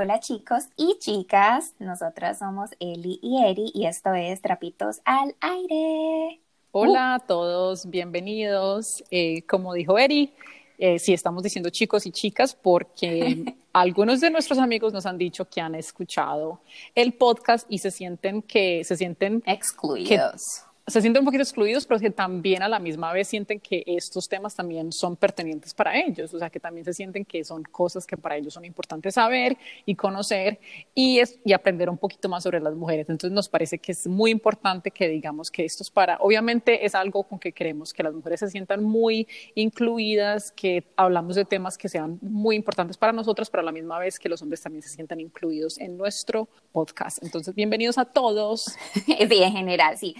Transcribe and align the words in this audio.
Hola 0.00 0.20
chicos 0.20 0.66
y 0.76 0.96
chicas, 1.00 1.74
nosotras 1.80 2.38
somos 2.38 2.70
Eli 2.78 3.18
y 3.20 3.42
Eri 3.44 3.72
y 3.74 3.86
esto 3.86 4.14
es 4.14 4.40
Trapitos 4.40 5.00
al 5.04 5.34
Aire. 5.40 6.40
Hola 6.70 7.14
a 7.16 7.18
todos, 7.18 7.90
bienvenidos. 7.90 9.02
Eh, 9.10 9.42
como 9.48 9.74
dijo 9.74 9.98
Eri, 9.98 10.32
eh, 10.78 11.00
sí 11.00 11.12
estamos 11.12 11.42
diciendo 11.42 11.70
chicos 11.70 12.06
y 12.06 12.12
chicas 12.12 12.54
porque 12.54 13.56
algunos 13.72 14.20
de 14.20 14.30
nuestros 14.30 14.60
amigos 14.60 14.92
nos 14.92 15.04
han 15.04 15.18
dicho 15.18 15.46
que 15.46 15.60
han 15.60 15.74
escuchado 15.74 16.60
el 16.94 17.14
podcast 17.14 17.66
y 17.68 17.78
se 17.78 17.90
sienten 17.90 18.42
que 18.42 18.84
se 18.84 18.96
sienten 18.96 19.42
excluidos 19.46 20.67
se 20.88 21.00
sienten 21.02 21.20
un 21.20 21.26
poquito 21.26 21.42
excluidos, 21.42 21.86
pero 21.86 22.00
que 22.00 22.10
también 22.10 22.62
a 22.62 22.68
la 22.68 22.78
misma 22.78 23.12
vez 23.12 23.28
sienten 23.28 23.60
que 23.60 23.82
estos 23.86 24.28
temas 24.28 24.54
también 24.54 24.92
son 24.92 25.16
pertinentes 25.16 25.74
para 25.74 25.98
ellos, 25.98 26.32
o 26.32 26.38
sea, 26.38 26.50
que 26.50 26.60
también 26.60 26.84
se 26.84 26.94
sienten 26.94 27.24
que 27.24 27.44
son 27.44 27.62
cosas 27.62 28.06
que 28.06 28.16
para 28.16 28.36
ellos 28.36 28.54
son 28.54 28.64
importantes 28.64 29.14
saber 29.14 29.56
y 29.84 29.94
conocer 29.94 30.60
y, 30.94 31.18
es, 31.18 31.38
y 31.44 31.52
aprender 31.52 31.90
un 31.90 31.98
poquito 31.98 32.28
más 32.28 32.42
sobre 32.42 32.60
las 32.60 32.74
mujeres. 32.74 33.08
Entonces 33.08 33.34
nos 33.34 33.48
parece 33.48 33.78
que 33.78 33.92
es 33.92 34.06
muy 34.06 34.30
importante 34.30 34.90
que 34.90 35.08
digamos 35.08 35.50
que 35.50 35.64
esto 35.64 35.82
es 35.82 35.90
para, 35.90 36.16
obviamente 36.20 36.84
es 36.84 36.94
algo 36.94 37.22
con 37.24 37.38
que 37.38 37.52
queremos 37.52 37.92
que 37.92 38.02
las 38.02 38.14
mujeres 38.14 38.40
se 38.40 38.50
sientan 38.50 38.82
muy 38.82 39.26
incluidas, 39.54 40.50
que 40.52 40.84
hablamos 40.96 41.36
de 41.36 41.44
temas 41.44 41.76
que 41.76 41.88
sean 41.88 42.18
muy 42.22 42.56
importantes 42.56 42.96
para 42.96 43.12
nosotras, 43.12 43.50
pero 43.50 43.60
a 43.60 43.64
la 43.64 43.72
misma 43.72 43.98
vez 43.98 44.18
que 44.18 44.28
los 44.28 44.40
hombres 44.42 44.62
también 44.62 44.82
se 44.82 44.88
sientan 44.88 45.20
incluidos 45.20 45.78
en 45.78 45.96
nuestro 45.96 46.48
podcast. 46.72 47.22
Entonces, 47.22 47.54
bienvenidos 47.54 47.98
a 47.98 48.04
todos. 48.04 48.76
sí, 48.94 49.42
en 49.42 49.52
general, 49.52 49.98
sí. 49.98 50.14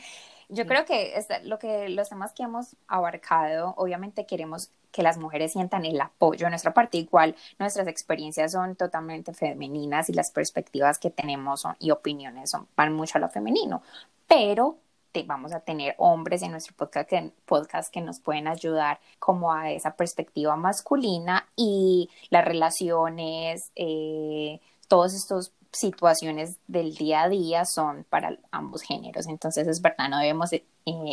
Yo 0.49 0.67
creo 0.67 0.85
que 0.85 1.15
lo 1.45 1.59
que 1.59 1.89
los 1.91 2.09
temas 2.09 2.33
que 2.33 2.43
hemos 2.43 2.77
abarcado, 2.87 3.75
obviamente 3.77 4.27
queremos 4.27 4.71
que 4.91 5.03
las 5.03 5.19
mujeres 5.19 5.53
sientan 5.53 5.85
el 5.85 6.01
apoyo 6.01 6.47
de 6.47 6.51
nuestra 6.51 6.73
parte, 6.73 6.97
igual 6.97 7.37
nuestras 7.59 7.87
experiencias 7.87 8.53
son 8.53 8.75
totalmente 8.75 9.35
femeninas 9.35 10.09
y 10.09 10.15
las 10.15 10.31
perspectivas 10.31 10.99
que 10.99 11.11
tenemos 11.11 11.65
y 11.79 11.91
opiniones 11.91 12.51
son, 12.51 12.67
van 12.77 12.95
mucho 12.95 13.19
a 13.19 13.21
lo 13.21 13.29
femenino, 13.29 13.83
pero 14.27 14.79
vamos 15.27 15.53
a 15.53 15.61
tener 15.61 15.95
hombres 15.99 16.43
en 16.43 16.53
nuestro 16.53 16.75
podcast 16.77 17.09
que, 17.09 17.33
podcast 17.45 17.93
que 17.93 18.01
nos 18.01 18.21
pueden 18.21 18.47
ayudar 18.47 19.01
como 19.19 19.53
a 19.53 19.71
esa 19.71 19.97
perspectiva 19.97 20.57
masculina 20.57 21.47
y 21.57 22.11
las 22.31 22.45
relaciones, 22.45 23.73
eh, 23.75 24.61
todos 24.87 25.15
estos 25.15 25.53
situaciones 25.79 26.57
del 26.67 26.95
día 26.95 27.23
a 27.23 27.29
día 27.29 27.65
son 27.65 28.05
para 28.09 28.39
ambos 28.51 28.83
géneros. 28.83 29.27
Entonces, 29.29 29.67
es 29.69 29.81
verdad, 29.81 30.09
no 30.09 30.19
debemos 30.19 30.53
eh, 30.53 30.65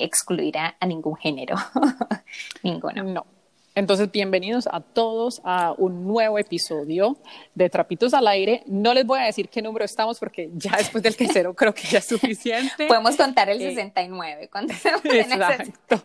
excluir 0.02 0.58
a, 0.58 0.76
ningún 0.86 1.16
género. 1.16 1.56
Ninguno. 2.64 3.04
No. 3.04 3.26
Entonces, 3.76 4.10
bienvenidos 4.10 4.68
a 4.72 4.80
todos 4.80 5.42
a 5.44 5.74
un 5.78 6.08
nuevo 6.08 6.40
episodio 6.40 7.18
de 7.54 7.70
Trapitos 7.70 8.14
al 8.14 8.28
Aire. 8.28 8.64
No 8.68 8.94
les 8.94 9.06
voy 9.06 9.20
a 9.20 9.24
decir 9.24 9.50
qué 9.50 9.62
número 9.62 9.84
estamos 9.84 10.18
porque 10.18 10.50
ya 10.54 10.72
después 10.78 11.04
del 11.04 11.16
tercero 11.16 11.54
creo 11.54 11.74
que 11.74 11.84
ya 11.84 12.00
es 12.00 12.06
suficiente. 12.06 12.88
Podemos 12.88 13.18
contar 13.18 13.50
el 13.50 13.60
69. 13.60 14.44
Eh, 14.44 14.50
exacto. 15.20 16.02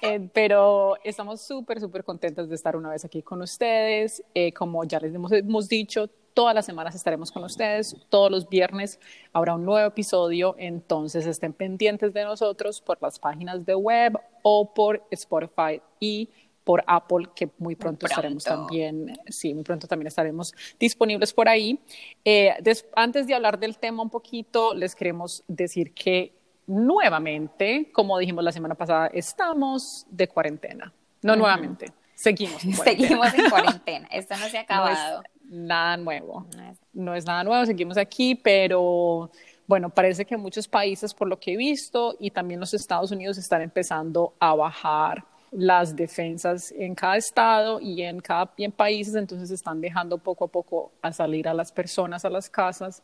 Eh, 0.00 0.28
pero 0.32 0.96
estamos 1.02 1.40
súper, 1.40 1.80
súper 1.80 2.04
contentas 2.04 2.48
de 2.48 2.54
estar 2.54 2.76
una 2.76 2.90
vez 2.90 3.04
aquí 3.04 3.22
con 3.22 3.42
ustedes. 3.42 4.22
como 4.54 4.84
ya 4.84 5.00
les 5.00 5.14
hemos 5.14 5.68
dicho, 5.68 6.08
Todas 6.34 6.52
las 6.52 6.66
semanas 6.66 6.96
estaremos 6.96 7.30
con 7.30 7.44
ustedes, 7.44 7.96
todos 8.08 8.28
los 8.28 8.48
viernes 8.48 8.98
habrá 9.32 9.54
un 9.54 9.64
nuevo 9.64 9.86
episodio, 9.86 10.56
entonces 10.58 11.26
estén 11.26 11.52
pendientes 11.52 12.12
de 12.12 12.24
nosotros 12.24 12.80
por 12.80 13.00
las 13.00 13.20
páginas 13.20 13.64
de 13.64 13.76
web 13.76 14.18
o 14.42 14.74
por 14.74 15.06
Spotify 15.12 15.80
y 16.00 16.28
por 16.64 16.82
Apple, 16.88 17.28
que 17.36 17.50
muy 17.58 17.76
pronto, 17.76 18.06
estaremos 18.06 18.42
también, 18.42 19.16
sí, 19.28 19.54
muy 19.54 19.62
pronto 19.62 19.86
también 19.86 20.08
estaremos 20.08 20.52
disponibles 20.80 21.32
por 21.32 21.48
ahí. 21.48 21.78
Eh, 22.24 22.52
antes 22.96 23.28
de 23.28 23.34
hablar 23.34 23.60
del 23.60 23.78
tema 23.78 24.02
un 24.02 24.10
poquito, 24.10 24.74
les 24.74 24.96
queremos 24.96 25.44
decir 25.46 25.94
que 25.94 26.32
nuevamente, 26.66 27.92
como 27.92 28.18
dijimos 28.18 28.42
la 28.42 28.50
semana 28.50 28.74
pasada, 28.74 29.06
estamos 29.08 30.04
de 30.10 30.26
cuarentena. 30.26 30.92
No 31.22 31.36
nuevamente, 31.36 31.92
seguimos. 32.16 32.64
En 32.64 32.72
seguimos 32.74 33.32
en 33.34 33.50
cuarentena. 33.50 34.08
Esto 34.10 34.36
no 34.36 34.48
se 34.48 34.58
ha 34.58 34.62
acabado 34.62 35.22
nada 35.48 35.96
nuevo. 35.96 36.46
No 36.92 37.14
es 37.14 37.24
nada 37.24 37.44
nuevo, 37.44 37.64
seguimos 37.66 37.96
aquí, 37.96 38.34
pero 38.34 39.30
bueno, 39.66 39.90
parece 39.90 40.24
que 40.24 40.36
muchos 40.36 40.68
países, 40.68 41.14
por 41.14 41.28
lo 41.28 41.38
que 41.38 41.54
he 41.54 41.56
visto, 41.56 42.16
y 42.18 42.30
también 42.30 42.60
los 42.60 42.74
Estados 42.74 43.10
Unidos 43.10 43.38
están 43.38 43.62
empezando 43.62 44.34
a 44.38 44.54
bajar 44.54 45.24
las 45.50 45.94
defensas 45.94 46.72
en 46.76 46.94
cada 46.94 47.16
estado 47.16 47.80
y 47.80 48.02
en 48.02 48.20
cada 48.20 48.52
en 48.58 48.72
países, 48.72 49.14
entonces 49.14 49.50
están 49.50 49.80
dejando 49.80 50.18
poco 50.18 50.46
a 50.46 50.48
poco 50.48 50.92
a 51.00 51.12
salir 51.12 51.46
a 51.48 51.54
las 51.54 51.70
personas 51.70 52.24
a 52.24 52.30
las 52.30 52.50
casas. 52.50 53.02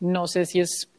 No 0.00 0.26
sé 0.26 0.44
si 0.44 0.60
es 0.60 0.90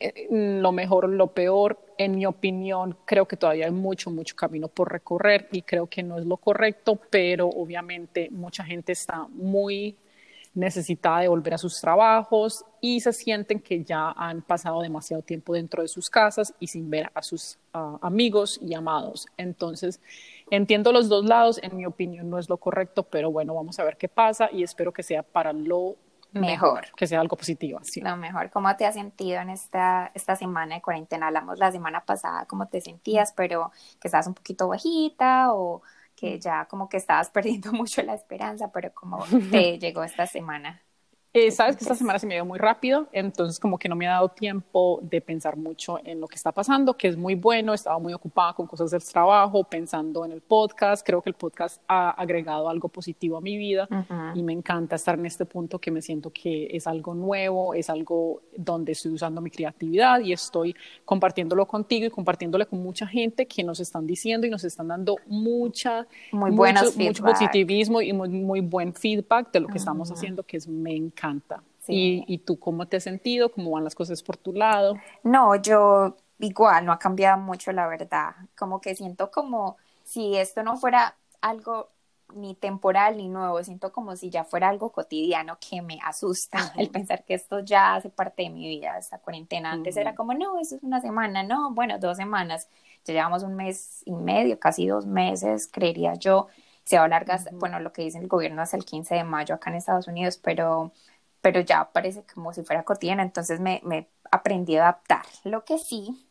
eh, 0.00 0.28
lo 0.30 0.70
mejor 0.72 1.06
o 1.06 1.08
lo 1.08 1.28
peor. 1.28 1.78
En 2.00 2.16
mi 2.16 2.24
opinión, 2.24 2.96
creo 3.04 3.28
que 3.28 3.36
todavía 3.36 3.66
hay 3.66 3.72
mucho, 3.72 4.10
mucho 4.10 4.34
camino 4.34 4.68
por 4.68 4.90
recorrer 4.90 5.50
y 5.52 5.60
creo 5.60 5.86
que 5.86 6.02
no 6.02 6.16
es 6.16 6.24
lo 6.24 6.38
correcto, 6.38 6.98
pero 7.10 7.46
obviamente 7.46 8.30
mucha 8.30 8.64
gente 8.64 8.92
está 8.92 9.26
muy 9.28 9.94
necesitada 10.54 11.20
de 11.20 11.28
volver 11.28 11.52
a 11.52 11.58
sus 11.58 11.78
trabajos 11.78 12.64
y 12.80 13.00
se 13.00 13.12
sienten 13.12 13.60
que 13.60 13.84
ya 13.84 14.12
han 14.12 14.40
pasado 14.40 14.80
demasiado 14.80 15.22
tiempo 15.22 15.52
dentro 15.52 15.82
de 15.82 15.88
sus 15.88 16.08
casas 16.08 16.54
y 16.58 16.68
sin 16.68 16.88
ver 16.88 17.10
a 17.12 17.22
sus 17.22 17.58
amigos 17.74 18.58
y 18.62 18.72
amados. 18.72 19.26
Entonces, 19.36 20.00
entiendo 20.50 20.92
los 20.92 21.10
dos 21.10 21.26
lados, 21.26 21.60
en 21.62 21.76
mi 21.76 21.84
opinión 21.84 22.30
no 22.30 22.38
es 22.38 22.48
lo 22.48 22.56
correcto, 22.56 23.02
pero 23.02 23.30
bueno, 23.30 23.54
vamos 23.54 23.78
a 23.78 23.84
ver 23.84 23.98
qué 23.98 24.08
pasa 24.08 24.48
y 24.50 24.62
espero 24.62 24.90
que 24.90 25.02
sea 25.02 25.22
para 25.22 25.52
lo 25.52 25.96
mejor. 26.32 26.86
Que 26.96 27.06
sea 27.06 27.20
algo 27.20 27.36
positivo. 27.36 27.80
Sí. 27.82 28.00
Lo 28.00 28.16
mejor. 28.16 28.50
¿Cómo 28.50 28.74
te 28.76 28.86
has 28.86 28.94
sentido 28.94 29.40
en 29.40 29.50
esta, 29.50 30.10
esta 30.14 30.36
semana 30.36 30.76
de 30.76 30.82
cuarentena? 30.82 31.28
Hablamos 31.28 31.58
la 31.58 31.72
semana 31.72 32.04
pasada 32.04 32.46
cómo 32.46 32.66
te 32.68 32.80
sentías, 32.80 33.32
pero 33.32 33.72
que 34.00 34.08
estabas 34.08 34.26
un 34.26 34.34
poquito 34.34 34.68
bajita 34.68 35.52
o 35.52 35.82
que 36.14 36.38
ya 36.38 36.66
como 36.66 36.88
que 36.88 36.96
estabas 36.98 37.30
perdiendo 37.30 37.72
mucho 37.72 38.02
la 38.02 38.14
esperanza, 38.14 38.70
pero 38.72 38.92
cómo 38.92 39.24
te 39.50 39.78
llegó 39.80 40.04
esta 40.04 40.26
semana. 40.26 40.82
Eh, 41.32 41.52
sabes 41.52 41.76
que 41.76 41.84
esta 41.84 41.94
semana 41.94 42.18
se 42.18 42.26
me 42.26 42.34
dio 42.34 42.44
muy 42.44 42.58
rápido, 42.58 43.06
entonces 43.12 43.60
como 43.60 43.78
que 43.78 43.88
no 43.88 43.94
me 43.94 44.08
ha 44.08 44.14
dado 44.14 44.30
tiempo 44.30 44.98
de 45.00 45.20
pensar 45.20 45.56
mucho 45.56 46.00
en 46.04 46.20
lo 46.20 46.26
que 46.26 46.34
está 46.34 46.50
pasando, 46.50 46.96
que 46.96 47.06
es 47.06 47.16
muy 47.16 47.36
bueno, 47.36 47.72
estaba 47.72 48.00
muy 48.00 48.12
ocupada 48.12 48.52
con 48.52 48.66
cosas 48.66 48.90
del 48.90 49.04
trabajo, 49.04 49.62
pensando 49.62 50.24
en 50.24 50.32
el 50.32 50.40
podcast, 50.40 51.06
creo 51.06 51.22
que 51.22 51.30
el 51.30 51.36
podcast 51.36 51.80
ha 51.86 52.10
agregado 52.10 52.68
algo 52.68 52.88
positivo 52.88 53.36
a 53.36 53.40
mi 53.40 53.56
vida 53.56 53.88
y 54.34 54.42
me 54.42 54.52
encanta 54.52 54.96
estar 54.96 55.16
en 55.16 55.24
este 55.24 55.44
punto 55.44 55.78
que 55.78 55.92
me 55.92 56.02
siento 56.02 56.32
que 56.32 56.66
es 56.72 56.88
algo 56.88 57.14
nuevo, 57.14 57.74
es 57.74 57.90
algo 57.90 58.42
donde 58.56 58.90
estoy 58.90 59.12
usando 59.12 59.40
mi 59.40 59.50
creatividad 59.50 60.18
y 60.18 60.32
estoy 60.32 60.74
compartiéndolo 61.04 61.64
contigo 61.64 62.06
y 62.06 62.10
compartiéndole 62.10 62.66
con 62.66 62.82
mucha 62.82 63.06
gente 63.06 63.46
que 63.46 63.62
nos 63.62 63.78
están 63.78 64.04
diciendo 64.04 64.48
y 64.48 64.50
nos 64.50 64.64
están 64.64 64.88
dando 64.88 65.14
mucha, 65.28 66.08
muy 66.32 66.50
mucho, 66.50 66.86
mucho 66.96 67.22
positivismo 67.22 68.02
y 68.02 68.12
muy, 68.12 68.28
muy, 68.30 68.60
buen 68.62 68.92
feedback 68.92 69.52
de 69.52 69.60
lo 69.60 69.68
que 69.68 69.78
estamos 69.78 70.10
haciendo, 70.10 70.42
que 70.42 70.56
es 70.56 70.66
me 70.66 70.96
encanta 70.96 71.19
encanta. 71.20 71.62
¿Y, 71.92 72.38
tú 72.38 72.58
cómo 72.58 72.86
te 72.86 72.98
has 72.98 73.02
sentido? 73.02 73.50
¿Cómo 73.50 73.72
van 73.72 73.82
las 73.82 73.96
cosas 73.96 74.22
por 74.22 74.36
tu 74.36 74.52
lado? 74.52 74.96
No, 75.24 75.56
yo 75.56 76.16
igual, 76.38 76.86
no 76.86 76.92
ha 76.92 76.98
cambiado 76.98 77.38
mucho 77.38 77.72
la 77.72 77.88
verdad. 77.88 78.34
Como 78.56 78.80
que 78.80 78.94
siento 78.94 79.30
como 79.30 79.76
si 80.04 80.36
esto 80.36 80.62
no 80.62 80.76
fuera 80.76 81.16
algo 81.40 81.88
ni 82.34 82.54
temporal 82.54 83.16
ni 83.16 83.28
nuevo, 83.28 83.60
siento 83.64 83.90
como 83.90 84.14
si 84.14 84.30
ya 84.30 84.44
fuera 84.44 84.68
algo 84.68 84.92
cotidiano 84.92 85.58
que 85.58 85.82
me 85.82 85.98
asusta 86.04 86.72
el 86.76 86.88
pensar 86.88 87.24
que 87.24 87.34
esto 87.34 87.58
ya 87.58 87.96
hace 87.96 88.08
parte 88.08 88.44
de 88.44 88.50
mi 88.50 88.68
vida, 88.68 88.96
esta 88.96 89.18
cuarentena. 89.18 89.72
Antes 89.72 89.96
era 89.96 90.14
como, 90.14 90.32
no, 90.34 90.60
eso 90.60 90.76
es 90.76 90.82
una 90.84 91.00
semana, 91.00 91.42
no, 91.42 91.74
bueno, 91.74 91.98
dos 91.98 92.16
semanas, 92.16 92.68
ya 93.04 93.14
llevamos 93.14 93.42
un 93.42 93.56
mes 93.56 94.02
y 94.04 94.12
medio, 94.12 94.60
casi 94.60 94.86
dos 94.86 95.06
meses, 95.06 95.68
creería 95.72 96.14
yo 96.14 96.46
se 96.84 96.96
va 96.96 97.02
a 97.02 97.06
alargar, 97.06 97.40
bueno, 97.52 97.78
lo 97.78 97.92
que 97.92 98.02
dice 98.02 98.18
el 98.18 98.26
gobierno 98.26 98.62
hasta 98.62 98.76
el 98.76 98.84
15 98.84 99.14
de 99.14 99.24
mayo 99.24 99.54
acá 99.54 99.70
en 99.70 99.76
Estados 99.76 100.08
Unidos, 100.08 100.38
pero, 100.42 100.92
pero 101.40 101.60
ya 101.60 101.90
parece 101.92 102.24
como 102.34 102.52
si 102.52 102.62
fuera 102.62 102.82
cotidiana, 102.84 103.22
entonces 103.22 103.60
me, 103.60 103.80
me 103.84 104.08
aprendí 104.30 104.76
a 104.76 104.82
adaptar. 104.82 105.22
Lo 105.44 105.64
que 105.64 105.78
sí 105.78 106.26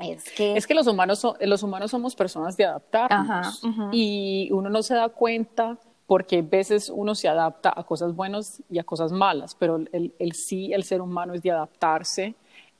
es 0.00 0.30
que... 0.30 0.56
Es 0.56 0.66
que 0.66 0.74
los 0.74 0.86
humanos, 0.86 1.26
los 1.40 1.62
humanos 1.62 1.90
somos 1.90 2.14
personas 2.14 2.56
de 2.56 2.64
adaptar 2.64 3.10
y 3.92 4.48
uno 4.52 4.70
no 4.70 4.82
se 4.82 4.94
da 4.94 5.08
cuenta 5.08 5.78
porque 6.06 6.38
a 6.38 6.42
veces 6.42 6.88
uno 6.88 7.16
se 7.16 7.28
adapta 7.28 7.72
a 7.74 7.82
cosas 7.82 8.14
buenas 8.14 8.62
y 8.70 8.78
a 8.78 8.84
cosas 8.84 9.10
malas, 9.10 9.56
pero 9.56 9.76
el, 9.76 10.14
el 10.18 10.32
sí, 10.34 10.72
el 10.72 10.84
ser 10.84 11.00
humano 11.00 11.34
es 11.34 11.42
de 11.42 11.50
adaptarse 11.50 12.36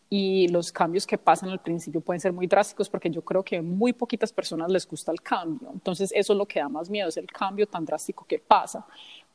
y 0.09 0.47
los 0.49 0.71
cambios 0.71 1.05
que 1.07 1.19
pasan 1.19 1.49
al 1.49 1.59
principio 1.59 2.01
pueden 2.01 2.21
ser 2.21 2.33
muy 2.33 2.47
drásticos 2.47 2.89
porque 2.89 3.11
yo 3.11 3.23
creo 3.23 3.43
que 3.43 3.61
muy 3.61 3.93
poquitas 3.93 4.33
personas 4.33 4.71
les 4.71 4.87
gusta 4.87 5.11
el 5.11 5.21
cambio. 5.21 5.71
Entonces 5.73 6.13
eso 6.15 6.33
es 6.33 6.39
lo 6.39 6.47
que 6.47 6.61
da 6.61 6.69
más 6.69 6.89
miedo, 6.89 7.09
es 7.09 7.17
el 7.17 7.27
cambio 7.27 7.67
tan 7.67 7.85
drástico 7.85 8.25
que 8.25 8.39
pasa. 8.39 8.87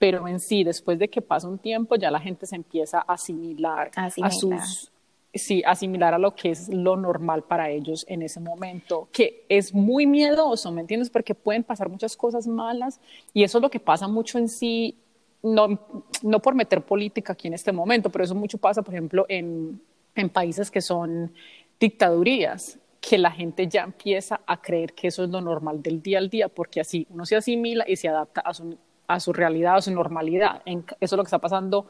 Pero 0.01 0.27
en 0.27 0.39
sí, 0.39 0.63
después 0.63 0.97
de 0.97 1.09
que 1.09 1.21
pasa 1.21 1.47
un 1.47 1.59
tiempo, 1.59 1.95
ya 1.95 2.09
la 2.09 2.19
gente 2.19 2.47
se 2.47 2.55
empieza 2.55 3.05
a 3.07 3.13
asimilar, 3.13 3.91
a 3.95 4.31
sus... 4.31 4.91
Sí, 5.31 5.61
asimilar 5.63 6.15
a 6.15 6.17
lo 6.17 6.33
que 6.33 6.49
es 6.49 6.69
lo 6.69 6.97
normal 6.97 7.43
para 7.43 7.69
ellos 7.69 8.03
en 8.09 8.23
ese 8.23 8.39
momento, 8.39 9.09
que 9.11 9.45
es 9.47 9.75
muy 9.75 10.07
miedoso, 10.07 10.71
¿me 10.71 10.81
entiendes? 10.81 11.11
Porque 11.11 11.35
pueden 11.35 11.63
pasar 11.63 11.87
muchas 11.87 12.17
cosas 12.17 12.47
malas 12.47 12.99
y 13.31 13.43
eso 13.43 13.59
es 13.59 13.61
lo 13.61 13.69
que 13.69 13.79
pasa 13.79 14.07
mucho 14.07 14.39
en 14.39 14.49
sí 14.49 14.97
no, 15.43 15.79
no 16.23 16.39
por 16.39 16.55
meter 16.55 16.81
política 16.81 17.33
aquí 17.33 17.47
en 17.47 17.53
este 17.53 17.71
momento, 17.71 18.09
pero 18.09 18.23
eso 18.23 18.33
mucho 18.33 18.57
pasa, 18.57 18.81
por 18.81 18.95
ejemplo, 18.95 19.27
en, 19.29 19.79
en 20.15 20.29
países 20.29 20.71
que 20.71 20.81
son 20.81 21.31
dictadurías, 21.79 22.79
que 22.99 23.19
la 23.19 23.29
gente 23.29 23.67
ya 23.67 23.83
empieza 23.83 24.41
a 24.47 24.59
creer 24.59 24.93
que 24.93 25.09
eso 25.09 25.23
es 25.23 25.29
lo 25.29 25.41
normal 25.41 25.83
del 25.83 26.01
día 26.01 26.17
al 26.17 26.29
día, 26.29 26.49
porque 26.49 26.81
así 26.81 27.05
uno 27.11 27.23
se 27.25 27.35
asimila 27.35 27.85
y 27.87 27.95
se 27.95 28.09
adapta 28.09 28.41
a 28.41 28.53
su, 28.53 28.77
a 29.13 29.19
su 29.19 29.33
realidad, 29.33 29.75
a 29.75 29.81
su 29.81 29.91
normalidad. 29.91 30.61
eso 30.65 30.85
es 30.99 31.11
lo 31.11 31.23
que 31.23 31.27
está 31.27 31.39
pasando 31.39 31.87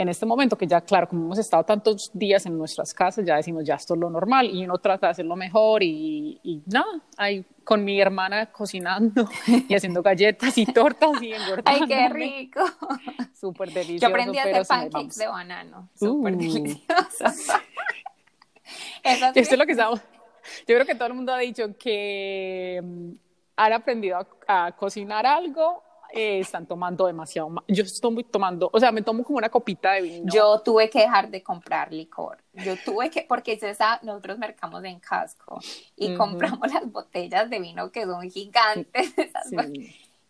en 0.00 0.08
este 0.08 0.24
momento, 0.24 0.56
que 0.56 0.66
ya, 0.66 0.80
claro, 0.80 1.06
como 1.06 1.26
hemos 1.26 1.38
estado 1.38 1.62
tantos 1.62 2.10
días 2.14 2.46
en 2.46 2.56
nuestras 2.56 2.94
casas, 2.94 3.22
ya 3.26 3.36
decimos, 3.36 3.64
ya 3.64 3.74
esto 3.74 3.92
es 3.92 4.00
lo 4.00 4.08
normal 4.08 4.48
y 4.50 4.64
uno 4.64 4.78
trata 4.78 5.08
de 5.08 5.10
hacerlo 5.10 5.36
mejor 5.36 5.82
y, 5.82 6.40
y 6.42 6.62
nada, 6.64 7.02
ahí 7.18 7.44
con 7.64 7.84
mi 7.84 8.00
hermana 8.00 8.46
cocinando 8.46 9.28
y 9.68 9.74
haciendo 9.74 10.02
galletas 10.02 10.56
y 10.56 10.64
tortas 10.64 11.20
y 11.20 11.34
engordando. 11.34 11.70
¡Ay, 11.70 11.82
qué 11.86 12.08
rico! 12.08 12.60
Súper 13.38 13.70
delicioso. 13.72 14.00
Yo 14.00 14.08
aprendí 14.08 14.38
a 14.38 14.44
hacer 14.44 14.66
pancakes 14.66 15.18
de 15.18 15.26
banano, 15.26 15.90
súper 15.94 16.32
uh. 16.32 16.38
delicioso. 16.38 17.24
Esto 19.34 19.54
es 19.54 19.58
lo 19.58 19.66
que 19.66 19.72
estamos... 19.72 20.00
Yo 20.66 20.74
creo 20.74 20.86
que 20.86 20.94
todo 20.94 21.08
el 21.08 21.14
mundo 21.14 21.34
ha 21.34 21.38
dicho 21.38 21.76
que 21.78 22.80
mm, 22.82 23.10
han 23.56 23.72
aprendido 23.74 24.26
a 24.48 24.72
cocinar 24.72 25.26
algo 25.26 25.89
eh, 26.12 26.40
están 26.40 26.66
tomando 26.66 27.06
demasiado. 27.06 27.52
Yo 27.68 27.82
estoy 27.82 28.24
tomando, 28.24 28.70
o 28.72 28.80
sea, 28.80 28.92
me 28.92 29.02
tomo 29.02 29.22
como 29.24 29.38
una 29.38 29.48
copita 29.48 29.92
de 29.92 30.02
vino. 30.02 30.32
Yo 30.32 30.60
tuve 30.60 30.90
que 30.90 31.00
dejar 31.00 31.30
de 31.30 31.42
comprar 31.42 31.92
licor. 31.92 32.38
Yo 32.52 32.74
tuve 32.84 33.10
que, 33.10 33.22
porque 33.22 33.58
esa, 33.60 34.00
nosotros 34.02 34.38
mercamos 34.38 34.82
en 34.84 34.98
casco 35.00 35.60
y 35.96 36.14
compramos 36.14 36.72
las 36.72 36.90
botellas 36.90 37.48
de 37.50 37.60
vino 37.60 37.90
que 37.90 38.04
son 38.04 38.28
gigantes. 38.30 39.14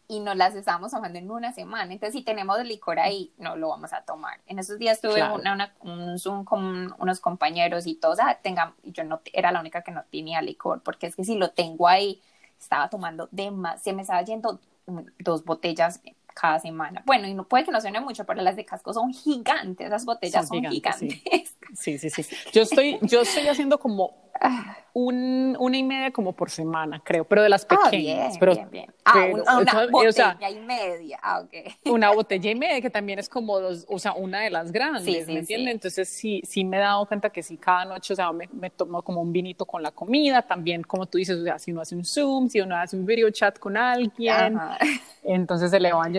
Y 0.08 0.18
nos 0.18 0.36
las 0.36 0.56
estamos 0.56 0.90
tomando 0.90 1.20
en 1.20 1.30
una 1.30 1.52
semana. 1.52 1.92
Entonces, 1.92 2.14
si 2.18 2.24
tenemos 2.24 2.60
licor 2.64 2.98
ahí, 2.98 3.32
no 3.38 3.54
lo 3.54 3.68
vamos 3.68 3.92
a 3.92 4.02
tomar. 4.02 4.40
En 4.48 4.58
esos 4.58 4.76
días 4.76 5.00
tuve 5.00 5.22
una, 5.22 5.72
un 5.82 6.18
Zoom 6.18 6.44
con 6.44 6.92
unos 6.98 7.20
compañeros 7.20 7.86
y 7.86 7.94
todos, 7.94 8.18
ah, 8.20 8.36
tengan, 8.42 8.74
yo 8.82 9.04
no 9.04 9.20
era 9.32 9.52
la 9.52 9.60
única 9.60 9.82
que 9.82 9.92
no 9.92 10.02
tenía 10.10 10.42
licor, 10.42 10.82
porque 10.82 11.06
es 11.06 11.14
que 11.14 11.22
si 11.22 11.36
lo 11.36 11.50
tengo 11.50 11.86
ahí, 11.86 12.20
estaba 12.58 12.90
tomando 12.90 13.28
de 13.30 13.50
más, 13.50 13.82
se 13.82 13.92
me 13.92 14.02
estaba 14.02 14.22
yendo 14.22 14.60
dos 15.18 15.44
botellas 15.44 16.00
cada 16.34 16.58
semana. 16.58 17.02
Bueno, 17.06 17.26
y 17.26 17.34
no 17.34 17.46
puede 17.46 17.64
que 17.64 17.70
no 17.70 17.80
suene 17.80 18.00
mucho, 18.00 18.24
pero 18.24 18.42
las 18.42 18.56
de 18.56 18.64
casco 18.64 18.92
son 18.92 19.12
gigantes, 19.12 19.86
esas 19.86 20.04
botellas 20.04 20.48
son, 20.48 20.64
gigantes. 20.64 21.22
Sí. 21.72 21.98
sí. 21.98 22.10
sí, 22.10 22.24
Yo 22.52 22.62
estoy, 22.62 22.98
yo 23.02 23.20
estoy 23.20 23.46
haciendo 23.46 23.78
como 23.78 24.30
un, 24.92 25.56
una 25.60 25.76
y 25.76 25.82
media 25.82 26.10
como 26.10 26.32
por 26.32 26.50
semana, 26.50 27.00
creo, 27.04 27.24
pero 27.24 27.42
de 27.42 27.48
las 27.48 27.66
ah, 27.68 27.78
pequeñas. 27.90 28.36
pero, 28.38 28.54
Ah, 29.04 29.26
una, 29.32 29.86
botella 29.86 30.50
y 30.50 30.60
media. 30.60 31.18
Ah, 31.22 31.40
okay. 31.40 31.64
Una 31.90 32.10
botella 32.12 32.50
y 32.50 32.54
media, 32.54 32.80
que 32.80 32.90
también 32.90 33.18
es 33.18 33.28
como 33.28 33.58
dos, 33.58 33.86
o 33.88 33.98
sea, 33.98 34.12
una 34.12 34.40
de 34.40 34.50
las 34.50 34.72
grandes, 34.72 35.26
¿me 35.26 35.38
entiendes? 35.38 35.74
Entonces 35.74 36.08
sí, 36.08 36.42
sí 36.44 36.64
me 36.64 36.76
he 36.76 36.80
dado 36.80 37.06
cuenta 37.06 37.30
que 37.30 37.42
sí, 37.42 37.56
cada 37.56 37.84
noche, 37.84 38.12
o 38.12 38.16
sea, 38.16 38.32
me, 38.32 38.48
me, 38.52 38.70
tomo 38.70 39.02
como 39.02 39.20
un 39.20 39.32
vinito 39.32 39.64
con 39.64 39.82
la 39.82 39.90
comida, 39.90 40.42
también 40.42 40.82
como 40.82 41.06
tú 41.06 41.18
dices, 41.18 41.38
o 41.38 41.44
sea, 41.44 41.58
si 41.58 41.72
uno 41.72 41.80
hace 41.80 41.96
un 41.96 42.04
Zoom, 42.04 42.48
si 42.48 42.60
uno 42.60 42.76
hace 42.76 42.96
un 42.96 43.04
video 43.04 43.30
chat 43.30 43.58
con 43.58 43.76
alguien, 43.76 44.58
entonces 45.24 45.70
se 45.70 45.80
le 45.80 45.92
van 45.92 46.12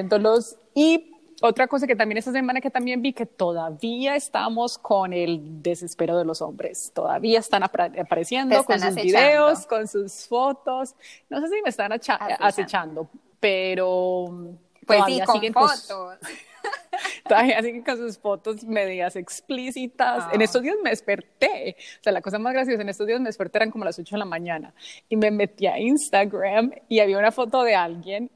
Y 0.73 1.11
otra 1.41 1.67
cosa 1.67 1.87
que 1.87 1.95
también 1.95 2.19
esta 2.19 2.31
semana 2.31 2.61
que 2.61 2.69
también 2.69 3.01
vi 3.01 3.13
que 3.13 3.25
todavía 3.25 4.15
estamos 4.15 4.77
con 4.77 5.11
el 5.11 5.61
desespero 5.61 6.17
de 6.17 6.23
los 6.23 6.41
hombres. 6.41 6.91
Todavía 6.93 7.39
están 7.39 7.63
apareciendo 7.63 8.63
con 8.63 8.79
sus 8.79 8.95
videos, 8.95 9.65
con 9.65 9.87
sus 9.87 10.27
fotos. 10.27 10.95
No 11.29 11.41
sé 11.41 11.47
si 11.49 11.61
me 11.63 11.69
están 11.69 11.91
acechando, 11.93 13.09
pero 13.39 14.55
pues 14.85 15.01
sí, 15.07 15.21
con 15.25 15.53
fotos. 15.53 16.17
todavía 17.27 17.61
siguen 17.61 17.83
con 17.83 17.97
sus 17.97 18.19
fotos 18.19 18.63
medias 18.63 19.15
explícitas. 19.15 20.31
En 20.33 20.41
estos 20.41 20.61
días 20.61 20.75
me 20.83 20.91
desperté. 20.91 21.75
O 21.99 22.03
sea, 22.03 22.13
la 22.13 22.21
cosa 22.21 22.37
más 22.37 22.53
graciosa, 22.53 22.81
en 22.81 22.89
estos 22.89 23.07
días 23.07 23.19
me 23.19 23.29
desperté 23.29 23.57
eran 23.57 23.71
como 23.71 23.83
las 23.83 23.97
8 23.97 24.15
de 24.15 24.19
la 24.19 24.25
mañana 24.25 24.73
y 25.09 25.15
me 25.15 25.31
metí 25.31 25.65
a 25.65 25.79
Instagram 25.79 26.71
y 26.87 26.99
había 26.99 27.17
una 27.17 27.31
foto 27.31 27.63
de 27.63 27.75
alguien 27.75 28.29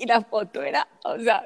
y 0.00 0.06
la 0.06 0.22
foto 0.22 0.62
era, 0.62 0.86
o 1.04 1.18
sea, 1.18 1.44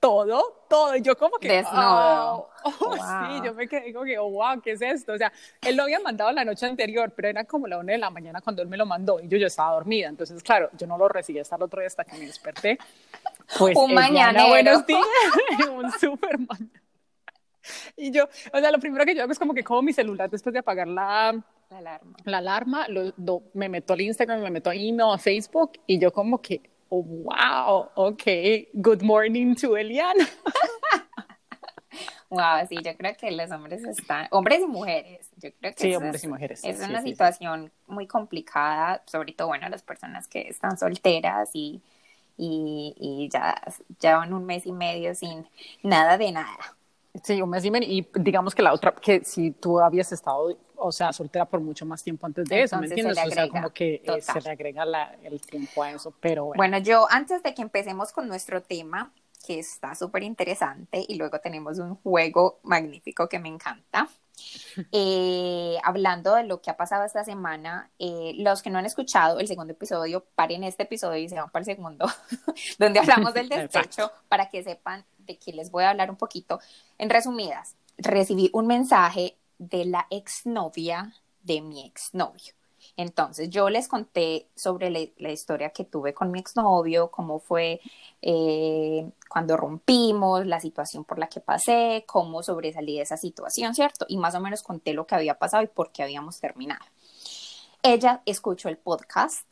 todo, 0.00 0.64
todo. 0.68 0.96
Y 0.96 1.02
yo 1.02 1.16
como 1.16 1.38
que, 1.38 1.48
Desnudo. 1.48 2.50
Oh, 2.64 2.94
sí, 2.94 3.40
yo 3.44 3.54
me 3.54 3.66
quedé 3.66 3.92
como 3.92 4.04
que, 4.04 4.18
oh, 4.18 4.30
wow, 4.30 4.60
¿qué 4.62 4.72
es 4.72 4.82
esto? 4.82 5.12
O 5.12 5.18
sea, 5.18 5.32
él 5.62 5.76
lo 5.76 5.84
había 5.84 6.00
mandado 6.00 6.30
la 6.32 6.44
noche 6.44 6.66
anterior, 6.66 7.12
pero 7.14 7.28
era 7.28 7.44
como 7.44 7.66
la 7.66 7.78
una 7.78 7.92
de 7.92 7.98
la 7.98 8.10
mañana 8.10 8.40
cuando 8.40 8.62
él 8.62 8.68
me 8.68 8.76
lo 8.76 8.86
mandó 8.86 9.20
y 9.20 9.28
yo, 9.28 9.38
yo 9.38 9.46
estaba 9.46 9.72
dormida. 9.72 10.08
Entonces, 10.08 10.42
claro, 10.42 10.70
yo 10.76 10.86
no 10.86 10.98
lo 10.98 11.08
recibí 11.08 11.38
hasta 11.38 11.56
el 11.56 11.62
otro 11.62 11.80
día 11.80 11.88
hasta 11.88 12.04
que 12.04 12.16
me 12.16 12.26
desperté. 12.26 12.78
Pues, 13.58 13.76
un 13.76 13.94
mañana. 13.94 14.46
Buenos 14.46 14.86
días. 14.86 15.00
un 15.70 15.90
Superman. 15.92 16.70
Y 17.96 18.10
yo, 18.10 18.28
o 18.52 18.60
sea, 18.60 18.70
lo 18.70 18.78
primero 18.78 19.04
que 19.04 19.14
yo 19.14 19.22
hago 19.22 19.32
es 19.32 19.38
como 19.38 19.54
que 19.54 19.64
cojo 19.64 19.82
mi 19.82 19.92
celular 19.92 20.30
después 20.30 20.52
de 20.52 20.60
apagar 20.60 20.86
la, 20.86 21.38
la 21.70 21.78
alarma. 21.78 22.16
La 22.24 22.38
alarma, 22.38 22.86
me 23.54 23.68
meto 23.68 23.92
al 23.92 24.00
Instagram, 24.00 24.40
me 24.40 24.50
meto 24.50 24.70
a 24.70 24.74
email, 24.74 25.10
a 25.12 25.18
Facebook 25.18 25.72
y 25.86 25.98
yo 25.98 26.12
como 26.12 26.40
que, 26.40 26.62
oh, 26.90 27.02
wow, 27.02 27.90
ok, 27.96 28.68
good 28.80 29.02
morning 29.02 29.54
to 29.56 29.76
Eliana. 29.76 30.26
Wow, 32.30 32.66
sí, 32.68 32.76
yo 32.84 32.94
creo 32.94 33.16
que 33.16 33.30
los 33.30 33.50
hombres 33.50 33.82
están, 33.84 34.28
hombres 34.32 34.60
y 34.60 34.66
mujeres, 34.66 35.30
yo 35.36 35.50
creo 35.58 35.74
que 35.74 35.82
sí, 35.82 35.96
hombres 35.96 36.22
y 36.22 36.28
mujeres. 36.28 36.60
Es 36.62 36.86
una 36.86 37.00
situación 37.00 37.72
muy 37.86 38.06
complicada, 38.06 39.02
sobre 39.06 39.32
todo, 39.32 39.48
bueno, 39.48 39.66
las 39.70 39.82
personas 39.82 40.28
que 40.28 40.42
están 40.42 40.76
solteras 40.76 41.48
y, 41.54 41.80
y, 42.36 42.94
y 42.98 43.30
ya 43.32 43.54
llevan 43.98 44.34
un 44.34 44.44
mes 44.44 44.66
y 44.66 44.72
medio 44.72 45.14
sin 45.14 45.46
nada 45.82 46.18
de 46.18 46.32
nada. 46.32 46.76
Sí, 47.22 47.40
un 47.40 47.48
mes 47.48 47.64
y 47.64 47.70
medio, 47.70 47.88
y 47.88 48.06
digamos 48.16 48.54
que 48.54 48.60
la 48.60 48.74
otra, 48.74 48.94
que 48.94 49.24
si 49.24 49.50
tú 49.50 49.80
habías 49.80 50.12
estado 50.12 50.54
o 50.78 50.92
sea, 50.92 51.12
soltera 51.12 51.44
por 51.44 51.60
mucho 51.60 51.84
más 51.84 52.02
tiempo 52.02 52.26
antes 52.26 52.48
de 52.48 52.62
eso, 52.62 52.78
¿me 52.78 52.86
entiendes? 52.86 53.18
o 53.18 53.30
sea, 53.30 53.48
como 53.48 53.70
que 53.70 54.02
eh, 54.04 54.20
se 54.20 54.40
le 54.40 54.50
agrega 54.50 54.84
el 55.22 55.40
tiempo 55.40 55.82
a 55.82 55.92
eso, 55.92 56.14
pero 56.20 56.46
bueno. 56.46 56.58
Bueno, 56.58 56.78
yo 56.78 57.06
antes 57.10 57.42
de 57.42 57.54
que 57.54 57.62
empecemos 57.62 58.12
con 58.12 58.28
nuestro 58.28 58.62
tema, 58.62 59.12
que 59.46 59.58
está 59.58 59.94
súper 59.94 60.22
interesante, 60.22 61.04
y 61.06 61.16
luego 61.16 61.38
tenemos 61.40 61.78
un 61.78 61.96
juego 61.96 62.60
magnífico 62.62 63.28
que 63.28 63.38
me 63.38 63.48
encanta. 63.48 64.08
Eh, 64.92 65.76
hablando 65.82 66.36
de 66.36 66.44
lo 66.44 66.62
que 66.62 66.70
ha 66.70 66.76
pasado 66.76 67.04
esta 67.04 67.24
semana, 67.24 67.90
eh, 67.98 68.34
los 68.36 68.62
que 68.62 68.70
no 68.70 68.78
han 68.78 68.86
escuchado 68.86 69.40
el 69.40 69.48
segundo 69.48 69.72
episodio, 69.72 70.24
paren 70.36 70.62
este 70.62 70.84
episodio 70.84 71.20
y 71.20 71.28
se 71.28 71.34
van 71.34 71.50
para 71.50 71.62
el 71.62 71.66
segundo, 71.66 72.06
donde 72.78 73.00
hablamos 73.00 73.34
del 73.34 73.48
despecho, 73.48 74.12
para 74.28 74.48
que 74.48 74.62
sepan 74.62 75.04
de 75.18 75.38
qué 75.38 75.52
les 75.52 75.72
voy 75.72 75.82
a 75.82 75.90
hablar 75.90 76.08
un 76.08 76.16
poquito. 76.16 76.60
En 76.98 77.10
resumidas, 77.10 77.74
recibí 77.96 78.48
un 78.52 78.68
mensaje 78.68 79.36
de 79.58 79.84
la 79.84 80.06
exnovia 80.10 81.14
de 81.42 81.60
mi 81.60 81.84
exnovio. 81.84 82.54
Entonces 82.96 83.50
yo 83.50 83.70
les 83.70 83.86
conté 83.86 84.48
sobre 84.54 84.90
la, 84.90 85.30
historia 85.30 85.70
que 85.70 85.84
tuve 85.84 86.14
con 86.14 86.30
mi 86.30 86.40
exnovio, 86.40 87.10
cómo 87.10 87.38
fue 87.38 87.80
eh, 88.22 89.08
cuando 89.28 89.56
rompimos, 89.56 90.46
la 90.46 90.60
situación 90.60 91.04
por 91.04 91.18
la 91.18 91.28
que 91.28 91.40
pasé, 91.40 92.04
cómo 92.06 92.42
sobresalí 92.42 92.96
de 92.96 93.02
esa 93.02 93.16
situación, 93.16 93.74
¿cierto? 93.74 94.04
Y 94.08 94.16
más 94.16 94.34
o 94.34 94.40
menos 94.40 94.62
conté 94.62 94.94
lo 94.94 95.06
que 95.06 95.14
había 95.14 95.38
pasado 95.38 95.62
y 95.62 95.68
por 95.68 95.92
qué 95.92 96.02
habíamos 96.02 96.40
terminado. 96.40 96.84
Ella 97.82 98.22
escuchó 98.26 98.68
el 98.68 98.78
podcast 98.78 99.46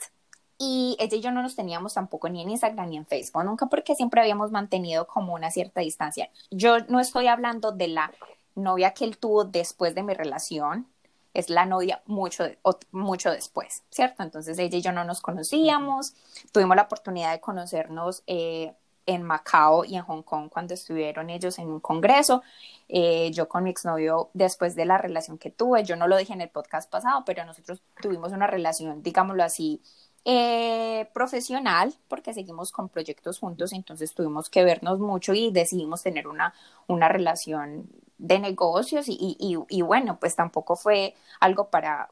y 0.59 0.97
ella 0.99 1.17
y 1.17 1.21
yo 1.21 1.31
no 1.31 1.43
nos 1.43 1.55
teníamos 1.55 1.95
tampoco 1.95 2.29
ni 2.29 2.43
en 2.43 2.51
Instagram 2.51 2.89
ni 2.89 2.97
en 2.97 3.07
Facebook, 3.07 3.45
nunca 3.45 3.67
porque 3.67 3.95
siempre 3.95 4.21
habíamos 4.21 4.51
mantenido 4.51 5.07
como 5.07 5.35
una 5.35 5.51
cierta 5.51 5.83
distancia. 5.83 6.31
Yo 6.51 6.81
no 6.89 6.99
estoy 6.99 7.29
hablando 7.29 7.73
de 7.73 7.89
la 7.89 8.13
novia 8.57 8.93
que 8.93 9.05
él 9.05 9.19
tuvo 9.19 9.45
después 9.45 9.95
de 9.95 10.03
mi 10.03 10.15
relación, 10.15 10.89
es 11.35 11.51
la 11.51 11.67
novia 11.67 12.03
mucho, 12.07 12.45
mucho 12.93 13.31
después, 13.31 13.85
¿cierto? 13.91 14.23
Entonces 14.23 14.59
ella 14.59 14.79
y 14.79 14.83
yo 14.83 14.93
no 14.93 15.05
nos 15.05 15.21
conocíamos, 15.21 16.15
tuvimos 16.51 16.77
la 16.77 16.83
oportunidad 16.85 17.33
de 17.33 17.41
conocernos 17.41 18.23
eh, 18.27 18.75
en 19.05 19.23
Macao 19.23 19.85
y 19.85 19.97
en 19.97 20.03
Hong 20.03 20.23
Kong 20.23 20.49
cuando 20.51 20.75
estuvieron 20.75 21.29
ellos 21.29 21.59
en 21.59 21.69
un 21.69 21.81
congreso. 21.81 22.43
Eh, 22.89 23.31
yo 23.33 23.49
con 23.49 23.65
mi 23.65 23.71
exnovio, 23.71 24.31
después 24.33 24.75
de 24.75 24.87
la 24.87 24.99
relación 24.99 25.39
que 25.39 25.51
tuve, 25.51 25.85
yo 25.85 25.97
no 25.97 26.09
lo 26.09 26.17
dije 26.17 26.33
en 26.33 26.41
el 26.41 26.49
podcast 26.49 26.91
pasado, 26.91 27.23
pero 27.27 27.45
nosotros 27.45 27.83
tuvimos 28.01 28.33
una 28.33 28.47
relación, 28.47 29.03
digámoslo 29.03 29.45
así, 29.45 29.83
eh, 30.25 31.09
profesional, 31.13 31.95
porque 32.09 32.35
seguimos 32.35 32.73
con 32.73 32.89
proyectos 32.89 33.39
juntos, 33.39 33.73
entonces 33.73 34.13
tuvimos 34.13 34.51
que 34.51 34.65
vernos 34.65 34.99
mucho 34.99 35.35
y 35.35 35.53
decidimos 35.53 36.03
tener 36.03 36.27
una, 36.27 36.53
una 36.89 37.09
relación 37.09 37.89
de 38.19 38.39
negocios 38.39 39.09
y, 39.09 39.37
y, 39.39 39.59
y, 39.69 39.83
bueno, 39.83 40.19
pues 40.19 40.37
tampoco 40.37 40.77
fue 40.77 41.15
algo 41.41 41.69
para, 41.69 42.11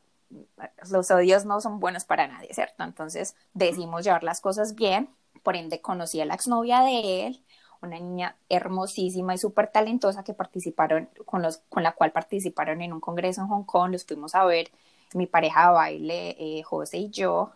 los 0.91 1.11
odios 1.11 1.45
no 1.45 1.61
son 1.61 1.81
buenos 1.81 2.05
para 2.05 2.27
nadie, 2.27 2.53
¿cierto? 2.53 2.85
Entonces 2.85 3.37
decidimos 3.55 4.05
llevar 4.05 4.23
las 4.23 4.41
cosas 4.41 4.75
bien, 4.75 5.09
por 5.43 5.57
ende 5.57 5.81
conocí 5.81 6.21
a 6.21 6.25
la 6.25 6.35
exnovia 6.35 6.81
de 6.83 7.27
él, 7.27 7.45
una 7.83 7.99
niña 7.99 8.37
hermosísima 8.49 9.35
y 9.35 9.39
súper 9.39 9.69
talentosa 9.69 10.25
que 10.25 10.35
participaron, 10.35 11.09
con, 11.27 11.43
los, 11.43 11.59
con 11.69 11.83
la 11.83 11.93
cual 11.93 12.13
participaron 12.13 12.81
en 12.81 12.93
un 12.93 13.01
congreso 13.01 13.43
en 13.43 13.49
Hong 13.49 13.65
Kong, 13.65 13.93
los 13.93 14.05
fuimos 14.05 14.35
a 14.35 14.45
ver, 14.45 14.71
mi 15.15 15.27
pareja 15.27 15.69
de 15.69 15.75
baile, 15.75 16.37
eh, 16.39 16.63
José 16.63 16.99
y 16.99 17.11
yo, 17.11 17.53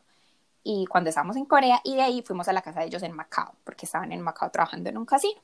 y 0.65 0.87
cuando 0.87 1.11
estábamos 1.11 1.37
en 1.37 1.45
Corea 1.45 1.81
y 1.85 1.97
de 1.97 2.03
ahí 2.03 2.23
fuimos 2.23 2.49
a 2.49 2.53
la 2.53 2.63
casa 2.63 2.81
de 2.81 2.87
ellos 2.87 3.03
en 3.03 3.13
Macao, 3.13 3.53
porque 3.65 3.87
estaban 3.87 4.13
en 4.13 4.21
Macao 4.21 4.51
trabajando 4.51 4.91
en 4.91 4.99
un 4.99 5.07
casino. 5.07 5.41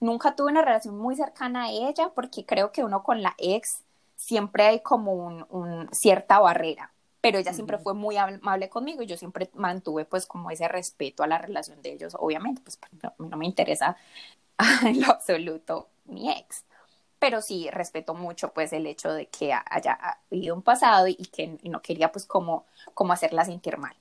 Nunca 0.00 0.36
tuve 0.36 0.50
una 0.50 0.62
relación 0.62 0.96
muy 0.96 1.16
cercana 1.16 1.64
a 1.64 1.70
ella 1.70 2.10
porque 2.14 2.44
creo 2.44 2.72
que 2.72 2.84
uno 2.84 3.02
con 3.02 3.22
la 3.22 3.34
ex 3.38 3.82
siempre 4.16 4.66
hay 4.66 4.80
como 4.80 5.12
un, 5.12 5.88
cierta 5.92 6.38
barrera, 6.38 6.92
pero 7.20 7.38
ella 7.38 7.52
siempre 7.52 7.78
fue 7.78 7.94
muy 7.94 8.16
amable 8.16 8.68
conmigo 8.68 9.02
y 9.02 9.06
yo 9.06 9.16
siempre 9.16 9.50
mantuve 9.54 10.04
pues 10.04 10.26
como 10.26 10.50
ese 10.50 10.68
respeto 10.68 11.22
a 11.22 11.26
la 11.26 11.38
relación 11.38 11.82
de 11.82 11.92
ellos, 11.92 12.16
obviamente, 12.18 12.62
pues 12.62 12.78
no, 13.02 13.12
no 13.18 13.36
me 13.36 13.46
interesa 13.46 13.96
en 14.84 15.00
lo 15.00 15.08
absoluto 15.08 15.88
mi 16.06 16.30
ex 16.30 16.64
pero 17.18 17.42
sí 17.42 17.68
respeto 17.70 18.14
mucho 18.14 18.52
pues 18.52 18.72
el 18.72 18.86
hecho 18.86 19.12
de 19.12 19.26
que 19.26 19.52
haya 19.52 20.18
habido 20.30 20.54
un 20.54 20.62
pasado 20.62 21.08
y 21.08 21.16
que 21.16 21.58
no 21.64 21.82
quería 21.82 22.12
pues 22.12 22.26
como, 22.26 22.66
como 22.94 23.12
hacerla 23.12 23.44
sentir 23.44 23.78
mal. 23.78 23.96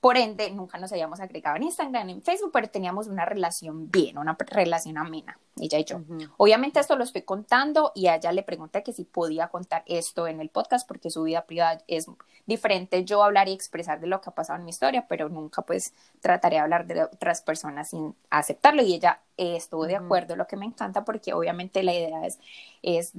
Por 0.00 0.16
ende, 0.16 0.50
nunca 0.50 0.78
nos 0.78 0.92
habíamos 0.92 1.20
agregado 1.20 1.56
en 1.56 1.64
Instagram, 1.64 2.08
en 2.10 2.22
Facebook, 2.22 2.50
pero 2.52 2.68
teníamos 2.68 3.06
una 3.06 3.24
relación 3.24 3.90
bien, 3.90 4.18
una 4.18 4.36
relación 4.38 4.98
amena, 4.98 5.38
ella 5.58 5.78
y 5.78 5.84
yo. 5.84 6.00
Obviamente 6.36 6.78
esto 6.78 6.96
lo 6.96 7.04
estoy 7.04 7.22
contando 7.22 7.92
y 7.94 8.06
a 8.06 8.16
ella 8.16 8.30
le 8.30 8.42
pregunté 8.42 8.82
que 8.82 8.92
si 8.92 9.04
podía 9.04 9.48
contar 9.48 9.82
esto 9.86 10.28
en 10.28 10.40
el 10.40 10.50
podcast 10.50 10.86
porque 10.86 11.10
su 11.10 11.22
vida 11.22 11.46
privada 11.46 11.82
es 11.88 12.06
diferente. 12.44 13.04
Yo 13.04 13.22
hablar 13.22 13.48
y 13.48 13.52
expresar 13.52 13.98
de 13.98 14.06
lo 14.06 14.20
que 14.20 14.30
ha 14.30 14.34
pasado 14.34 14.58
en 14.58 14.64
mi 14.64 14.70
historia, 14.70 15.06
pero 15.08 15.28
nunca 15.28 15.62
pues 15.62 15.94
trataré 16.20 16.56
de 16.56 16.60
hablar 16.60 16.86
de 16.86 17.04
otras 17.04 17.40
personas 17.40 17.90
sin 17.90 18.14
aceptarlo. 18.30 18.82
Y 18.82 18.94
ella 18.94 19.22
estuvo 19.36 19.86
de 19.86 19.96
acuerdo, 19.96 20.36
lo 20.36 20.46
que 20.46 20.56
me 20.56 20.66
encanta 20.66 21.04
porque 21.04 21.32
obviamente 21.32 21.82
la 21.82 21.94
idea 21.94 22.26
es, 22.26 22.38
es 22.82 23.12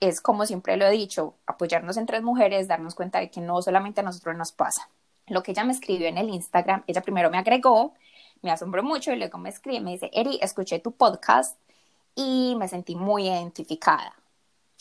es 0.00 0.20
como 0.20 0.46
siempre 0.46 0.76
lo 0.76 0.86
he 0.86 0.90
dicho, 0.90 1.34
apoyarnos 1.46 1.96
entre 1.96 2.20
mujeres, 2.20 2.68
darnos 2.68 2.94
cuenta 2.94 3.18
de 3.20 3.30
que 3.30 3.40
no 3.40 3.62
solamente 3.62 4.00
a 4.00 4.04
nosotros 4.04 4.36
nos 4.36 4.52
pasa, 4.52 4.90
lo 5.26 5.42
que 5.42 5.52
ella 5.52 5.64
me 5.64 5.72
escribió 5.72 6.06
en 6.06 6.18
el 6.18 6.28
Instagram, 6.30 6.84
ella 6.86 7.02
primero 7.02 7.30
me 7.30 7.38
agregó, 7.38 7.94
me 8.42 8.50
asombró 8.50 8.82
mucho 8.82 9.12
y 9.12 9.16
luego 9.16 9.38
me 9.38 9.48
escribe, 9.48 9.80
me 9.80 9.92
dice, 9.92 10.10
Eri, 10.12 10.38
escuché 10.40 10.78
tu 10.78 10.92
podcast 10.92 11.58
y 12.14 12.54
me 12.56 12.68
sentí 12.68 12.96
muy 12.96 13.28
identificada. 13.28 14.14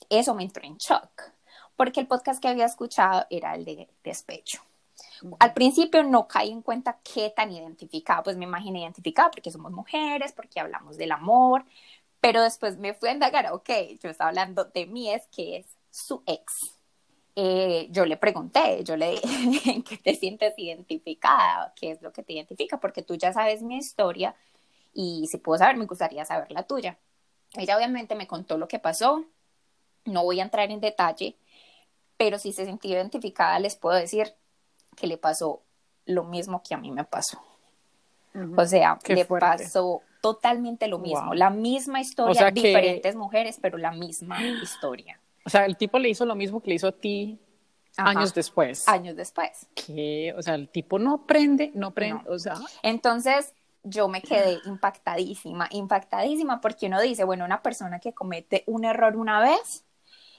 Eso 0.09 0.35
me 0.35 0.43
entró 0.43 0.63
en 0.63 0.77
shock, 0.77 1.23
porque 1.75 1.99
el 1.99 2.07
podcast 2.07 2.41
que 2.41 2.47
había 2.47 2.65
escuchado 2.65 3.25
era 3.29 3.55
el 3.55 3.65
de 3.65 3.89
despecho. 4.03 4.61
Al 5.39 5.53
principio 5.53 6.03
no 6.03 6.27
caí 6.27 6.51
en 6.51 6.61
cuenta 6.61 6.99
qué 7.03 7.31
tan 7.35 7.51
identificada, 7.51 8.23
pues 8.23 8.37
me 8.37 8.45
imaginé 8.45 8.81
identificada 8.81 9.31
porque 9.31 9.51
somos 9.51 9.71
mujeres, 9.71 10.33
porque 10.33 10.59
hablamos 10.59 10.97
del 10.97 11.11
amor, 11.11 11.65
pero 12.19 12.41
después 12.41 12.77
me 12.77 12.93
fui 12.93 13.09
a 13.09 13.13
indagar, 13.13 13.51
ok, 13.51 13.69
yo 14.01 14.09
estaba 14.09 14.29
hablando 14.29 14.65
de 14.65 14.85
mi 14.85 15.11
ex, 15.11 15.27
que 15.27 15.57
es 15.57 15.67
su 15.91 16.23
ex. 16.25 16.74
Eh, 17.37 17.87
yo 17.91 18.05
le 18.05 18.15
pregunté, 18.15 18.83
yo 18.83 18.95
le 18.95 19.11
dije, 19.11 19.71
¿en 19.71 19.83
qué 19.83 19.97
te 19.97 20.15
sientes 20.15 20.53
identificada? 20.57 21.73
¿Qué 21.75 21.91
es 21.91 22.01
lo 22.01 22.13
que 22.13 22.23
te 22.23 22.33
identifica? 22.33 22.79
Porque 22.79 23.01
tú 23.03 23.15
ya 23.15 23.33
sabes 23.33 23.61
mi 23.61 23.77
historia 23.77 24.35
y 24.93 25.27
si 25.27 25.37
puedo 25.37 25.59
saber, 25.59 25.75
me 25.75 25.85
gustaría 25.85 26.23
saber 26.23 26.51
la 26.51 26.63
tuya. 26.63 26.97
Ella 27.57 27.75
obviamente 27.75 28.15
me 28.15 28.27
contó 28.27 28.57
lo 28.57 28.67
que 28.67 28.79
pasó, 28.79 29.25
no 30.05 30.23
voy 30.23 30.39
a 30.39 30.43
entrar 30.43 30.71
en 30.71 30.79
detalle, 30.79 31.35
pero 32.17 32.39
si 32.39 32.53
se 32.53 32.65
sintió 32.65 32.91
identificada, 32.91 33.59
les 33.59 33.75
puedo 33.75 33.95
decir 33.97 34.33
que 34.95 35.07
le 35.07 35.17
pasó 35.17 35.61
lo 36.05 36.23
mismo 36.23 36.63
que 36.63 36.73
a 36.73 36.77
mí 36.77 36.91
me 36.91 37.03
pasó. 37.03 37.41
O 38.55 38.65
sea, 38.65 38.99
le 39.07 39.25
pasó 39.25 40.01
totalmente 40.21 40.87
lo 40.87 40.99
mismo, 40.99 41.33
la 41.33 41.49
misma 41.49 42.01
historia, 42.01 42.51
diferentes 42.51 43.15
mujeres, 43.15 43.59
pero 43.61 43.77
la 43.77 43.91
misma 43.91 44.41
historia. 44.63 45.19
O 45.45 45.49
sea, 45.49 45.65
el 45.65 45.77
tipo 45.77 45.99
le 45.99 46.09
hizo 46.09 46.25
lo 46.25 46.35
mismo 46.35 46.61
que 46.61 46.69
le 46.69 46.75
hizo 46.75 46.87
a 46.87 46.91
ti 46.91 47.39
años 47.97 48.33
después. 48.33 48.87
Años 48.87 49.15
después. 49.15 49.67
Que, 49.73 50.33
o 50.37 50.41
sea, 50.41 50.55
el 50.55 50.69
tipo 50.69 50.99
no 50.99 51.13
aprende, 51.13 51.71
no 51.75 51.87
aprende, 51.87 52.23
o 52.29 52.37
sea. 52.39 52.55
Entonces, 52.83 53.53
yo 53.83 54.07
me 54.07 54.21
quedé 54.21 54.59
impactadísima, 54.65 55.67
impactadísima, 55.71 56.59
porque 56.59 56.87
uno 56.87 56.99
dice, 57.01 57.23
bueno, 57.23 57.45
una 57.45 57.61
persona 57.61 57.99
que 57.99 58.13
comete 58.13 58.63
un 58.65 58.85
error 58.85 59.15
una 59.15 59.39
vez, 59.39 59.85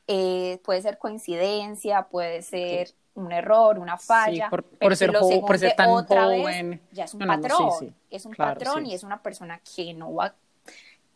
eh, 0.08 0.60
puede 0.64 0.82
ser 0.82 0.98
coincidencia, 0.98 2.08
puede 2.08 2.42
ser 2.42 2.90
un 3.14 3.32
error, 3.32 3.78
una 3.78 3.96
falla, 3.96 4.50
por, 4.50 4.64
ser, 4.96 5.12
por 5.12 5.58
ser 5.58 5.74
tan 5.74 6.04
joven. 6.04 6.82
ya 6.92 7.04
es 7.04 7.14
un 7.14 7.26
patrón, 7.26 7.96
es 8.10 8.26
un 8.26 8.34
patrón 8.34 8.86
y 8.86 8.94
es 8.94 9.02
una 9.04 9.22
persona 9.22 9.60
que 9.60 9.94
no 9.94 10.12
va 10.12 10.34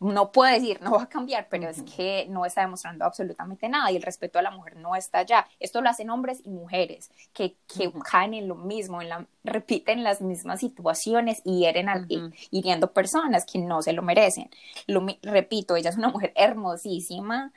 no 0.01 0.31
puede 0.31 0.55
decir, 0.55 0.81
no 0.81 0.93
va 0.93 1.03
a 1.03 1.09
cambiar, 1.09 1.47
pero 1.49 1.69
es 1.69 1.83
que 1.83 2.25
no 2.27 2.43
está 2.43 2.61
demostrando 2.61 3.05
absolutamente 3.05 3.69
nada 3.69 3.91
y 3.91 3.97
el 3.97 4.01
respeto 4.01 4.39
a 4.39 4.41
la 4.41 4.49
mujer 4.49 4.75
no 4.77 4.95
está 4.95 5.19
allá. 5.19 5.47
Esto 5.59 5.79
lo 5.79 5.89
hacen 5.89 6.09
hombres 6.09 6.41
y 6.43 6.49
mujeres 6.49 7.11
que, 7.33 7.55
que 7.73 7.91
caen 8.09 8.33
en 8.33 8.47
lo 8.47 8.55
mismo, 8.55 9.01
en 9.01 9.09
la, 9.09 9.27
repiten 9.43 10.03
las 10.03 10.21
mismas 10.21 10.59
situaciones 10.59 11.41
y 11.45 11.59
hieren 11.59 11.87
al, 11.87 12.07
hiriendo 12.49 12.91
personas 12.91 13.45
que 13.45 13.59
no 13.59 13.83
se 13.83 13.93
lo 13.93 14.01
merecen. 14.01 14.49
Lo, 14.87 15.05
repito, 15.21 15.75
ella 15.75 15.91
es 15.91 15.97
una 15.97 16.09
mujer 16.09 16.33
hermosísima, 16.35 17.53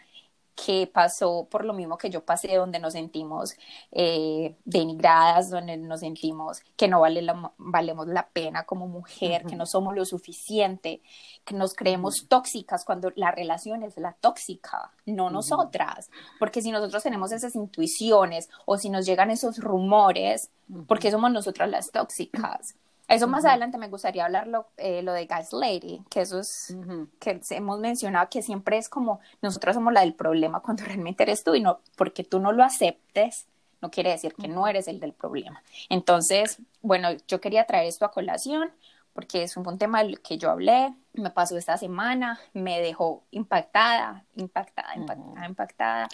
que 0.55 0.87
pasó 0.87 1.49
por 1.51 1.65
lo 1.65 1.73
mismo 1.73 1.99
que 1.99 2.11
yo 2.11 2.25
pasé, 2.25 2.57
donde 2.57 2.79
nos 2.79 2.93
sentimos 2.93 3.55
eh, 3.91 4.57
denigradas, 4.65 5.51
donde 5.51 5.77
nos 5.77 6.01
sentimos 6.01 6.61
que 6.77 6.89
no 6.89 7.01
vale 7.01 7.23
la, 7.23 7.53
valemos 7.59 8.07
la 8.07 8.29
pena 8.29 8.65
como 8.65 8.87
mujer, 8.87 9.45
que 9.45 9.57
no 9.57 9.67
somos 9.67 9.95
lo 9.95 10.05
suficiente, 10.05 11.03
que 11.45 11.55
nos 11.55 11.75
creemos 11.75 12.27
tóxicas 12.29 12.85
cuando 12.85 13.13
la 13.17 13.31
relación 13.31 13.83
es 13.83 13.97
la 13.97 14.13
tóxica, 14.13 14.93
no 15.07 15.31
nosotras. 15.31 16.11
Porque 16.39 16.63
si 16.63 16.71
nosotros 16.71 17.03
tenemos 17.03 17.33
esas 17.33 17.55
intuiciones 17.57 18.49
o 18.67 18.79
si 18.79 18.91
nos 18.91 19.07
llegan 19.07 19.31
esos 19.31 19.59
rumores, 19.59 20.51
porque 20.87 21.11
somos 21.11 21.33
nosotras 21.33 21.69
las 21.69 21.91
tóxicas? 21.91 22.75
Eso 23.07 23.29
más 23.29 23.45
adelante 23.45 23.77
me 23.77 23.89
gustaría 23.89 24.25
hablar 24.25 24.47
lo, 24.47 24.67
eh, 24.79 25.03
lo 25.03 25.13
de 25.13 25.29
Lady, 25.53 26.03
que 26.09 26.23
eso 26.23 26.39
es, 26.39 26.75
que 27.21 27.41
hemos 27.51 27.79
mencionado 27.79 28.29
que 28.31 28.43
siempre 28.43 28.79
es 28.79 28.89
como 28.89 29.21
nosotros 29.43 29.75
somos 29.75 29.93
la 29.93 30.01
del 30.01 30.15
problema 30.15 30.61
cuando 30.61 30.85
realmente 30.87 31.23
eres 31.23 31.45
tú 31.45 31.55
y 31.55 31.61
no, 31.61 31.81
porque 31.97 32.25
tú 32.25 32.41
no 32.41 32.53
lo 32.53 32.65
aceptes, 32.65 33.47
no 33.83 33.91
quiere 33.91 34.11
decir 34.11 34.35
que 34.35 34.49
no 34.49 34.67
eres 34.67 34.89
el 34.89 35.01
del 35.01 35.13
problema. 35.13 35.63
Entonces, 35.91 36.59
bueno, 36.81 37.11
yo 37.29 37.41
quería 37.41 37.67
traer 37.67 37.87
esto 37.87 38.07
a 38.07 38.11
colación 38.11 38.71
porque 39.13 39.45
es 39.45 39.57
un, 39.57 39.79
tema 39.79 40.03
del 40.03 40.21
que 40.21 40.39
yo 40.39 40.51
hablé, 40.51 40.93
me 41.13 41.31
pasó 41.31 41.57
esta 41.57 41.77
semana, 41.77 42.41
me 42.53 42.81
dejó 42.81 43.23
impactada, 43.31 44.25
impactada, 44.35 44.97
impactada, 44.97 45.47
impactada 45.47 46.09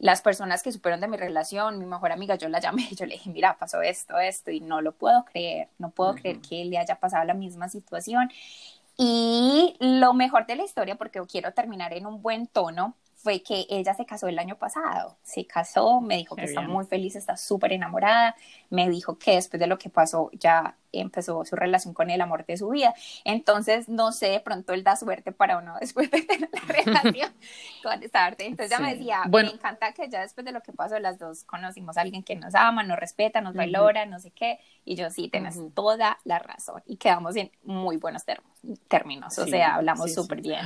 las 0.00 0.22
personas 0.22 0.62
que 0.62 0.72
supieron 0.72 1.00
de 1.00 1.08
mi 1.08 1.18
relación, 1.18 1.78
mi 1.78 1.84
mejor 1.84 2.10
amiga, 2.10 2.34
yo 2.34 2.48
la 2.48 2.58
llamé, 2.58 2.88
yo 2.96 3.06
le 3.06 3.14
dije, 3.14 3.30
mira, 3.30 3.56
pasó 3.58 3.82
esto, 3.82 4.18
esto, 4.18 4.50
y 4.50 4.60
no 4.60 4.80
lo 4.80 4.92
puedo 4.92 5.24
creer, 5.26 5.68
no 5.78 5.90
puedo 5.90 6.14
creer 6.14 6.40
que 6.40 6.64
le 6.64 6.78
haya 6.78 6.96
pasado 6.96 7.24
la 7.24 7.34
misma 7.34 7.68
situación. 7.68 8.30
Y 8.96 9.76
lo 9.78 10.12
mejor 10.14 10.46
de 10.46 10.56
la 10.56 10.64
historia, 10.64 10.96
porque 10.96 11.20
quiero 11.30 11.52
terminar 11.52 11.92
en 11.92 12.06
un 12.06 12.22
buen 12.22 12.46
tono, 12.46 12.94
fue 13.22 13.42
que 13.42 13.66
ella 13.68 13.92
se 13.94 14.06
casó 14.06 14.28
el 14.28 14.38
año 14.38 14.56
pasado, 14.56 15.18
se 15.22 15.46
casó, 15.46 16.00
me 16.00 16.16
dijo 16.16 16.36
que 16.36 16.44
está 16.44 16.62
muy 16.62 16.86
feliz, 16.86 17.16
está 17.16 17.36
súper 17.36 17.72
enamorada, 17.72 18.34
me 18.70 18.88
dijo 18.88 19.18
que 19.18 19.32
después 19.32 19.60
de 19.60 19.66
lo 19.66 19.78
que 19.78 19.90
pasó 19.90 20.30
ya 20.32 20.76
empezó 20.92 21.44
su 21.44 21.54
relación 21.54 21.92
con 21.92 22.10
el 22.10 22.20
amor 22.20 22.46
de 22.46 22.56
su 22.56 22.70
vida. 22.70 22.94
Entonces, 23.24 23.88
no 23.88 24.12
sé, 24.12 24.28
de 24.28 24.40
pronto 24.40 24.72
él 24.72 24.82
da 24.82 24.96
suerte 24.96 25.32
para 25.32 25.58
uno 25.58 25.76
después 25.80 26.10
de 26.10 26.22
tener 26.22 26.48
la 26.50 26.60
relación 26.60 27.32
con 27.82 28.02
esta 28.02 28.24
arte. 28.24 28.46
Entonces, 28.46 28.70
ya 28.70 28.80
me 28.80 28.94
decía, 28.94 29.22
me 29.30 29.40
encanta 29.40 29.92
que 29.92 30.08
ya 30.08 30.22
después 30.22 30.44
de 30.44 30.52
lo 30.52 30.62
que 30.62 30.72
pasó, 30.72 30.98
las 30.98 31.18
dos 31.18 31.44
conocimos 31.44 31.98
a 31.98 32.00
alguien 32.00 32.22
que 32.22 32.36
nos 32.36 32.54
ama, 32.54 32.82
nos 32.82 32.98
respeta, 32.98 33.40
nos 33.40 33.54
valora, 33.54 34.06
no 34.06 34.18
sé 34.18 34.30
qué. 34.30 34.58
Y 34.84 34.96
yo, 34.96 35.10
sí, 35.10 35.28
tienes 35.28 35.58
toda 35.74 36.18
la 36.24 36.38
razón. 36.38 36.82
Y 36.86 36.96
quedamos 36.96 37.36
en 37.36 37.50
muy 37.64 37.98
buenos 37.98 38.24
términos, 38.88 39.38
o 39.38 39.46
sea, 39.46 39.74
hablamos 39.74 40.14
súper 40.14 40.40
bien. 40.40 40.60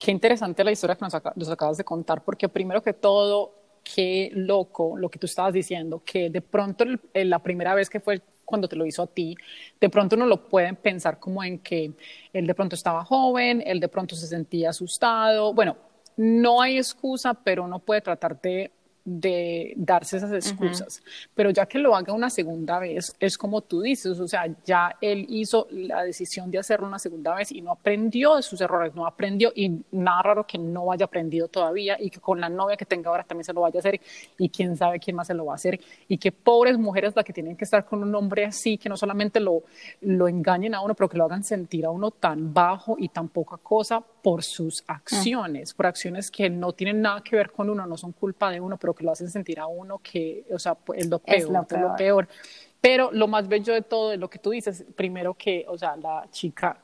Qué 0.00 0.10
interesante 0.10 0.64
la 0.64 0.72
historia 0.72 0.96
que 0.96 1.04
nos, 1.04 1.50
acabas 1.50 1.76
de 1.76 1.84
contar, 1.84 2.24
porque 2.24 2.48
primero 2.48 2.82
que 2.82 2.94
todo, 2.94 3.52
qué 3.84 4.30
loco 4.32 4.96
lo 4.96 5.10
que 5.10 5.18
tú 5.18 5.26
estabas 5.26 5.52
diciendo, 5.52 6.00
que 6.02 6.30
de 6.30 6.40
pronto 6.40 6.86
la 7.12 7.38
primera 7.40 7.74
vez 7.74 7.90
que 7.90 8.00
fue 8.00 8.22
cuando 8.46 8.66
te 8.66 8.76
lo 8.76 8.86
hizo 8.86 9.02
a 9.02 9.06
ti, 9.06 9.36
de 9.78 9.90
pronto 9.90 10.16
uno 10.16 10.24
lo 10.24 10.48
puede 10.48 10.72
pensar 10.72 11.18
como 11.18 11.44
en 11.44 11.58
que 11.58 11.92
él 12.32 12.46
de 12.46 12.54
pronto 12.54 12.76
estaba 12.76 13.04
joven, 13.04 13.62
él 13.66 13.78
de 13.78 13.88
pronto 13.88 14.16
se 14.16 14.26
sentía 14.26 14.70
asustado. 14.70 15.52
Bueno, 15.52 15.76
no 16.16 16.62
hay 16.62 16.78
excusa, 16.78 17.34
pero 17.34 17.64
uno 17.64 17.78
puede 17.78 18.00
tratar 18.00 18.40
de 18.40 18.70
de 19.18 19.72
darse 19.76 20.18
esas 20.18 20.32
excusas. 20.32 21.02
Pero 21.34 21.50
ya 21.50 21.66
que 21.66 21.78
lo 21.78 21.96
haga 21.96 22.12
una 22.12 22.30
segunda 22.30 22.78
vez, 22.78 23.14
es 23.18 23.36
como 23.36 23.60
tú 23.62 23.80
dices, 23.80 24.20
o 24.20 24.28
sea, 24.28 24.44
ya 24.64 24.96
él 25.00 25.26
hizo 25.28 25.66
la 25.70 26.04
decisión 26.04 26.50
de 26.50 26.58
hacerlo 26.58 26.86
una 26.86 26.98
segunda 26.98 27.34
vez 27.34 27.50
y 27.50 27.60
no 27.60 27.72
aprendió 27.72 28.36
de 28.36 28.42
sus 28.42 28.60
errores, 28.60 28.94
no 28.94 29.06
aprendió 29.06 29.52
y 29.54 29.82
nada 29.90 30.22
raro 30.22 30.46
que 30.46 30.58
no 30.58 30.92
haya 30.92 31.06
aprendido 31.06 31.48
todavía 31.48 31.96
y 31.98 32.10
que 32.10 32.20
con 32.20 32.40
la 32.40 32.48
novia 32.48 32.76
que 32.76 32.84
tenga 32.84 33.10
ahora 33.10 33.24
también 33.24 33.44
se 33.44 33.52
lo 33.52 33.62
vaya 33.62 33.78
a 33.78 33.80
hacer 33.80 34.00
y 34.38 34.48
quién 34.48 34.76
sabe 34.76 35.00
quién 35.00 35.16
más 35.16 35.26
se 35.26 35.34
lo 35.34 35.46
va 35.46 35.52
a 35.52 35.56
hacer 35.56 35.80
y 36.06 36.18
que 36.18 36.30
pobres 36.30 36.78
mujeres 36.78 37.16
las 37.16 37.24
que 37.24 37.32
tienen 37.32 37.56
que 37.56 37.64
estar 37.64 37.84
con 37.84 38.02
un 38.02 38.14
hombre 38.14 38.44
así, 38.44 38.78
que 38.78 38.88
no 38.88 38.96
solamente 38.96 39.40
lo, 39.40 39.64
lo 40.02 40.28
engañen 40.28 40.74
a 40.74 40.82
uno, 40.82 40.94
pero 40.94 41.08
que 41.08 41.18
lo 41.18 41.24
hagan 41.24 41.42
sentir 41.42 41.84
a 41.84 41.90
uno 41.90 42.12
tan 42.12 42.54
bajo 42.54 42.96
y 42.98 43.08
tan 43.08 43.28
poca 43.28 43.56
cosa 43.56 44.04
por 44.22 44.42
sus 44.42 44.84
acciones, 44.86 45.74
por 45.74 45.86
acciones 45.86 46.30
que 46.30 46.50
no 46.50 46.72
tienen 46.72 47.00
nada 47.00 47.22
que 47.22 47.36
ver 47.36 47.50
con 47.50 47.70
uno, 47.70 47.86
no 47.86 47.96
son 47.96 48.12
culpa 48.12 48.50
de 48.50 48.60
uno, 48.60 48.76
pero 48.76 48.94
que 48.94 49.04
lo 49.04 49.12
hacen 49.12 49.30
sentir 49.30 49.58
a 49.60 49.66
uno 49.66 49.98
que, 49.98 50.44
o 50.52 50.58
sea, 50.58 50.76
es 50.94 51.08
lo 51.08 51.18
peor, 51.18 51.38
es 51.38 51.48
lo 51.48 51.96
peor. 51.96 52.28
Pero 52.80 53.10
lo 53.12 53.28
más 53.28 53.46
bello 53.48 53.74
de 53.74 53.82
todo, 53.82 54.10
de 54.10 54.16
lo 54.16 54.30
que 54.30 54.38
tú 54.38 54.50
dices, 54.50 54.84
primero 54.96 55.34
que, 55.34 55.64
o 55.68 55.76
sea, 55.76 55.96
la 55.96 56.26
chica, 56.30 56.78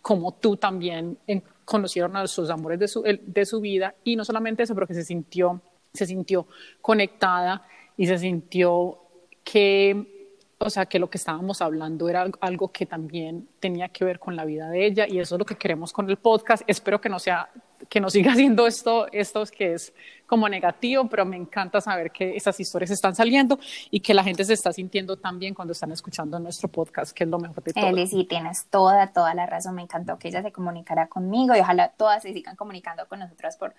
como 0.00 0.32
tú 0.32 0.56
también, 0.56 1.18
conocieron 1.64 2.16
a 2.16 2.26
sus 2.26 2.50
amores 2.50 2.78
de 2.78 2.88
su, 2.88 3.02
de 3.02 3.46
su 3.46 3.60
vida 3.60 3.94
y 4.04 4.16
no 4.16 4.24
solamente 4.24 4.62
eso, 4.62 4.74
pero 4.74 4.86
que 4.86 4.94
se 4.94 5.04
sintió, 5.04 5.60
se 5.92 6.06
sintió 6.06 6.46
conectada 6.80 7.66
y 7.96 8.06
se 8.06 8.18
sintió 8.18 8.98
que, 9.44 10.21
o 10.64 10.70
sea, 10.70 10.86
que 10.86 10.98
lo 10.98 11.10
que 11.10 11.18
estábamos 11.18 11.60
hablando 11.62 12.08
era 12.08 12.26
algo 12.40 12.68
que 12.68 12.86
también 12.86 13.48
tenía 13.60 13.88
que 13.88 14.04
ver 14.04 14.18
con 14.18 14.36
la 14.36 14.44
vida 14.44 14.68
de 14.68 14.86
ella 14.86 15.06
y 15.08 15.18
eso 15.18 15.34
es 15.34 15.38
lo 15.38 15.44
que 15.44 15.56
queremos 15.56 15.92
con 15.92 16.08
el 16.08 16.16
podcast. 16.16 16.62
Espero 16.66 17.00
que 17.00 17.08
no 17.08 17.18
sea 17.18 17.50
que 17.88 18.00
no 18.00 18.10
siga 18.10 18.32
haciendo 18.32 18.66
esto, 18.66 19.10
esto 19.12 19.42
que 19.46 19.74
es 19.74 19.92
como 20.26 20.48
negativo, 20.48 21.08
pero 21.08 21.26
me 21.26 21.36
encanta 21.36 21.80
saber 21.80 22.10
que 22.10 22.36
esas 22.36 22.58
historias 22.58 22.90
están 22.90 23.14
saliendo 23.14 23.58
y 23.90 24.00
que 24.00 24.14
la 24.14 24.24
gente 24.24 24.44
se 24.44 24.54
está 24.54 24.72
sintiendo 24.72 25.18
tan 25.18 25.38
cuando 25.54 25.72
están 25.72 25.92
escuchando 25.92 26.38
nuestro 26.38 26.68
podcast, 26.68 27.12
que 27.12 27.24
es 27.24 27.30
lo 27.30 27.38
mejor 27.38 27.62
de 27.62 27.72
todo. 27.72 27.88
Eli, 27.88 28.06
sí, 28.06 28.24
tienes 28.24 28.66
toda, 28.66 29.12
toda 29.12 29.34
la 29.34 29.46
razón. 29.46 29.74
Me 29.74 29.82
encantó 29.82 30.18
que 30.18 30.28
ella 30.28 30.42
se 30.42 30.52
comunicara 30.52 31.08
conmigo 31.08 31.56
y 31.56 31.60
ojalá 31.60 31.88
todas 31.88 32.22
se 32.22 32.32
sigan 32.32 32.54
comunicando 32.56 33.06
con 33.08 33.18
nosotras 33.18 33.56
por 33.56 33.74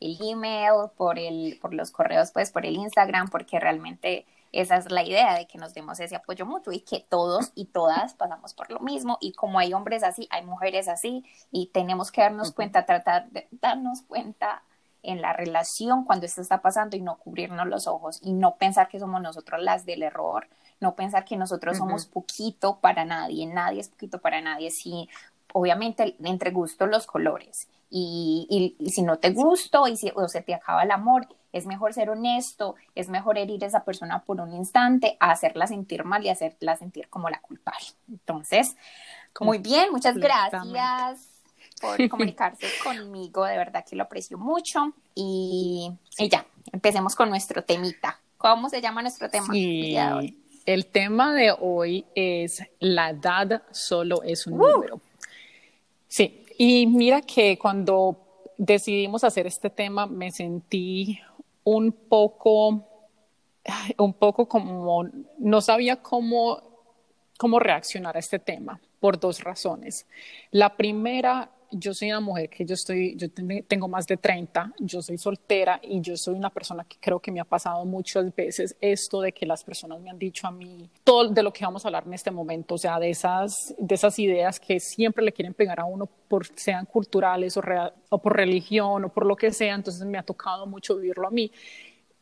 el 0.00 0.18
email, 0.20 0.90
por, 0.96 1.18
el, 1.18 1.58
por 1.60 1.74
los 1.74 1.90
correos, 1.90 2.30
pues 2.32 2.50
por 2.50 2.66
el 2.66 2.76
Instagram, 2.76 3.28
porque 3.28 3.58
realmente 3.58 4.26
esa 4.52 4.76
es 4.76 4.90
la 4.90 5.02
idea 5.02 5.34
de 5.34 5.46
que 5.46 5.58
nos 5.58 5.74
demos 5.74 6.00
ese 6.00 6.16
apoyo 6.16 6.46
mutuo 6.46 6.72
y 6.72 6.80
que 6.80 7.04
todos 7.08 7.52
y 7.54 7.66
todas 7.66 8.14
pasamos 8.14 8.54
por 8.54 8.70
lo 8.70 8.80
mismo. 8.80 9.18
Y 9.20 9.32
como 9.32 9.58
hay 9.58 9.74
hombres 9.74 10.02
así, 10.02 10.28
hay 10.30 10.44
mujeres 10.44 10.88
así 10.88 11.24
y 11.50 11.66
tenemos 11.66 12.10
que 12.10 12.22
darnos 12.22 12.52
cuenta, 12.52 12.86
tratar 12.86 13.28
de 13.30 13.48
darnos 13.50 14.02
cuenta 14.02 14.62
en 15.02 15.22
la 15.22 15.32
relación 15.32 16.04
cuando 16.04 16.26
esto 16.26 16.40
está 16.40 16.62
pasando 16.62 16.96
y 16.96 17.00
no 17.00 17.16
cubrirnos 17.16 17.66
los 17.66 17.86
ojos 17.86 18.18
y 18.22 18.32
no 18.32 18.56
pensar 18.56 18.88
que 18.88 18.98
somos 18.98 19.20
nosotros 19.20 19.62
las 19.62 19.86
del 19.86 20.02
error, 20.02 20.48
no 20.80 20.94
pensar 20.94 21.24
que 21.24 21.36
nosotros 21.36 21.78
somos 21.78 22.06
poquito 22.06 22.78
para 22.80 23.04
nadie, 23.04 23.46
nadie 23.46 23.80
es 23.80 23.88
poquito 23.88 24.20
para 24.20 24.40
nadie, 24.40 24.70
si 24.70 25.08
obviamente 25.52 26.16
entre 26.22 26.50
gustos 26.50 26.88
los 26.88 27.06
colores 27.06 27.68
y, 27.90 28.74
y, 28.78 28.90
si 28.90 29.02
no 29.02 29.18
te 29.18 29.30
gusto 29.30 29.86
y 29.86 29.96
si 29.96 30.10
o 30.14 30.28
se 30.28 30.42
te 30.42 30.54
acaba 30.54 30.82
el 30.82 30.90
amor, 30.90 31.28
es 31.52 31.66
mejor 31.66 31.94
ser 31.94 32.10
honesto, 32.10 32.74
es 32.94 33.08
mejor 33.08 33.38
herir 33.38 33.64
a 33.64 33.66
esa 33.66 33.84
persona 33.84 34.22
por 34.22 34.40
un 34.40 34.52
instante, 34.52 35.16
a 35.20 35.30
hacerla 35.30 35.66
sentir 35.66 36.04
mal 36.04 36.24
y 36.24 36.28
hacerla 36.28 36.76
sentir 36.76 37.08
como 37.08 37.30
la 37.30 37.40
culpable. 37.40 37.86
Entonces, 38.08 38.76
muy 39.40 39.58
bien, 39.58 39.90
muchas 39.90 40.16
gracias 40.16 41.36
por 41.80 41.96
comunicarse 42.10 42.66
conmigo, 42.82 43.44
de 43.44 43.56
verdad 43.56 43.84
que 43.88 43.96
lo 43.96 44.04
aprecio 44.04 44.38
mucho. 44.38 44.92
Y, 45.14 45.90
ya, 46.18 46.44
empecemos 46.72 47.14
con 47.14 47.30
nuestro 47.30 47.62
temita. 47.62 48.20
¿Cómo 48.36 48.68
se 48.68 48.80
llama 48.80 49.02
nuestro 49.02 49.30
tema? 49.30 49.48
El 49.54 50.86
tema 50.86 51.32
de 51.32 51.54
hoy 51.58 52.04
es 52.14 52.62
la 52.80 53.10
edad 53.10 53.62
solo 53.70 54.22
es 54.24 54.46
un 54.46 54.60
uh. 54.60 54.72
número. 54.72 55.00
Sí, 56.08 56.45
y 56.58 56.86
mira 56.86 57.20
que 57.22 57.58
cuando 57.58 58.26
decidimos 58.56 59.24
hacer 59.24 59.46
este 59.46 59.70
tema 59.70 60.06
me 60.06 60.30
sentí 60.30 61.20
un 61.64 61.92
poco, 61.92 62.84
un 63.98 64.12
poco 64.14 64.48
como, 64.48 65.08
no 65.38 65.60
sabía 65.60 65.96
cómo, 66.02 66.62
cómo 67.38 67.58
reaccionar 67.58 68.16
a 68.16 68.20
este 68.20 68.38
tema 68.38 68.80
por 69.00 69.18
dos 69.18 69.42
razones. 69.42 70.06
La 70.50 70.76
primera 70.76 71.50
yo 71.70 71.94
soy 71.94 72.10
una 72.10 72.20
mujer 72.20 72.48
que 72.48 72.64
yo 72.64 72.74
estoy, 72.74 73.16
yo 73.16 73.28
tengo 73.66 73.88
más 73.88 74.06
de 74.06 74.16
30, 74.16 74.72
yo 74.78 75.02
soy 75.02 75.18
soltera 75.18 75.80
y 75.82 76.00
yo 76.00 76.16
soy 76.16 76.34
una 76.34 76.50
persona 76.50 76.84
que 76.84 76.96
creo 77.00 77.20
que 77.20 77.30
me 77.30 77.40
ha 77.40 77.44
pasado 77.44 77.84
muchas 77.84 78.34
veces 78.34 78.76
esto 78.80 79.20
de 79.20 79.32
que 79.32 79.46
las 79.46 79.64
personas 79.64 80.00
me 80.00 80.10
han 80.10 80.18
dicho 80.18 80.46
a 80.46 80.50
mí 80.50 80.88
todo 81.04 81.28
de 81.28 81.42
lo 81.42 81.52
que 81.52 81.64
vamos 81.64 81.84
a 81.84 81.88
hablar 81.88 82.04
en 82.06 82.14
este 82.14 82.30
momento, 82.30 82.74
o 82.74 82.78
sea, 82.78 82.98
de 82.98 83.10
esas, 83.10 83.74
de 83.78 83.94
esas 83.94 84.18
ideas 84.18 84.60
que 84.60 84.80
siempre 84.80 85.24
le 85.24 85.32
quieren 85.32 85.54
pegar 85.54 85.80
a 85.80 85.84
uno 85.84 86.06
por 86.28 86.46
sean 86.56 86.86
culturales 86.86 87.56
o, 87.56 87.62
o 88.10 88.18
por 88.18 88.36
religión 88.36 89.04
o 89.04 89.08
por 89.08 89.26
lo 89.26 89.36
que 89.36 89.52
sea, 89.52 89.74
entonces 89.74 90.04
me 90.06 90.18
ha 90.18 90.22
tocado 90.22 90.66
mucho 90.66 90.96
vivirlo 90.96 91.28
a 91.28 91.30
mí 91.30 91.50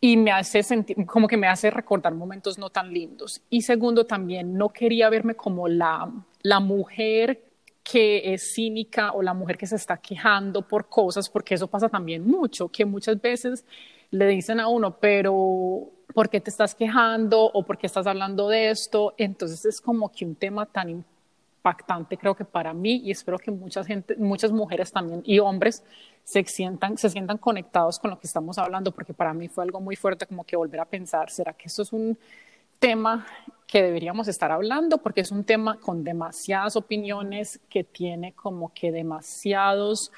y 0.00 0.18
me 0.18 0.32
hace 0.32 0.62
sentir, 0.62 0.96
como 1.06 1.26
que 1.26 1.38
me 1.38 1.46
hace 1.46 1.70
recordar 1.70 2.14
momentos 2.14 2.58
no 2.58 2.68
tan 2.68 2.92
lindos. 2.92 3.40
Y 3.48 3.62
segundo, 3.62 4.04
también 4.04 4.52
no 4.52 4.68
quería 4.68 5.08
verme 5.08 5.34
como 5.34 5.66
la, 5.66 6.12
la 6.42 6.60
mujer 6.60 7.42
que 7.84 8.32
es 8.32 8.54
cínica 8.54 9.12
o 9.12 9.22
la 9.22 9.34
mujer 9.34 9.58
que 9.58 9.66
se 9.66 9.76
está 9.76 9.98
quejando 9.98 10.66
por 10.66 10.88
cosas, 10.88 11.28
porque 11.28 11.54
eso 11.54 11.68
pasa 11.68 11.88
también 11.88 12.26
mucho, 12.26 12.68
que 12.68 12.86
muchas 12.86 13.20
veces 13.20 13.64
le 14.10 14.26
dicen 14.26 14.58
a 14.58 14.68
uno, 14.68 14.98
pero 14.98 15.90
¿por 16.14 16.30
qué 16.30 16.40
te 16.40 16.48
estás 16.48 16.74
quejando 16.74 17.44
o 17.44 17.62
por 17.64 17.76
qué 17.76 17.86
estás 17.86 18.06
hablando 18.06 18.48
de 18.48 18.70
esto? 18.70 19.14
Entonces 19.18 19.64
es 19.66 19.80
como 19.82 20.10
que 20.10 20.24
un 20.24 20.34
tema 20.34 20.64
tan 20.64 20.88
impactante 20.88 22.16
creo 22.16 22.34
que 22.34 22.44
para 22.44 22.72
mí 22.72 23.02
y 23.04 23.10
espero 23.10 23.38
que 23.38 23.50
mucha 23.50 23.84
gente, 23.84 24.16
muchas 24.16 24.50
mujeres 24.50 24.90
también 24.90 25.22
y 25.24 25.38
hombres 25.38 25.84
se 26.22 26.42
sientan, 26.44 26.96
se 26.96 27.10
sientan 27.10 27.36
conectados 27.36 27.98
con 27.98 28.10
lo 28.10 28.18
que 28.18 28.26
estamos 28.26 28.56
hablando, 28.56 28.92
porque 28.92 29.12
para 29.12 29.34
mí 29.34 29.48
fue 29.48 29.64
algo 29.64 29.80
muy 29.80 29.96
fuerte 29.96 30.26
como 30.26 30.44
que 30.44 30.56
volver 30.56 30.80
a 30.80 30.86
pensar, 30.86 31.28
¿será 31.30 31.52
que 31.52 31.66
esto 31.66 31.82
es 31.82 31.92
un 31.92 32.16
tema 32.84 33.26
que 33.66 33.82
deberíamos 33.82 34.28
estar 34.28 34.52
hablando 34.52 34.98
porque 34.98 35.22
es 35.22 35.32
un 35.32 35.44
tema 35.44 35.80
con 35.80 36.04
demasiadas 36.04 36.76
opiniones 36.76 37.58
que 37.70 37.82
tiene 37.82 38.34
como 38.34 38.74
que 38.74 38.92
demasiados 38.92 40.12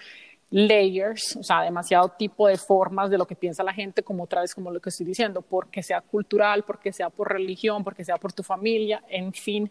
layers, 0.51 1.37
o 1.37 1.45
sea, 1.45 1.63
demasiado 1.63 2.09
tipo 2.19 2.49
de 2.49 2.57
formas 2.57 3.09
de 3.09 3.19
lo 3.19 3.27
que 3.27 3.37
piensa 3.37 3.63
la 3.63 3.73
gente, 3.73 4.03
como 4.03 4.25
otra 4.25 4.41
vez 4.41 4.53
como 4.53 4.73
lo 4.73 4.81
que 4.81 4.89
estoy 4.89 5.07
diciendo, 5.07 5.43
porque 5.43 5.81
sea 5.85 6.01
cultural, 6.01 6.65
porque 6.65 6.93
sea 6.93 7.09
por 7.09 7.33
religión, 7.33 7.85
porque 7.85 8.05
sea 8.05 8.17
por 8.17 8.33
tu 8.33 8.43
familia, 8.43 9.05
en 9.09 9.33
fin. 9.33 9.71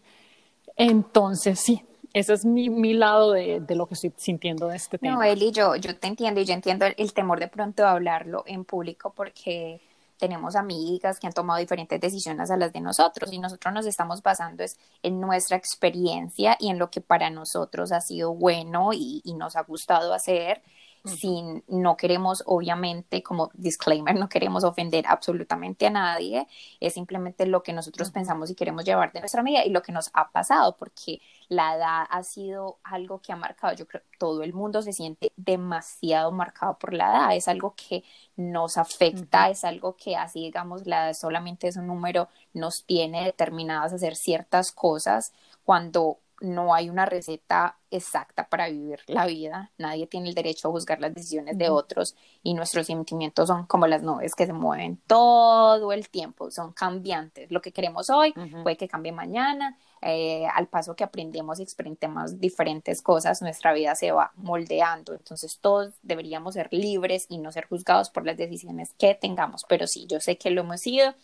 Entonces, 0.74 1.60
sí, 1.60 1.82
ese 2.14 2.32
es 2.32 2.46
mi, 2.46 2.70
mi 2.70 2.94
lado 2.94 3.32
de, 3.32 3.60
de, 3.60 3.74
lo 3.74 3.86
que 3.86 3.92
estoy 3.92 4.12
sintiendo 4.16 4.68
de 4.68 4.76
este 4.76 4.96
tema. 4.96 5.16
No, 5.16 5.22
Eli, 5.22 5.52
yo, 5.52 5.76
yo 5.76 5.94
te 5.98 6.06
entiendo 6.06 6.40
y 6.40 6.46
yo 6.46 6.54
entiendo 6.54 6.86
el 6.96 7.12
temor 7.12 7.40
de 7.40 7.48
pronto 7.48 7.82
de 7.82 7.88
hablarlo 7.88 8.42
en 8.46 8.64
público 8.64 9.12
porque 9.14 9.82
tenemos 10.18 10.56
amigas 10.56 11.18
que 11.18 11.26
han 11.26 11.32
tomado 11.32 11.60
diferentes 11.60 12.00
decisiones 12.00 12.50
a 12.50 12.56
las 12.56 12.72
de 12.72 12.80
nosotros 12.80 13.32
y 13.32 13.38
nosotros 13.38 13.72
nos 13.74 13.86
estamos 13.86 14.22
basando 14.22 14.64
es 14.64 14.78
en 15.02 15.20
nuestra 15.20 15.56
experiencia 15.56 16.56
y 16.58 16.70
en 16.70 16.78
lo 16.78 16.90
que 16.90 17.00
para 17.00 17.30
nosotros 17.30 17.92
ha 17.92 18.00
sido 18.00 18.34
bueno 18.34 18.92
y, 18.92 19.20
y 19.24 19.34
nos 19.34 19.56
ha 19.56 19.62
gustado 19.62 20.14
hacer 20.14 20.62
sin, 21.06 21.64
no 21.68 21.96
queremos, 21.96 22.42
obviamente, 22.46 23.22
como 23.22 23.50
disclaimer, 23.54 24.14
no 24.14 24.28
queremos 24.28 24.64
ofender 24.64 25.06
absolutamente 25.06 25.86
a 25.86 25.90
nadie, 25.90 26.46
es 26.80 26.94
simplemente 26.94 27.46
lo 27.46 27.62
que 27.62 27.72
nosotros 27.72 28.10
pensamos 28.10 28.50
y 28.50 28.54
queremos 28.54 28.84
llevar 28.84 29.12
de 29.12 29.20
nuestra 29.20 29.42
medida 29.42 29.64
y 29.64 29.70
lo 29.70 29.82
que 29.82 29.92
nos 29.92 30.10
ha 30.12 30.30
pasado, 30.30 30.76
porque 30.76 31.20
la 31.48 31.76
edad 31.76 32.06
ha 32.10 32.22
sido 32.22 32.78
algo 32.82 33.20
que 33.20 33.32
ha 33.32 33.36
marcado, 33.36 33.74
yo 33.74 33.86
creo 33.86 34.02
que 34.02 34.18
todo 34.18 34.42
el 34.42 34.52
mundo 34.52 34.82
se 34.82 34.92
siente 34.92 35.32
demasiado 35.36 36.32
marcado 36.32 36.78
por 36.78 36.92
la 36.92 37.10
edad, 37.10 37.36
es 37.36 37.48
algo 37.48 37.74
que 37.76 38.04
nos 38.36 38.76
afecta, 38.76 39.48
es 39.48 39.64
algo 39.64 39.96
que 39.96 40.16
así, 40.16 40.40
digamos, 40.40 40.86
la 40.86 41.06
edad 41.06 41.14
solamente 41.14 41.68
es 41.68 41.76
un 41.76 41.86
número, 41.86 42.28
nos 42.52 42.84
tiene 42.84 43.24
determinadas 43.24 43.92
a 43.92 43.96
hacer 43.96 44.16
ciertas 44.16 44.72
cosas 44.72 45.32
cuando 45.64 46.18
no 46.40 46.74
hay 46.74 46.90
una 46.90 47.06
receta 47.06 47.78
exacta 47.90 48.48
para 48.48 48.68
vivir 48.68 49.00
la 49.06 49.26
vida, 49.26 49.70
nadie 49.78 50.06
tiene 50.06 50.28
el 50.28 50.34
derecho 50.34 50.68
a 50.68 50.70
juzgar 50.70 51.00
las 51.00 51.14
decisiones 51.14 51.56
de 51.56 51.70
otros 51.70 52.14
y 52.42 52.54
nuestros 52.54 52.86
sentimientos 52.86 53.48
son 53.48 53.66
como 53.66 53.86
las 53.86 54.02
nubes 54.02 54.34
que 54.34 54.44
se 54.44 54.52
mueven 54.52 55.00
todo 55.06 55.92
el 55.92 56.08
tiempo, 56.08 56.50
son 56.50 56.72
cambiantes. 56.72 57.50
Lo 57.50 57.62
que 57.62 57.72
queremos 57.72 58.10
hoy 58.10 58.34
puede 58.62 58.76
que 58.76 58.88
cambie 58.88 59.12
mañana, 59.12 59.78
eh, 60.02 60.46
al 60.54 60.66
paso 60.68 60.94
que 60.94 61.04
aprendemos 61.04 61.58
y 61.58 61.62
experimentemos 61.62 62.38
diferentes 62.38 63.00
cosas, 63.00 63.40
nuestra 63.40 63.72
vida 63.72 63.94
se 63.94 64.12
va 64.12 64.32
moldeando, 64.36 65.14
entonces 65.14 65.58
todos 65.60 65.94
deberíamos 66.02 66.54
ser 66.54 66.68
libres 66.70 67.26
y 67.28 67.38
no 67.38 67.50
ser 67.50 67.66
juzgados 67.66 68.10
por 68.10 68.26
las 68.26 68.36
decisiones 68.36 68.92
que 68.98 69.14
tengamos, 69.14 69.64
pero 69.68 69.86
sí, 69.86 70.06
yo 70.06 70.20
sé 70.20 70.36
que 70.36 70.50
lo 70.50 70.60
hemos 70.62 70.82
sido, 70.82 71.14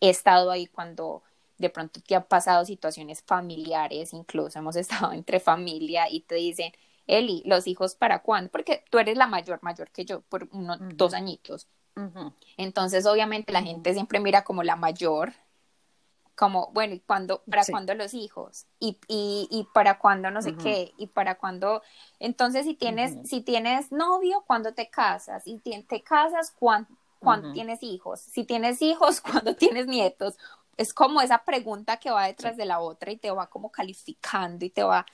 he 0.00 0.10
estado 0.10 0.50
ahí 0.50 0.66
cuando 0.66 1.22
de 1.62 1.70
pronto 1.70 2.00
te 2.02 2.14
han 2.14 2.24
pasado 2.24 2.64
situaciones 2.66 3.22
familiares, 3.22 4.12
incluso 4.12 4.58
hemos 4.58 4.76
estado 4.84 5.12
entre 5.12 5.40
familia 5.40 6.10
y 6.10 6.20
te 6.20 6.34
dicen, 6.34 6.72
Eli, 7.06 7.42
los 7.46 7.66
hijos 7.66 7.94
para 7.94 8.20
cuándo? 8.20 8.50
Porque 8.50 8.84
tú 8.90 8.98
eres 8.98 9.16
la 9.16 9.26
mayor, 9.26 9.58
mayor 9.62 9.90
que 9.90 10.04
yo, 10.04 10.20
por 10.22 10.48
unos 10.52 10.78
dos 10.94 11.14
añitos. 11.14 11.68
Entonces, 12.56 13.06
obviamente, 13.06 13.52
la 13.52 13.62
gente 13.62 13.92
siempre 13.92 14.20
mira 14.20 14.44
como 14.44 14.62
la 14.62 14.76
mayor, 14.76 15.32
como, 16.34 16.70
bueno, 16.72 16.94
¿y 16.94 17.00
cuándo, 17.00 17.42
para 17.48 17.64
cuándo 17.64 17.94
los 17.94 18.14
hijos? 18.14 18.66
Y, 18.80 18.98
y, 19.08 19.48
y 19.50 19.68
para 19.74 19.98
cuándo 19.98 20.30
no 20.30 20.40
sé 20.42 20.56
qué, 20.56 20.92
y 20.96 21.08
para 21.08 21.36
cuándo, 21.36 21.82
entonces 22.18 22.64
si 22.64 22.74
tienes, 22.74 23.16
si 23.28 23.42
tienes 23.42 23.92
novio, 23.92 24.42
¿cuándo 24.46 24.72
te 24.72 24.88
casas? 24.88 25.42
Y 25.46 25.58
te, 25.58 26.02
casas, 26.02 26.54
¿cuándo, 26.58 26.88
cuándo 27.18 27.52
tienes 27.52 27.82
hijos? 27.82 28.20
Si 28.20 28.44
tienes 28.44 28.80
hijos, 28.80 29.20
¿cuándo 29.20 29.54
tienes 29.54 29.86
nietos? 29.86 30.38
Es 30.76 30.94
como 30.94 31.20
esa 31.20 31.44
pregunta 31.44 31.98
que 31.98 32.10
va 32.10 32.26
detrás 32.26 32.56
de 32.56 32.64
la 32.64 32.80
otra 32.80 33.12
y 33.12 33.16
te 33.16 33.30
va 33.30 33.48
como 33.48 33.70
calificando 33.70 34.64
y 34.64 34.70
te 34.70 34.82
va 34.82 35.06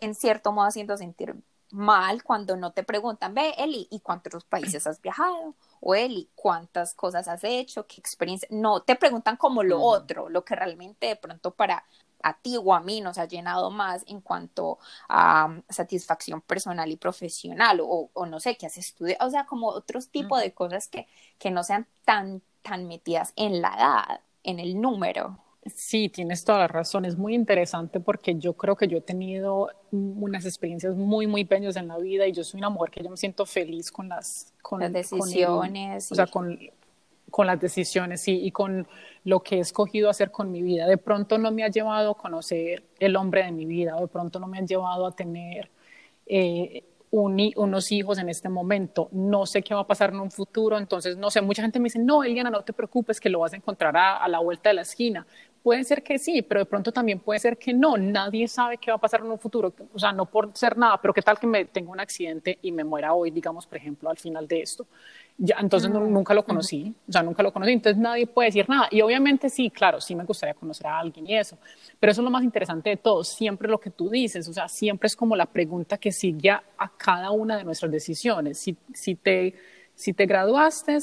en 0.00 0.14
cierto 0.14 0.52
modo 0.52 0.66
haciendo 0.66 0.96
sentir 0.96 1.34
mal 1.70 2.22
cuando 2.22 2.56
no 2.56 2.72
te 2.72 2.84
preguntan, 2.84 3.34
ve, 3.34 3.54
Eli, 3.58 3.88
¿y 3.90 4.00
cuántos 4.00 4.44
países 4.44 4.86
has 4.86 5.00
viajado? 5.00 5.54
O 5.80 5.94
Eli, 5.94 6.30
¿cuántas 6.34 6.94
cosas 6.94 7.28
has 7.28 7.42
hecho? 7.44 7.86
¿Qué 7.86 7.96
experiencia? 8.00 8.48
No, 8.50 8.80
te 8.82 8.96
preguntan 8.96 9.36
como 9.36 9.62
lo 9.62 9.80
otro, 9.80 10.28
lo 10.28 10.44
que 10.44 10.54
realmente 10.54 11.08
de 11.08 11.16
pronto 11.16 11.52
para 11.52 11.84
a 12.22 12.34
ti 12.34 12.56
o 12.56 12.74
a 12.74 12.80
mí 12.80 13.00
nos 13.00 13.18
ha 13.18 13.26
llenado 13.26 13.70
más 13.70 14.02
en 14.06 14.20
cuanto 14.20 14.78
a 15.08 15.46
um, 15.46 15.62
satisfacción 15.68 16.40
personal 16.40 16.90
y 16.90 16.96
profesional 16.96 17.80
o, 17.80 18.10
o, 18.12 18.26
no 18.26 18.40
sé, 18.40 18.56
qué 18.56 18.66
has 18.66 18.78
estudiado, 18.78 19.26
o 19.26 19.30
sea, 19.30 19.46
como 19.46 19.68
otros 19.68 20.08
tipos 20.08 20.40
de 20.40 20.52
cosas 20.52 20.88
que, 20.88 21.06
que 21.38 21.50
no 21.50 21.62
sean 21.62 21.86
tan, 22.04 22.42
tan 22.62 22.88
metidas 22.88 23.32
en 23.36 23.60
la 23.60 23.74
edad, 23.74 24.20
en 24.46 24.60
el 24.60 24.80
número. 24.80 25.38
Sí, 25.74 26.08
tienes 26.08 26.44
toda 26.44 26.60
la 26.60 26.68
razón. 26.68 27.04
Es 27.04 27.18
muy 27.18 27.34
interesante 27.34 27.98
porque 27.98 28.36
yo 28.36 28.52
creo 28.54 28.76
que 28.76 28.86
yo 28.86 28.98
he 28.98 29.00
tenido 29.00 29.68
unas 29.90 30.46
experiencias 30.46 30.94
muy, 30.94 31.26
muy 31.26 31.44
bellas 31.44 31.76
en 31.76 31.88
la 31.88 31.98
vida 31.98 32.26
y 32.26 32.32
yo 32.32 32.44
soy 32.44 32.58
una 32.58 32.70
mujer 32.70 32.90
que 32.90 33.02
yo 33.02 33.10
me 33.10 33.16
siento 33.16 33.44
feliz 33.44 33.90
con 33.90 34.08
las, 34.08 34.54
con, 34.62 34.80
las 34.80 34.92
decisiones. 34.92 36.12
o 36.12 36.14
sea, 36.14 36.28
con, 36.28 36.56
con 37.30 37.48
las 37.48 37.60
decisiones 37.60 38.20
sí, 38.20 38.40
y 38.42 38.52
con 38.52 38.86
lo 39.24 39.42
que 39.42 39.56
he 39.56 39.60
escogido 39.60 40.08
hacer 40.08 40.30
con 40.30 40.52
mi 40.52 40.62
vida. 40.62 40.86
De 40.86 40.98
pronto 40.98 41.36
no 41.36 41.50
me 41.50 41.64
ha 41.64 41.68
llevado 41.68 42.12
a 42.12 42.16
conocer 42.16 42.84
el 43.00 43.16
hombre 43.16 43.44
de 43.44 43.52
mi 43.52 43.66
vida, 43.66 43.96
de 44.00 44.06
pronto 44.06 44.38
no 44.38 44.46
me 44.46 44.58
ha 44.58 44.64
llevado 44.64 45.06
a 45.06 45.16
tener 45.16 45.70
eh, 46.26 46.84
unos 47.10 47.92
hijos 47.92 48.18
en 48.18 48.28
este 48.28 48.48
momento. 48.48 49.08
No 49.12 49.46
sé 49.46 49.62
qué 49.62 49.74
va 49.74 49.82
a 49.82 49.86
pasar 49.86 50.10
en 50.10 50.20
un 50.20 50.30
futuro, 50.30 50.78
entonces 50.78 51.16
no 51.16 51.30
sé. 51.30 51.40
Mucha 51.40 51.62
gente 51.62 51.78
me 51.78 51.84
dice, 51.84 51.98
no, 51.98 52.24
Eliana, 52.24 52.50
no 52.50 52.62
te 52.62 52.72
preocupes, 52.72 53.20
que 53.20 53.28
lo 53.28 53.40
vas 53.40 53.52
a 53.52 53.56
encontrar 53.56 53.96
a 53.96 54.26
la 54.28 54.38
vuelta 54.38 54.70
de 54.70 54.74
la 54.74 54.82
esquina. 54.82 55.26
Puede 55.66 55.82
ser 55.82 56.04
que 56.04 56.16
sí, 56.16 56.42
pero 56.42 56.60
de 56.60 56.64
pronto 56.64 56.92
también 56.92 57.18
puede 57.18 57.40
ser 57.40 57.58
que 57.58 57.74
no. 57.74 57.96
Nadie 57.96 58.46
sabe 58.46 58.78
qué 58.78 58.92
va 58.92 58.98
a 58.98 59.00
pasar 59.00 59.18
en 59.22 59.32
un 59.32 59.36
futuro. 59.40 59.74
O 59.92 59.98
sea, 59.98 60.12
no 60.12 60.24
por 60.24 60.56
ser 60.56 60.78
nada, 60.78 60.96
pero 61.02 61.12
qué 61.12 61.22
tal 61.22 61.40
que 61.40 61.46
me 61.48 61.64
tenga 61.64 61.90
un 61.90 61.98
accidente 61.98 62.56
y 62.62 62.70
me 62.70 62.84
muera 62.84 63.12
hoy, 63.14 63.32
digamos, 63.32 63.66
por 63.66 63.78
ejemplo, 63.78 64.08
al 64.08 64.16
final 64.16 64.46
de 64.46 64.60
esto. 64.60 64.86
Ya, 65.36 65.56
entonces 65.58 65.90
nunca 65.90 66.34
lo 66.34 66.44
conocí, 66.44 66.94
o 67.08 67.10
sea, 67.10 67.24
nunca 67.24 67.42
lo 67.42 67.52
conocí, 67.52 67.72
entonces 67.72 68.00
nadie 68.00 68.28
puede 68.28 68.50
decir 68.50 68.68
nada. 68.68 68.86
Y 68.92 69.00
obviamente 69.00 69.50
sí, 69.50 69.68
claro, 69.68 70.00
sí 70.00 70.14
me 70.14 70.22
gustaría 70.22 70.54
conocer 70.54 70.86
a 70.86 71.00
alguien 71.00 71.26
y 71.26 71.36
eso, 71.36 71.58
pero 71.98 72.12
eso 72.12 72.20
es 72.20 72.24
lo 72.24 72.30
más 72.30 72.44
interesante 72.44 72.90
de 72.90 72.96
todo, 72.98 73.24
siempre 73.24 73.68
lo 73.68 73.80
que 73.80 73.90
tú 73.90 74.08
dices, 74.08 74.46
o 74.46 74.52
sea, 74.52 74.68
siempre 74.68 75.08
es 75.08 75.16
como 75.16 75.34
la 75.34 75.46
pregunta 75.46 75.98
que 75.98 76.12
sigue 76.12 76.50
a, 76.50 76.62
cada 76.96 77.32
una 77.32 77.56
de 77.56 77.64
nuestras 77.64 77.90
decisiones. 77.90 78.56
Si, 78.56 78.76
si, 78.94 79.16
te, 79.16 79.56
si 79.96 80.12
te 80.12 80.26
graduaste, 80.26 80.98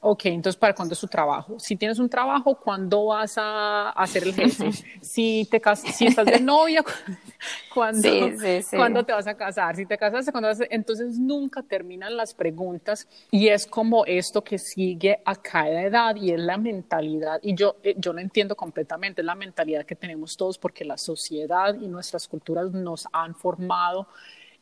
Ok, 0.00 0.26
entonces, 0.26 0.58
¿para 0.58 0.74
cuándo 0.74 0.94
es 0.94 1.00
tu 1.00 1.08
trabajo? 1.08 1.58
Si 1.58 1.74
tienes 1.74 1.98
un 1.98 2.08
trabajo, 2.08 2.54
¿cuándo 2.54 3.06
vas 3.06 3.34
a, 3.36 3.90
hacer 3.90 4.22
el 4.22 4.34
jefe? 4.34 4.70
si, 5.00 5.48
te, 5.50 5.60
si 5.74 6.06
estás 6.06 6.26
de 6.26 6.38
novia, 6.38 6.84
¿cuándo, 7.74 9.04
te 9.04 9.12
vas 9.12 9.26
a 9.26 9.34
casar? 9.34 9.74
Si 9.74 9.86
te 9.86 9.98
casaste, 9.98 10.30
¿cuándo 10.30 10.48
vas 10.48 10.60
a... 10.60 10.66
Entonces, 10.70 11.18
nunca 11.18 11.62
terminan 11.62 12.16
las 12.16 12.32
preguntas 12.32 13.08
y 13.30 13.48
es 13.48 13.66
como 13.66 14.04
esto 14.06 14.44
que 14.44 14.58
sigue 14.58 15.20
a 15.24 15.34
cada 15.34 15.82
edad 15.82 16.14
y 16.14 16.30
es 16.30 16.38
la 16.38 16.58
mentalidad. 16.58 17.40
Y 17.42 17.54
yo, 17.54 17.76
eh, 17.82 17.94
yo 17.98 18.12
lo 18.12 18.20
entiendo 18.20 18.54
completamente, 18.54 19.22
es 19.22 19.26
la 19.26 19.34
mentalidad 19.34 19.84
que 19.84 19.96
tenemos 19.96 20.36
todos 20.36 20.58
porque 20.58 20.84
la 20.84 20.96
sociedad 20.96 21.74
y 21.74 21.88
nuestras 21.88 22.28
culturas 22.28 22.70
nos 22.70 23.08
han 23.12 23.34
formado 23.34 24.06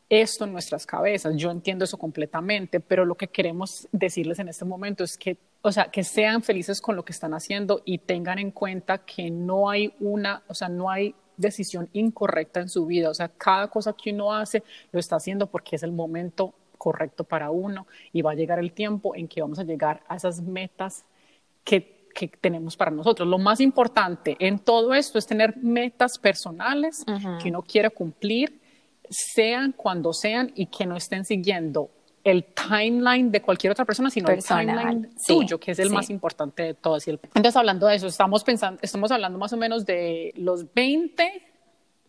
esto 0.09 0.45
en 0.45 0.53
nuestras 0.53 0.85
cabezas. 0.85 1.35
Yo 1.35 1.51
entiendo 1.51 1.85
eso 1.85 1.97
completamente, 1.97 2.79
pero 2.79 3.05
lo 3.05 3.15
que 3.15 3.27
queremos 3.27 3.87
decirles 3.91 4.39
en 4.39 4.49
este 4.49 4.65
momento 4.65 5.03
es 5.03 5.17
que, 5.17 5.37
o 5.61 5.71
sea, 5.71 5.85
que 5.85 6.03
sean 6.03 6.41
felices 6.41 6.81
con 6.81 6.95
lo 6.95 7.03
que 7.03 7.11
están 7.11 7.33
haciendo 7.33 7.81
y 7.85 7.97
tengan 7.97 8.39
en 8.39 8.51
cuenta 8.51 8.99
que 8.99 9.29
no 9.29 9.69
hay 9.69 9.93
una, 9.99 10.43
o 10.47 10.53
sea, 10.53 10.69
no 10.69 10.89
hay 10.89 11.13
decisión 11.35 11.89
incorrecta 11.93 12.61
en 12.61 12.69
su 12.69 12.85
vida. 12.85 13.09
O 13.09 13.13
sea, 13.13 13.29
cada 13.29 13.67
cosa 13.67 13.93
que 13.93 14.11
uno 14.11 14.33
hace 14.33 14.63
lo 14.91 14.99
está 14.99 15.17
haciendo 15.17 15.47
porque 15.47 15.75
es 15.75 15.83
el 15.83 15.91
momento 15.91 16.53
correcto 16.77 17.23
para 17.23 17.49
uno 17.49 17.87
y 18.13 18.21
va 18.21 18.31
a 18.31 18.35
llegar 18.35 18.59
el 18.59 18.71
tiempo 18.71 19.15
en 19.15 19.27
que 19.27 19.41
vamos 19.41 19.59
a 19.59 19.63
llegar 19.63 20.03
a 20.07 20.15
esas 20.15 20.41
metas 20.41 21.05
que 21.63 21.97
que 22.17 22.27
tenemos 22.29 22.75
para 22.75 22.89
nosotros. 22.89 23.27
Lo 23.27 23.37
más 23.37 23.61
importante 23.61 24.35
en 24.39 24.57
todo 24.57 24.95
esto 24.95 25.19
es 25.19 25.27
tener 25.27 25.55
metas 25.57 26.17
personales 26.17 27.05
que 27.39 27.49
uno 27.49 27.61
quiere 27.61 27.91
cumplir 27.91 28.59
sean 29.09 29.71
cuando 29.71 30.13
sean 30.13 30.51
y 30.55 30.67
que 30.67 30.85
no 30.85 30.95
estén 30.95 31.25
siguiendo 31.25 31.89
el 32.23 32.43
timeline 32.43 33.31
de 33.31 33.41
cualquier 33.41 33.71
otra 33.71 33.85
persona, 33.85 34.09
sino 34.09 34.29
el 34.29 34.43
timeline 34.43 35.09
tuyo, 35.25 35.59
que 35.59 35.71
es 35.71 35.79
el 35.79 35.89
más 35.89 36.09
importante 36.09 36.63
de 36.63 36.73
todos. 36.73 37.07
Entonces, 37.07 37.55
hablando 37.55 37.87
de 37.87 37.95
eso, 37.95 38.07
estamos 38.07 38.43
pensando, 38.43 38.79
estamos 38.81 39.11
hablando 39.11 39.39
más 39.39 39.53
o 39.53 39.57
menos 39.57 39.85
de 39.85 40.33
los 40.35 40.73
20, 40.73 41.41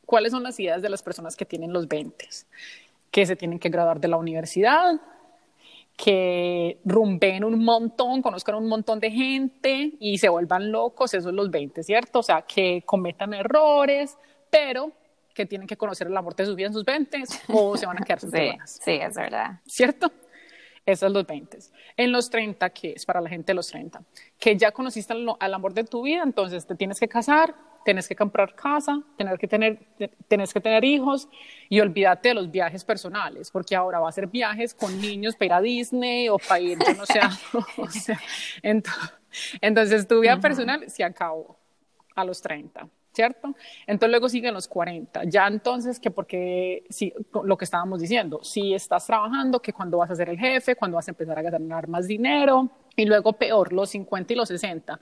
¿cuáles 0.05 0.33
son 0.33 0.43
las 0.43 0.59
ideas 0.59 0.83
de 0.83 0.89
las 0.89 1.03
personas 1.03 1.37
que 1.37 1.45
tienen 1.45 1.73
los 1.73 1.87
20? 1.87 2.29
Que 3.13 3.27
se 3.27 3.37
tienen 3.37 3.61
que 3.61 3.69
graduar 3.69 4.01
de 4.01 4.09
la 4.09 4.17
universidad, 4.17 5.01
que 5.97 6.81
rumben 6.85 7.45
un 7.45 7.65
montón, 7.65 8.21
conozcan 8.21 8.57
un 8.57 8.67
montón 8.67 8.99
de 8.99 9.13
gente 9.13 9.93
y 10.01 10.19
se 10.19 10.29
vuelvan 10.29 10.73
locos, 10.73 11.15
eso 11.15 11.29
es 11.29 11.35
los 11.35 11.49
20, 11.51 11.83
¿cierto? 11.85 12.19
O 12.19 12.23
sea, 12.25 12.43
que 12.43 12.83
cometan 12.85 13.35
errores, 13.35 14.17
pero 14.51 14.91
que 15.38 15.46
tienen 15.46 15.68
que 15.68 15.77
conocer 15.77 16.09
el 16.09 16.16
amor 16.16 16.35
de 16.35 16.44
sus 16.44 16.57
vidas 16.57 16.70
en 16.70 16.74
sus 16.74 16.85
20 16.85 17.22
o 17.48 17.77
se 17.77 17.87
van 17.87 18.03
a 18.03 18.05
quedar 18.05 18.18
sin 18.18 18.31
sí, 18.33 18.51
sí, 18.64 18.90
es 18.90 19.14
verdad. 19.14 19.61
¿Cierto? 19.64 20.11
Eso 20.85 21.07
es 21.07 21.12
los 21.12 21.24
20. 21.24 21.59
En 21.96 22.11
los 22.11 22.29
30, 22.29 22.70
que 22.70 22.92
es 22.92 23.07
para 23.07 23.20
la 23.20 23.29
gente 23.29 23.53
de 23.53 23.55
los 23.55 23.68
30, 23.68 24.03
que 24.37 24.57
ya 24.57 24.72
conociste 24.72 25.12
al, 25.12 25.55
amor 25.55 25.74
de 25.74 25.85
tu 25.85 26.03
vida, 26.03 26.22
entonces 26.24 26.66
te 26.66 26.74
tienes 26.74 26.98
que 26.98 27.07
casar, 27.07 27.55
tienes 27.85 28.09
que 28.09 28.16
comprar 28.16 28.55
casa, 28.57 29.01
tener 29.16 29.38
que 29.38 29.46
tener, 29.46 29.79
tienes 30.27 30.53
que 30.53 30.61
tener 30.61 30.85
hijos 30.85 31.29
y 31.68 31.79
olvídate 31.79 32.31
de 32.31 32.35
los 32.35 32.51
viajes 32.51 32.85
personales, 32.85 33.51
porque 33.53 33.77
ahora 33.77 34.01
va 34.01 34.09
a 34.09 34.12
ser 34.12 34.27
viajes 34.27 34.74
con 34.74 35.01
niños 35.01 35.37
para 35.37 35.46
ir 35.46 35.53
a 35.53 35.61
Disney 35.61 36.29
o 36.29 36.38
para 36.38 36.61
ir, 36.61 36.79
yo 36.79 36.94
no 36.94 37.07
sé, 37.07 37.20
o 37.77 37.88
sea 37.88 38.18
entonces, 38.62 39.12
entonces, 39.61 40.09
tu 40.09 40.20
vida 40.20 40.40
personal 40.40 40.88
se 40.90 41.05
acabó 41.05 41.59
a 42.16 42.24
los 42.24 42.40
30. 42.40 42.88
¿Cierto? 43.18 43.57
Entonces 43.85 44.11
luego 44.11 44.28
siguen 44.28 44.54
los 44.54 44.68
40. 44.68 45.24
Ya 45.24 45.48
entonces, 45.48 45.98
que 45.98 46.12
porque 46.12 46.85
si, 46.88 47.12
lo 47.42 47.59
que 47.59 47.64
estábamos 47.64 48.00
diciendo, 48.00 48.38
si 48.44 48.74
estás 48.74 49.07
trabajando, 49.07 49.61
que 49.61 49.72
cuando 49.72 49.98
vas 49.98 50.12
a 50.12 50.14
ser 50.14 50.28
el 50.28 50.38
jefe, 50.38 50.76
cuando 50.76 50.94
vas 50.98 51.09
a 51.09 51.11
empezar 51.11 51.37
a 51.37 51.42
ganar 51.42 51.88
más 51.88 52.07
dinero, 52.07 52.70
y 52.94 53.07
luego 53.07 53.33
peor, 53.33 53.72
los 53.72 53.90
50 53.90 54.33
y 54.33 54.37
los 54.37 54.46
60. 54.46 55.00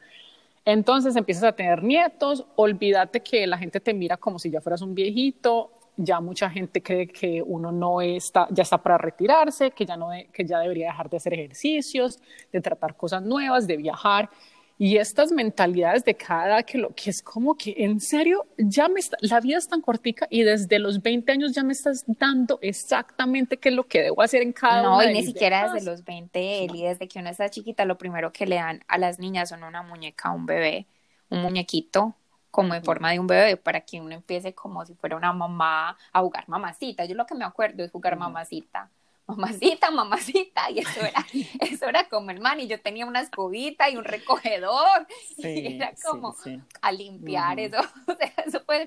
Entonces 0.64 1.14
empiezas 1.14 1.44
a 1.44 1.52
tener 1.52 1.82
nietos, 1.82 2.46
olvídate 2.56 3.20
que 3.20 3.46
la 3.46 3.58
gente 3.58 3.80
te 3.80 3.92
mira 3.92 4.16
como 4.16 4.38
si 4.38 4.50
ya 4.50 4.62
fueras 4.62 4.80
un 4.80 4.94
viejito, 4.94 5.72
ya 5.98 6.18
mucha 6.20 6.48
gente 6.48 6.82
cree 6.82 7.06
que 7.06 7.42
uno 7.42 7.70
no 7.70 8.00
está, 8.00 8.48
ya 8.50 8.62
está 8.62 8.78
para 8.78 8.96
retirarse, 8.96 9.72
que 9.72 9.84
ya, 9.84 9.98
no 9.98 10.08
que 10.32 10.44
ya 10.46 10.60
debería 10.60 10.86
dejar 10.86 11.10
de 11.10 11.18
hacer 11.18 11.34
ejercicios, 11.34 12.18
de 12.50 12.62
tratar 12.62 12.96
cosas 12.96 13.22
nuevas, 13.22 13.66
de 13.66 13.76
viajar 13.76 14.30
y 14.78 14.98
estas 14.98 15.32
mentalidades 15.32 16.04
de 16.04 16.14
cada 16.14 16.62
que 16.62 16.76
lo 16.76 16.94
que 16.94 17.10
es 17.10 17.22
como 17.22 17.56
que 17.56 17.74
en 17.78 18.00
serio 18.00 18.46
ya 18.58 18.88
me 18.88 19.00
está, 19.00 19.16
la 19.20 19.40
vida 19.40 19.56
es 19.56 19.68
tan 19.68 19.80
cortica 19.80 20.26
y 20.28 20.42
desde 20.42 20.78
los 20.78 21.02
20 21.02 21.32
años 21.32 21.52
ya 21.52 21.62
me 21.62 21.72
estás 21.72 22.04
dando 22.06 22.58
exactamente 22.60 23.56
qué 23.56 23.70
es 23.70 23.74
lo 23.74 23.84
que 23.84 24.02
debo 24.02 24.20
hacer 24.20 24.42
en 24.42 24.52
cada 24.52 24.82
no, 24.82 24.96
una 24.96 25.10
y 25.10 25.14
ni 25.14 25.24
siquiera 25.24 25.72
desde 25.72 25.86
los 25.86 26.04
20 26.04 26.64
Eli, 26.64 26.82
desde 26.82 27.08
que 27.08 27.18
uno 27.18 27.30
está 27.30 27.48
chiquita 27.48 27.84
lo 27.84 27.96
primero 27.96 28.32
que 28.32 28.46
le 28.46 28.56
dan 28.56 28.84
a 28.86 28.98
las 28.98 29.18
niñas 29.18 29.48
son 29.48 29.62
una 29.62 29.82
muñeca 29.82 30.30
un 30.30 30.44
bebé 30.44 30.86
un 31.30 31.42
muñequito 31.42 32.14
como 32.50 32.74
en 32.74 32.82
forma 32.82 33.10
de 33.10 33.18
un 33.18 33.26
bebé 33.26 33.58
para 33.58 33.82
que 33.82 34.00
uno 34.00 34.14
empiece 34.14 34.54
como 34.54 34.84
si 34.86 34.94
fuera 34.94 35.14
una 35.14 35.30
mamá 35.30 35.94
a 36.10 36.20
jugar 36.20 36.48
mamacita. 36.48 37.04
Yo 37.04 37.14
lo 37.14 37.26
que 37.26 37.34
me 37.34 37.44
acuerdo 37.44 37.84
es 37.84 37.90
jugar 37.90 38.16
mamacita 38.16 38.88
mamacita, 39.26 39.90
mamacita, 39.90 40.70
y 40.70 40.80
eso 40.80 41.00
era, 41.00 41.26
eso 41.60 41.88
era 41.88 42.08
como 42.08 42.30
el 42.30 42.40
man, 42.40 42.60
y 42.60 42.66
yo 42.66 42.80
tenía 42.80 43.06
una 43.06 43.20
escobita 43.20 43.90
y 43.90 43.96
un 43.96 44.04
recogedor, 44.04 45.06
y 45.36 45.76
era 45.76 45.92
como 46.04 46.34
a 46.80 46.92
limpiar 46.92 47.58
eso, 47.60 47.78
o 48.06 48.14
sea, 48.14 48.32
eso 48.44 48.60
fue... 48.64 48.86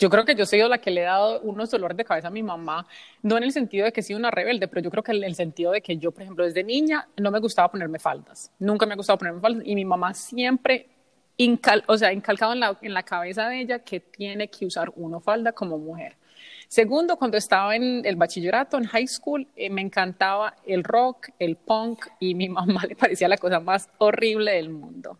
Yo 0.00 0.10
creo 0.10 0.24
que 0.24 0.36
yo 0.36 0.46
soy 0.46 0.60
la 0.68 0.78
que 0.78 0.92
le 0.92 1.00
he 1.00 1.04
dado 1.04 1.40
unos 1.40 1.72
dolores 1.72 1.96
de 1.96 2.04
cabeza 2.04 2.28
a 2.28 2.30
mi 2.30 2.42
mamá, 2.42 2.86
no 3.22 3.36
en 3.36 3.42
el 3.42 3.50
sentido 3.50 3.84
de 3.84 3.92
que 3.92 4.00
soy 4.00 4.14
una 4.14 4.30
rebelde, 4.30 4.68
pero 4.68 4.80
yo 4.80 4.90
creo 4.92 5.02
que 5.02 5.10
en 5.10 5.24
el 5.24 5.34
sentido 5.34 5.72
de 5.72 5.80
que 5.80 5.96
yo, 5.96 6.12
por 6.12 6.22
ejemplo, 6.22 6.44
desde 6.44 6.62
niña 6.62 7.08
no 7.16 7.32
me 7.32 7.40
gustaba 7.40 7.68
ponerme 7.68 7.98
faldas, 7.98 8.52
nunca 8.60 8.86
me 8.86 8.92
ha 8.92 8.96
gustado 8.96 9.18
ponerme 9.18 9.40
faldas, 9.40 9.64
y 9.66 9.74
mi 9.74 9.84
mamá 9.84 10.14
siempre 10.14 10.86
o 11.86 11.96
sea, 11.96 12.12
incalcado 12.12 12.52
en 12.52 12.60
la, 12.60 12.76
en 12.82 12.94
la 12.94 13.02
cabeza 13.02 13.48
de 13.48 13.60
ella 13.60 13.78
que 13.80 14.00
tiene 14.00 14.48
que 14.48 14.66
usar 14.66 14.92
uno 14.96 15.20
falda 15.20 15.52
como 15.52 15.78
mujer. 15.78 16.16
Segundo, 16.68 17.16
cuando 17.16 17.38
estaba 17.38 17.74
en 17.74 18.04
el 18.04 18.16
bachillerato, 18.16 18.76
en 18.76 18.84
high 18.84 19.08
school, 19.08 19.48
eh, 19.56 19.70
me 19.70 19.80
encantaba 19.80 20.54
el 20.66 20.84
rock, 20.84 21.30
el 21.38 21.56
punk 21.56 22.06
y 22.20 22.34
mi 22.34 22.48
mamá 22.50 22.82
le 22.88 22.94
parecía 22.94 23.26
la 23.26 23.38
cosa 23.38 23.58
más 23.58 23.88
horrible 23.98 24.52
del 24.52 24.68
mundo. 24.68 25.18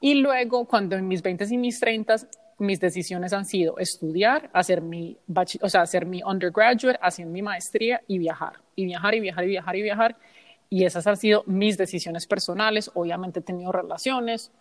Y 0.00 0.14
luego, 0.14 0.66
cuando 0.66 0.94
en 0.94 1.08
mis 1.08 1.22
20 1.22 1.46
y 1.50 1.56
mis 1.56 1.80
30 1.80 2.16
mis 2.58 2.80
decisiones 2.80 3.32
han 3.32 3.44
sido 3.44 3.78
estudiar, 3.78 4.50
hacer 4.52 4.80
mi, 4.80 5.18
o 5.60 5.68
sea, 5.68 5.82
hacer 5.82 6.06
mi 6.06 6.22
undergraduate, 6.22 6.98
hacer 7.02 7.26
mi 7.26 7.42
maestría 7.42 8.02
y 8.06 8.18
viajar. 8.18 8.60
Y 8.74 8.86
viajar 8.86 9.14
y 9.14 9.20
viajar 9.20 9.44
y 9.44 9.48
viajar 9.48 9.76
y 9.76 9.82
viajar. 9.82 10.16
Y 10.68 10.84
esas 10.84 11.06
han 11.06 11.16
sido 11.16 11.42
mis 11.46 11.76
decisiones 11.76 12.26
personales. 12.26 12.90
Obviamente 12.94 13.40
he 13.40 13.42
tenido 13.42 13.72
relaciones, 13.72 14.52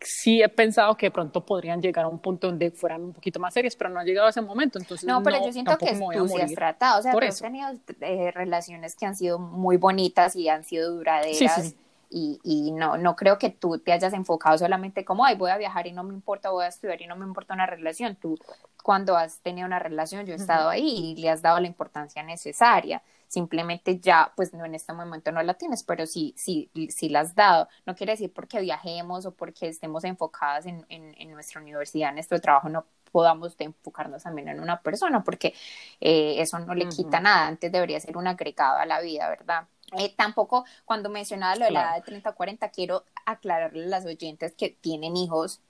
sí 0.00 0.42
he 0.42 0.48
pensado 0.48 0.96
que 0.96 1.06
de 1.06 1.10
pronto 1.10 1.44
podrían 1.44 1.80
llegar 1.80 2.04
a 2.04 2.08
un 2.08 2.18
punto 2.18 2.48
donde 2.48 2.70
fueran 2.70 3.02
un 3.04 3.12
poquito 3.12 3.40
más 3.40 3.54
serias, 3.54 3.76
pero 3.76 3.90
no 3.90 4.00
ha 4.00 4.04
llegado 4.04 4.26
a 4.26 4.30
ese 4.30 4.40
momento, 4.40 4.78
entonces 4.78 5.06
no, 5.06 5.22
pero 5.22 5.44
yo 5.44 5.52
siento 5.52 5.76
que 5.78 5.98
tú 6.12 6.28
sí 6.28 6.40
has 6.40 6.52
tratado, 6.52 7.00
o 7.00 7.02
sea, 7.02 7.12
tú 7.12 7.18
has 7.18 7.40
tenido 7.40 7.70
eh, 8.00 8.30
relaciones 8.32 8.94
que 8.96 9.06
han 9.06 9.16
sido 9.16 9.38
muy 9.38 9.76
bonitas 9.76 10.36
y 10.36 10.48
han 10.48 10.64
sido 10.64 10.92
duraderas. 10.92 11.74
Y, 12.10 12.40
y, 12.42 12.72
no, 12.72 12.96
no 12.96 13.16
creo 13.16 13.38
que 13.38 13.50
tú 13.50 13.78
te 13.78 13.92
hayas 13.92 14.12
enfocado 14.12 14.56
solamente 14.58 15.04
como, 15.04 15.24
ay, 15.24 15.36
voy 15.36 15.50
a 15.50 15.58
viajar 15.58 15.86
y 15.86 15.92
no 15.92 16.04
me 16.04 16.14
importa, 16.14 16.50
voy 16.50 16.64
a 16.64 16.68
estudiar 16.68 17.00
y 17.02 17.06
no 17.06 17.16
me 17.16 17.26
importa 17.26 17.54
una 17.54 17.66
relación. 17.66 18.16
Tú, 18.16 18.38
cuando 18.82 19.16
has 19.16 19.40
tenido 19.40 19.66
una 19.66 19.78
relación, 19.78 20.24
yo 20.26 20.32
he 20.32 20.36
estado 20.36 20.68
ahí 20.70 21.14
y 21.16 21.20
le 21.20 21.30
has 21.30 21.42
dado 21.42 21.60
la 21.60 21.66
importancia 21.66 22.22
necesaria 22.22 23.02
simplemente 23.28 24.00
ya, 24.00 24.32
pues 24.34 24.54
no 24.54 24.64
en 24.64 24.74
este 24.74 24.92
momento 24.92 25.30
no 25.30 25.42
la 25.42 25.54
tienes, 25.54 25.84
pero 25.84 26.06
sí, 26.06 26.34
sí, 26.36 26.70
sí 26.88 27.10
la 27.10 27.20
has 27.20 27.34
dado. 27.34 27.68
No 27.86 27.94
quiere 27.94 28.12
decir 28.12 28.32
porque 28.32 28.60
viajemos 28.60 29.26
o 29.26 29.34
porque 29.34 29.68
estemos 29.68 30.02
enfocadas 30.04 30.66
en, 30.66 30.84
en, 30.88 31.30
nuestra 31.30 31.60
universidad, 31.60 32.08
en 32.08 32.16
nuestro 32.16 32.40
trabajo, 32.40 32.68
no 32.68 32.86
podamos 33.12 33.54
enfocarnos 33.58 34.22
también 34.22 34.48
en 34.48 34.60
una 34.60 34.80
persona, 34.80 35.22
porque 35.22 35.54
eh, 36.00 36.40
eso 36.40 36.58
no 36.58 36.74
le 36.74 36.88
quita 36.88 37.20
nada, 37.20 37.46
antes 37.46 37.70
debería 37.70 38.00
ser 38.00 38.16
un 38.16 38.26
agregado 38.26 38.78
a 38.78 38.86
la 38.86 39.00
vida, 39.00 39.28
¿verdad? 39.28 39.66
Eh, 39.96 40.14
tampoco 40.16 40.64
cuando 40.84 41.08
mencionaba 41.08 41.56
lo 41.56 41.64
de 41.64 41.70
la 41.70 41.82
edad 41.82 41.94
de 41.96 42.02
30 42.02 42.30
a 42.30 42.34
40, 42.34 42.68
quiero 42.70 43.04
aclararle 43.24 43.84
a 43.84 43.88
las 43.88 44.04
oyentes 44.04 44.54
que 44.54 44.70
tienen 44.70 45.16
hijos 45.16 45.60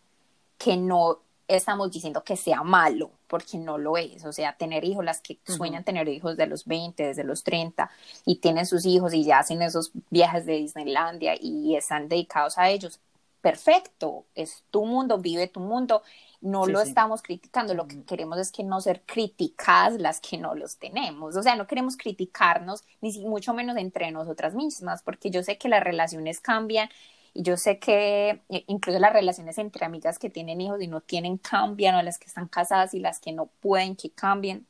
que 0.58 0.76
no 0.76 1.20
estamos 1.48 1.90
diciendo 1.90 2.22
que 2.22 2.36
sea 2.36 2.62
malo, 2.62 3.10
porque 3.26 3.56
no 3.56 3.78
lo 3.78 3.96
es. 3.96 4.24
O 4.24 4.32
sea, 4.32 4.56
tener 4.56 4.84
hijos, 4.84 5.04
las 5.04 5.20
que 5.20 5.38
sueñan 5.44 5.82
tener 5.82 6.06
hijos 6.08 6.36
de 6.36 6.46
los 6.46 6.66
20, 6.66 7.06
desde 7.06 7.24
los 7.24 7.42
30, 7.42 7.90
y 8.26 8.36
tienen 8.36 8.66
sus 8.66 8.84
hijos 8.84 9.14
y 9.14 9.24
ya 9.24 9.38
hacen 9.38 9.62
esos 9.62 9.90
viajes 10.10 10.44
de 10.44 10.54
Disneylandia 10.54 11.34
y 11.40 11.74
están 11.74 12.08
dedicados 12.08 12.58
a 12.58 12.68
ellos, 12.68 13.00
perfecto, 13.40 14.26
es 14.34 14.64
tu 14.70 14.84
mundo, 14.84 15.18
vive 15.18 15.48
tu 15.48 15.60
mundo. 15.60 16.02
No 16.40 16.66
lo 16.66 16.80
estamos 16.80 17.22
criticando, 17.22 17.74
lo 17.74 17.88
que 17.88 18.04
queremos 18.04 18.38
es 18.38 18.52
que 18.52 18.62
no 18.62 18.80
ser 18.80 19.02
criticadas 19.02 20.00
las 20.00 20.20
que 20.20 20.38
no 20.38 20.54
los 20.54 20.76
tenemos. 20.78 21.36
O 21.36 21.42
sea, 21.42 21.56
no 21.56 21.66
queremos 21.66 21.96
criticarnos, 21.96 22.84
ni 23.00 23.18
mucho 23.26 23.54
menos 23.54 23.76
entre 23.76 24.10
nosotras 24.12 24.54
mismas, 24.54 25.02
porque 25.02 25.30
yo 25.30 25.42
sé 25.42 25.58
que 25.58 25.68
las 25.68 25.82
relaciones 25.82 26.40
cambian 26.40 26.88
y 27.34 27.42
yo 27.42 27.56
sé 27.56 27.78
que 27.78 28.40
eh, 28.48 28.64
incluso 28.68 28.98
las 28.98 29.12
relaciones 29.12 29.58
entre 29.58 29.84
amigas 29.84 30.18
que 30.18 30.30
tienen 30.30 30.60
hijos 30.60 30.80
y 30.80 30.86
no 30.88 31.00
tienen 31.00 31.38
cambian, 31.38 31.94
o 31.96 32.02
las 32.02 32.18
que 32.18 32.26
están 32.26 32.48
casadas 32.48 32.94
y 32.94 33.00
las 33.00 33.20
que 33.20 33.32
no 33.32 33.46
pueden 33.46 33.96
que 33.96 34.10
cambien, 34.10 34.66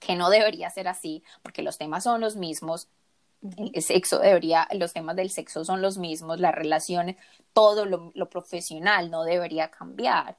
que 0.00 0.16
no 0.16 0.30
debería 0.30 0.70
ser 0.70 0.88
así, 0.88 1.22
porque 1.42 1.62
los 1.62 1.78
temas 1.78 2.04
son 2.04 2.20
los 2.20 2.36
mismos, 2.36 2.88
el 3.72 3.82
sexo 3.82 4.18
debería, 4.18 4.68
los 4.72 4.92
temas 4.92 5.16
del 5.16 5.30
sexo 5.30 5.64
son 5.64 5.82
los 5.82 5.98
mismos, 5.98 6.40
las 6.40 6.54
relaciones, 6.54 7.16
todo 7.52 7.84
lo, 7.86 8.30
profesional 8.30 9.10
no 9.10 9.24
debería 9.24 9.70
cambiar. 9.70 10.36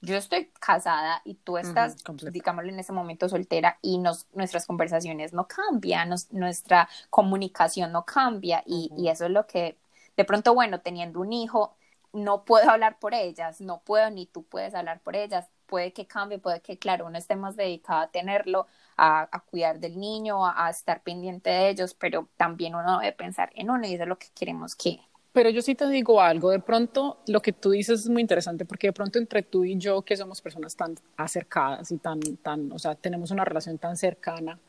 Yo 0.00 0.16
estoy 0.16 0.50
casada 0.60 1.22
y 1.24 1.34
tú 1.34 1.56
estás, 1.56 1.96
digámoslo 2.30 2.70
en 2.70 2.78
ese 2.78 2.92
momento, 2.92 3.28
soltera 3.28 3.78
y 3.80 3.98
nos, 3.98 4.26
nuestras 4.34 4.66
conversaciones 4.66 5.32
no 5.32 5.48
cambian, 5.48 6.10
nuestra 6.30 6.88
comunicación 7.08 7.90
no 7.92 8.04
cambia 8.04 8.62
y, 8.66 8.90
y, 8.96 9.08
eso 9.08 9.24
es 9.24 9.30
lo 9.30 9.46
que 9.46 9.78
de 10.16 10.24
pronto, 10.24 10.54
bueno, 10.54 10.80
teniendo 10.80 11.20
un 11.20 11.32
hijo, 11.32 11.74
no 12.12 12.44
puedo 12.44 12.70
hablar 12.70 12.98
por 12.98 13.14
ellas, 13.14 13.60
no 13.60 13.80
puedo 13.80 14.10
ni 14.10 14.26
tú 14.26 14.44
puedes 14.44 14.74
hablar 14.74 15.00
por 15.00 15.16
ellas, 15.16 15.48
puede 15.74 15.92
que 15.92 16.06
cambie, 16.06 16.38
puede 16.38 16.60
que, 16.60 16.78
claro, 16.78 17.04
uno 17.04 17.18
esté 17.18 17.34
más 17.34 17.56
dedicado 17.56 18.02
a 18.02 18.06
tenerlo, 18.06 18.68
a, 18.96 19.42
cuidar 19.50 19.80
del 19.80 19.98
niño, 19.98 20.46
a, 20.46 20.70
estar 20.70 21.02
pendiente 21.02 21.50
de 21.50 21.70
ellos, 21.70 21.94
pero 21.94 22.28
también 22.36 22.76
uno 22.76 23.00
debe 23.00 23.10
pensar 23.10 23.50
en 23.56 23.70
uno 23.70 23.84
y 23.84 23.94
eso 23.94 24.04
es 24.04 24.08
lo 24.08 24.16
que 24.16 24.28
queremos 24.38 24.76
que... 24.76 25.00
Pero 25.32 25.50
yo 25.50 25.62
sí 25.62 25.74
te 25.74 25.88
digo 25.88 26.20
algo, 26.20 26.50
de 26.50 26.60
pronto 26.60 27.18
lo 27.26 27.42
que 27.42 27.52
tú 27.52 27.70
dices 27.70 28.02
es 28.02 28.08
muy 28.08 28.22
interesante 28.22 28.64
porque 28.64 28.86
de 28.86 28.92
pronto 28.92 29.18
entre 29.18 29.42
tú 29.42 29.64
y 29.64 29.76
yo, 29.76 30.02
que 30.02 30.16
somos 30.16 30.40
personas 30.40 30.76
tan 30.76 30.94
acercadas 31.16 31.90
y 31.90 31.98
tan, 31.98 32.20
tan, 32.36 32.70
o 32.70 32.78
sea, 32.78 32.94
tenemos 32.94 33.32
una 33.32 33.44
relación 33.44 33.76
tan 33.76 33.96
cercana, 33.96 34.60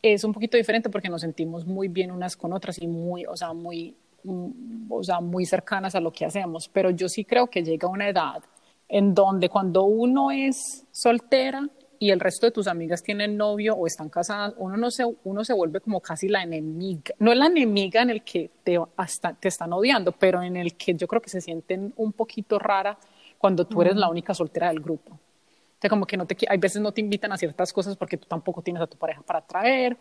es 0.00 0.24
un 0.24 0.32
poquito 0.32 0.56
diferente 0.56 0.88
porque 0.88 1.10
nos 1.10 1.20
sentimos 1.20 1.66
muy 1.66 1.88
bien 1.88 2.10
unas 2.10 2.34
con 2.34 2.54
otras 2.54 2.80
y 2.80 2.86
muy, 2.86 3.26
o 3.26 3.36
sea, 3.36 3.52
muy 3.52 3.94
Mm, 4.26 4.90
o 4.90 5.04
sea, 5.04 5.20
muy 5.20 5.46
cercanas 5.46 5.94
a 5.94 6.00
lo 6.00 6.12
que 6.12 6.24
hacemos, 6.24 6.68
pero 6.68 6.90
yo 6.90 7.08
sí 7.08 7.24
creo 7.24 7.46
que 7.46 7.62
llega 7.62 7.86
una 7.86 8.08
edad 8.08 8.42
en 8.88 9.14
donde 9.14 9.48
cuando 9.48 9.84
uno 9.84 10.30
es 10.30 10.84
soltera 10.90 11.68
y 11.98 12.10
el 12.10 12.20
resto 12.20 12.46
de 12.46 12.52
tus 12.52 12.66
amigas 12.66 13.02
tienen 13.02 13.36
novio 13.36 13.74
o 13.74 13.86
están 13.86 14.08
casadas, 14.08 14.54
uno, 14.58 14.76
no 14.76 14.90
se, 14.90 15.04
uno 15.24 15.44
se 15.44 15.54
vuelve 15.54 15.80
como 15.80 16.00
casi 16.00 16.28
la 16.28 16.42
enemiga, 16.42 17.14
no 17.18 17.34
la 17.34 17.46
enemiga 17.46 18.02
en 18.02 18.10
el 18.10 18.22
que 18.22 18.50
te, 18.62 18.78
hasta, 18.96 19.34
te 19.34 19.48
están 19.48 19.72
odiando, 19.72 20.12
pero 20.12 20.42
en 20.42 20.56
el 20.56 20.76
que 20.76 20.94
yo 20.94 21.06
creo 21.06 21.22
que 21.22 21.30
se 21.30 21.40
sienten 21.40 21.92
un 21.96 22.12
poquito 22.12 22.58
rara 22.58 22.98
cuando 23.38 23.66
tú 23.66 23.82
eres 23.82 23.96
la 23.96 24.08
única 24.08 24.34
soltera 24.34 24.68
del 24.68 24.80
grupo. 24.80 25.12
O 25.12 25.78
sea, 25.80 25.90
como 25.90 26.06
que 26.06 26.16
no 26.16 26.26
te, 26.26 26.36
hay 26.48 26.58
veces 26.58 26.80
no 26.80 26.92
te 26.92 27.00
invitan 27.00 27.32
a 27.32 27.36
ciertas 27.36 27.72
cosas 27.72 27.96
porque 27.96 28.16
tú 28.16 28.26
tampoco 28.26 28.62
tienes 28.62 28.82
a 28.82 28.86
tu 28.86 28.96
pareja 28.96 29.22
para 29.22 29.42
traer, 29.42 29.96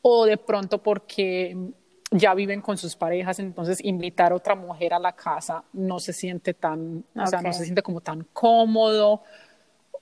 o 0.00 0.24
de 0.24 0.36
pronto 0.36 0.78
porque 0.78 1.56
ya 2.10 2.34
viven 2.34 2.60
con 2.60 2.78
sus 2.78 2.96
parejas, 2.96 3.38
entonces 3.38 3.84
invitar 3.84 4.32
a 4.32 4.36
otra 4.36 4.54
mujer 4.54 4.94
a 4.94 4.98
la 4.98 5.12
casa 5.12 5.62
no 5.72 5.98
se 5.98 6.12
siente 6.12 6.54
tan, 6.54 7.04
o 7.14 7.26
sea, 7.26 7.42
no 7.42 7.52
se 7.52 7.64
siente 7.64 7.82
como 7.82 8.00
tan 8.00 8.24
cómodo, 8.32 9.22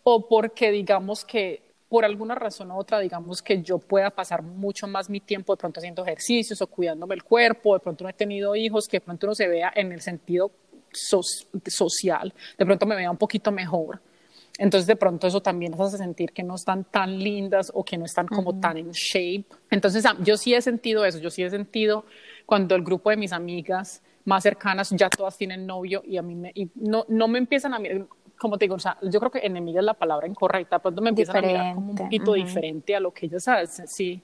o 0.03 0.29
porque 0.29 0.71
digamos 0.71 1.25
que 1.25 1.67
por 1.89 2.05
alguna 2.05 2.35
razón 2.35 2.71
u 2.71 2.77
otra, 2.77 2.99
digamos 3.01 3.43
que 3.43 3.63
yo 3.63 3.79
pueda 3.79 4.11
pasar 4.11 4.43
mucho 4.43 4.87
más 4.87 5.09
mi 5.09 5.21
tiempo 5.21 5.53
de 5.55 5.59
pronto 5.59 5.81
haciendo 5.81 6.03
ejercicios 6.05 6.61
o 6.61 6.67
cuidándome 6.67 7.15
el 7.15 7.23
cuerpo, 7.23 7.75
de 7.75 7.81
pronto 7.81 8.05
no 8.05 8.11
he 8.11 8.13
tenido 8.13 8.57
hijos, 8.57 8.89
que 8.89 8.99
de 8.99 9.03
pronto 9.03 9.27
no 9.27 9.35
se 9.35 9.49
vea 9.49 9.73
en 9.75 9.93
el 9.93 10.01
sentido 10.01 10.51
social, 10.93 12.33
de 12.59 12.67
pronto 12.67 12.87
me 12.87 12.97
vea 12.97 13.11
un 13.11 13.17
poquito 13.17 13.53
mejor. 13.53 14.01
Entonces 14.59 14.87
de 14.87 14.97
pronto 14.97 15.27
eso 15.27 15.43
también 15.43 15.73
nos 15.73 15.81
hace 15.81 15.99
sentir 15.99 16.33
que 16.33 16.43
no 16.43 16.55
están 16.55 16.85
tan 16.85 17.19
lindas 17.19 17.71
o 17.75 17.85
que 17.85 17.99
no 17.99 18.05
están 18.07 18.27
como 18.27 18.59
tan 18.59 18.79
en 18.79 18.91
shape. 18.91 19.45
Entonces 19.71 20.05
yo 20.21 20.37
sí 20.37 20.55
he 20.55 20.63
sentido 20.63 21.05
eso, 21.05 21.19
yo 21.19 21.31
sí 21.31 21.43
he 21.43 21.51
sentido 21.51 22.05
cuando 22.47 22.75
el 22.75 22.83
grupo 22.83 23.11
de 23.11 23.17
mis 23.17 23.33
amigas 23.33 24.03
más 24.25 24.43
cercanas 24.43 24.91
ya 24.91 25.11
todas 25.11 25.37
tienen 25.37 25.67
novio 25.67 26.03
y 26.07 26.17
a 26.17 26.23
mí 26.23 26.35
me, 26.35 26.53
y 26.55 26.71
no, 26.75 27.05
no 27.09 27.29
me 27.29 27.39
empiezan 27.39 27.75
a 27.75 27.79
mirar, 27.79 28.07
como 28.39 28.59
te 28.59 28.65
digo, 28.65 28.75
o 28.77 28.79
sea, 28.79 28.97
yo 29.03 29.21
creo 29.21 29.31
que 29.31 29.39
enemiga 29.39 29.81
es 29.81 29.85
la 29.85 29.95
palabra 29.95 30.27
incorrecta, 30.27 30.79
pronto 30.79 31.01
me 31.03 31.11
empiezan 31.11 31.37
a 31.37 31.41
mirar 31.43 31.75
como 31.75 31.91
un 31.91 31.97
poquito 31.97 32.33
diferente 32.33 32.97
a 32.97 33.01
lo 33.01 33.13
que 33.13 33.27
ellas 33.27 33.47
hacen, 33.47 33.87
sí, 33.87 34.23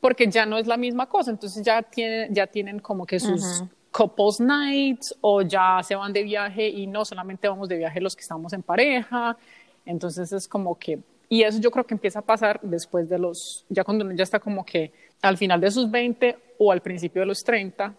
porque 0.00 0.26
ya 0.28 0.46
no 0.46 0.58
es 0.58 0.66
la 0.66 0.76
misma 0.76 1.06
cosa, 1.06 1.30
entonces 1.30 1.62
ya 1.62 1.82
tienen, 1.82 2.34
ya 2.34 2.46
tienen 2.46 2.78
como 2.78 3.04
que 3.04 3.20
sus... 3.20 3.64
couples 3.92 4.40
nights 4.40 5.14
o 5.20 5.42
ya 5.42 5.80
se 5.82 5.94
van 5.94 6.14
de 6.14 6.22
viaje 6.22 6.66
y 6.66 6.86
no 6.86 7.04
solamente 7.04 7.46
vamos 7.46 7.68
de 7.68 7.76
viaje 7.76 8.00
los 8.00 8.16
que 8.16 8.22
estamos 8.22 8.54
en 8.54 8.62
pareja 8.62 9.36
entonces 9.84 10.32
es 10.32 10.48
como 10.48 10.78
que, 10.78 11.00
y 11.28 11.42
eso 11.42 11.58
yo 11.60 11.70
creo 11.70 11.86
que 11.86 11.94
empieza 11.94 12.20
a 12.20 12.22
pasar 12.22 12.60
después 12.62 13.08
de 13.08 13.18
los, 13.18 13.64
ya 13.68 13.84
cuando 13.84 14.04
uno 14.04 14.14
ya 14.14 14.24
está 14.24 14.38
como 14.40 14.64
que 14.64 14.92
al 15.22 15.36
final 15.36 15.60
de 15.60 15.70
sus 15.70 15.90
20 15.90 16.36
o 16.58 16.72
al 16.72 16.80
principio 16.80 17.20
de 17.20 17.26
los 17.26 17.42
30 17.42 17.94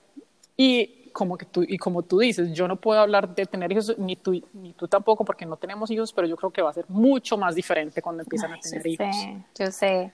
y 0.57 1.03
como 1.13 1.37
que 1.37 1.45
tú 1.45 1.63
y 1.65 1.77
como 1.77 2.01
tú 2.01 2.19
dices, 2.19 2.51
yo 2.53 2.67
no 2.67 2.75
puedo 2.75 2.99
hablar 2.99 3.33
de 3.33 3.45
tener 3.45 3.71
hijos 3.71 3.97
ni 3.97 4.15
tú 4.15 4.41
ni 4.53 4.73
tú 4.73 4.87
tampoco 4.87 5.23
porque 5.23 5.45
no 5.45 5.57
tenemos 5.57 5.89
hijos, 5.91 6.11
pero 6.11 6.27
yo 6.27 6.35
creo 6.35 6.51
que 6.51 6.61
va 6.61 6.71
a 6.71 6.73
ser 6.73 6.85
mucho 6.89 7.37
más 7.37 7.55
diferente 7.55 8.01
cuando 8.01 8.23
empiezan 8.23 8.53
a 8.53 8.59
tener 8.59 8.85
hijos. 8.85 9.15
Sé, 9.15 9.43
yo 9.57 9.71
sé. 9.71 10.11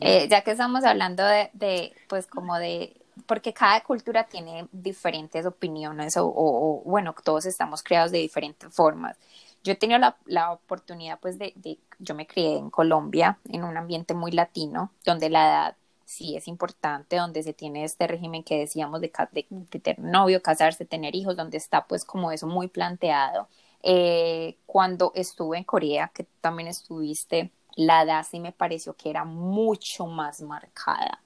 Eh, 0.00 0.28
ya 0.28 0.42
que 0.42 0.50
estamos 0.50 0.84
hablando 0.84 1.24
de, 1.24 1.48
de, 1.54 1.92
pues 2.06 2.26
como 2.26 2.58
de 2.58 2.94
porque 3.26 3.52
cada 3.52 3.80
cultura 3.82 4.24
tiene 4.24 4.66
diferentes 4.72 5.46
opiniones 5.46 6.16
o, 6.16 6.26
o, 6.26 6.82
bueno, 6.84 7.14
todos 7.24 7.46
estamos 7.46 7.82
creados 7.82 8.10
de 8.10 8.18
diferentes 8.18 8.72
formas. 8.74 9.16
Yo 9.64 9.72
he 9.72 9.76
tenido 9.76 9.98
la, 9.98 10.16
la 10.26 10.52
oportunidad, 10.52 11.20
pues, 11.20 11.38
de, 11.38 11.52
de, 11.56 11.78
yo 11.98 12.14
me 12.14 12.26
crié 12.26 12.56
en 12.56 12.70
Colombia, 12.70 13.38
en 13.48 13.64
un 13.64 13.76
ambiente 13.76 14.14
muy 14.14 14.32
latino, 14.32 14.92
donde 15.04 15.30
la 15.30 15.48
edad 15.48 15.76
sí 16.04 16.36
es 16.36 16.46
importante, 16.48 17.16
donde 17.16 17.42
se 17.42 17.54
tiene 17.54 17.84
este 17.84 18.06
régimen 18.06 18.44
que 18.44 18.58
decíamos 18.58 19.00
de, 19.00 19.12
de, 19.32 19.80
tener 19.80 19.98
novio, 19.98 20.42
casarse, 20.42 20.84
tener 20.84 21.14
hijos, 21.14 21.36
donde 21.36 21.56
está 21.56 21.86
pues 21.86 22.04
como 22.04 22.32
eso 22.32 22.46
muy 22.46 22.68
planteado. 22.68 23.48
Eh, 23.82 24.58
cuando 24.66 25.12
estuve 25.14 25.58
en 25.58 25.64
Corea, 25.64 26.10
que 26.14 26.24
también 26.40 26.68
estuviste, 26.68 27.50
la 27.76 28.02
edad 28.02 28.26
sí 28.28 28.40
me 28.40 28.52
pareció 28.52 28.94
que 28.94 29.10
era 29.10 29.24
mucho 29.24 30.06
más 30.06 30.42
marcada. 30.42 31.22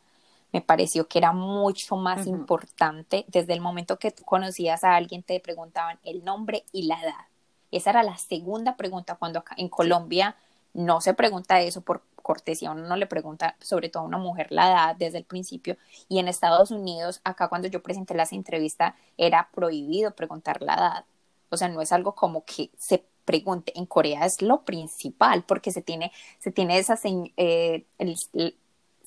Me 0.53 0.61
pareció 0.61 1.09
que 1.09 1.19
era 1.19 1.33
mucho 1.33 1.97
más 1.97 2.27
importante. 2.27 3.25
Desde 3.29 3.53
el 3.53 3.61
momento 3.61 3.99
que 3.99 4.13
tú 4.13 4.23
conocías 4.25 4.85
a 4.85 4.95
alguien, 4.95 5.23
te 5.23 5.41
preguntaban 5.41 5.99
el 6.05 6.25
nombre 6.25 6.65
y 6.73 6.85
la 6.85 7.01
edad. 7.03 7.27
Esa 7.77 7.91
era 7.91 8.03
la 8.03 8.17
segunda 8.17 8.77
pregunta 8.77 9.17
cuando 9.17 9.41
acá 9.41 9.55
en 9.59 9.69
Colombia 9.69 10.37
no 10.75 11.01
se 11.01 11.15
pregunta 11.15 11.61
eso 11.61 11.81
por 11.81 12.03
cortesía, 12.23 12.73
uno 12.73 12.87
no 12.87 12.97
le 12.97 13.07
pregunta 13.07 13.57
sobre 13.61 13.89
todo 13.89 14.03
a 14.03 14.07
una 14.07 14.19
mujer 14.19 14.49
la 14.51 14.69
edad 14.69 14.97
desde 14.97 15.19
el 15.19 15.25
principio. 15.25 15.77
Y 16.09 16.19
en 16.19 16.29
Estados 16.29 16.71
Unidos, 16.71 17.21
acá 17.25 17.49
cuando 17.49 17.69
yo 17.69 17.83
presenté 17.83 18.15
las 18.15 18.33
entrevistas 18.33 18.95
era 19.17 19.49
prohibido 19.55 20.15
preguntar 20.15 20.63
la 20.63 20.75
edad. 20.75 21.05
O 21.51 21.57
sea, 21.57 21.69
no 21.69 21.81
es 21.83 21.93
algo 21.93 22.15
como 22.15 22.45
que 22.45 22.71
se 22.79 23.05
pregunte, 23.25 23.73
en 23.79 23.87
Corea 23.87 24.25
es 24.27 24.43
lo 24.43 24.65
principal 24.65 25.45
porque 25.45 25.71
se 25.71 25.83
tiene, 25.83 26.13
se 26.39 26.51
tiene 26.53 26.79
esa, 26.79 26.99
eh, 27.37 27.87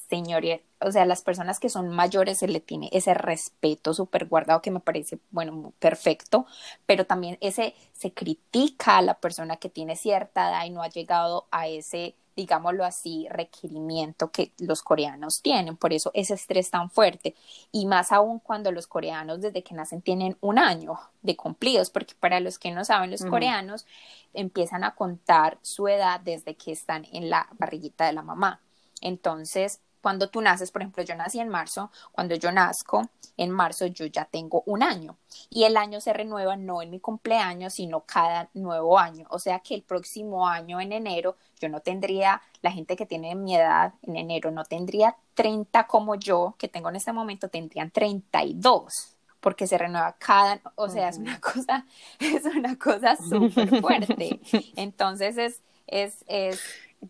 señores, 0.09 0.61
o 0.81 0.91
sea, 0.91 1.05
las 1.05 1.21
personas 1.21 1.59
que 1.59 1.69
son 1.69 1.89
mayores 1.89 2.39
se 2.39 2.47
le 2.47 2.59
tiene 2.59 2.89
ese 2.91 3.13
respeto 3.13 3.93
súper 3.93 4.25
guardado 4.25 4.61
que 4.61 4.71
me 4.71 4.79
parece, 4.79 5.19
bueno, 5.31 5.73
perfecto, 5.79 6.45
pero 6.85 7.05
también 7.05 7.37
ese 7.41 7.75
se 7.93 8.11
critica 8.11 8.97
a 8.97 9.01
la 9.01 9.15
persona 9.15 9.57
que 9.57 9.69
tiene 9.69 9.95
cierta 9.95 10.49
edad 10.49 10.65
y 10.65 10.71
no 10.71 10.81
ha 10.81 10.89
llegado 10.89 11.47
a 11.51 11.67
ese 11.67 12.15
digámoslo 12.35 12.85
así, 12.85 13.27
requerimiento 13.29 14.31
que 14.31 14.53
los 14.59 14.81
coreanos 14.81 15.41
tienen. 15.41 15.75
Por 15.75 15.91
eso 15.91 16.09
ese 16.13 16.35
estrés 16.35 16.71
tan 16.71 16.89
fuerte. 16.89 17.35
Y 17.69 17.85
más 17.85 18.13
aún 18.13 18.39
cuando 18.39 18.71
los 18.71 18.87
coreanos 18.87 19.41
desde 19.41 19.61
que 19.61 19.75
nacen 19.75 20.01
tienen 20.01 20.37
un 20.39 20.57
año 20.57 20.97
de 21.21 21.35
cumplidos, 21.35 21.89
porque 21.89 22.13
para 22.17 22.39
los 22.39 22.57
que 22.57 22.71
no 22.71 22.85
saben, 22.85 23.11
los 23.11 23.25
coreanos 23.25 23.85
empiezan 24.33 24.85
a 24.85 24.95
contar 24.95 25.57
su 25.63 25.89
edad 25.89 26.21
desde 26.21 26.55
que 26.55 26.71
están 26.71 27.05
en 27.11 27.29
la 27.29 27.49
barriguita 27.59 28.05
de 28.05 28.13
la 28.13 28.21
mamá. 28.21 28.61
Entonces, 29.01 29.81
cuando 30.01 30.29
tú 30.29 30.41
naces, 30.41 30.71
por 30.71 30.81
ejemplo, 30.81 31.03
yo 31.03 31.15
nací 31.15 31.39
en 31.39 31.49
marzo, 31.49 31.91
cuando 32.11 32.35
yo 32.35 32.51
nazco, 32.51 33.09
en 33.37 33.51
marzo 33.51 33.85
yo 33.87 34.05
ya 34.05 34.25
tengo 34.25 34.63
un 34.65 34.83
año 34.83 35.17
y 35.49 35.63
el 35.63 35.77
año 35.77 36.01
se 36.01 36.13
renueva 36.13 36.55
no 36.57 36.81
en 36.81 36.91
mi 36.91 36.99
cumpleaños, 36.99 37.73
sino 37.73 38.01
cada 38.01 38.49
nuevo 38.53 38.99
año. 38.99 39.25
O 39.29 39.39
sea 39.39 39.59
que 39.59 39.75
el 39.75 39.81
próximo 39.81 40.47
año, 40.47 40.79
en 40.79 40.91
enero, 40.91 41.37
yo 41.59 41.69
no 41.69 41.79
tendría, 41.79 42.41
la 42.61 42.71
gente 42.71 42.95
que 42.95 43.05
tiene 43.05 43.35
mi 43.35 43.55
edad 43.55 43.93
en 44.03 44.17
enero 44.17 44.51
no 44.51 44.65
tendría 44.65 45.15
30 45.35 45.87
como 45.87 46.15
yo, 46.15 46.55
que 46.57 46.67
tengo 46.67 46.89
en 46.89 46.97
este 46.97 47.13
momento, 47.13 47.49
tendrían 47.49 47.91
32 47.91 49.15
porque 49.39 49.67
se 49.67 49.77
renueva 49.77 50.17
cada, 50.19 50.59
o 50.75 50.89
sea, 50.89 51.07
es 51.07 51.17
una 51.17 51.39
cosa, 51.39 51.85
es 52.19 52.43
una 52.43 52.77
cosa 52.77 53.15
súper 53.15 53.79
fuerte. 53.79 54.41
Entonces 54.75 55.37
es, 55.37 55.61
es, 55.87 56.25
es 56.27 56.61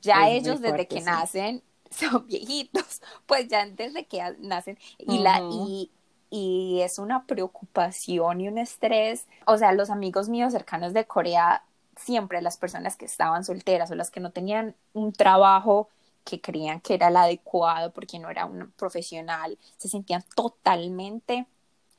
ya 0.02 0.30
ellos 0.30 0.62
desde 0.62 0.88
que 0.88 1.02
nacen 1.02 1.64
son 1.92 2.28
viejitos, 2.28 3.02
pues 3.26 3.48
ya 3.48 3.66
desde 3.66 4.06
que 4.06 4.22
nacen 4.40 4.78
y, 4.98 5.20
la, 5.20 5.42
y, 5.42 5.92
y 6.30 6.82
es 6.82 7.00
una 7.00 7.26
preocupación 7.26 8.42
y 8.42 8.48
un 8.48 8.58
estrés. 8.58 9.26
O 9.46 9.58
sea, 9.58 9.74
los 9.74 9.90
amigos 9.90 10.30
míos 10.30 10.54
cercanos 10.54 10.94
de 10.94 11.06
Corea, 11.06 11.64
siempre 11.96 12.42
las 12.42 12.58
personas 12.58 12.96
que 12.96 13.06
estaban 13.06 13.44
solteras 13.44 13.92
o 13.92 13.96
las 13.96 14.12
que 14.12 14.20
no 14.20 14.32
tenían 14.32 14.76
un 14.94 15.14
trabajo 15.14 15.90
que 16.24 16.42
creían 16.42 16.82
que 16.82 16.94
era 16.94 17.08
el 17.08 17.18
adecuado 17.18 17.92
porque 17.92 18.20
no 18.20 18.30
era 18.30 18.46
un 18.46 18.72
profesional, 18.72 19.58
se 19.78 19.90
sentían 19.90 20.24
totalmente 20.36 21.48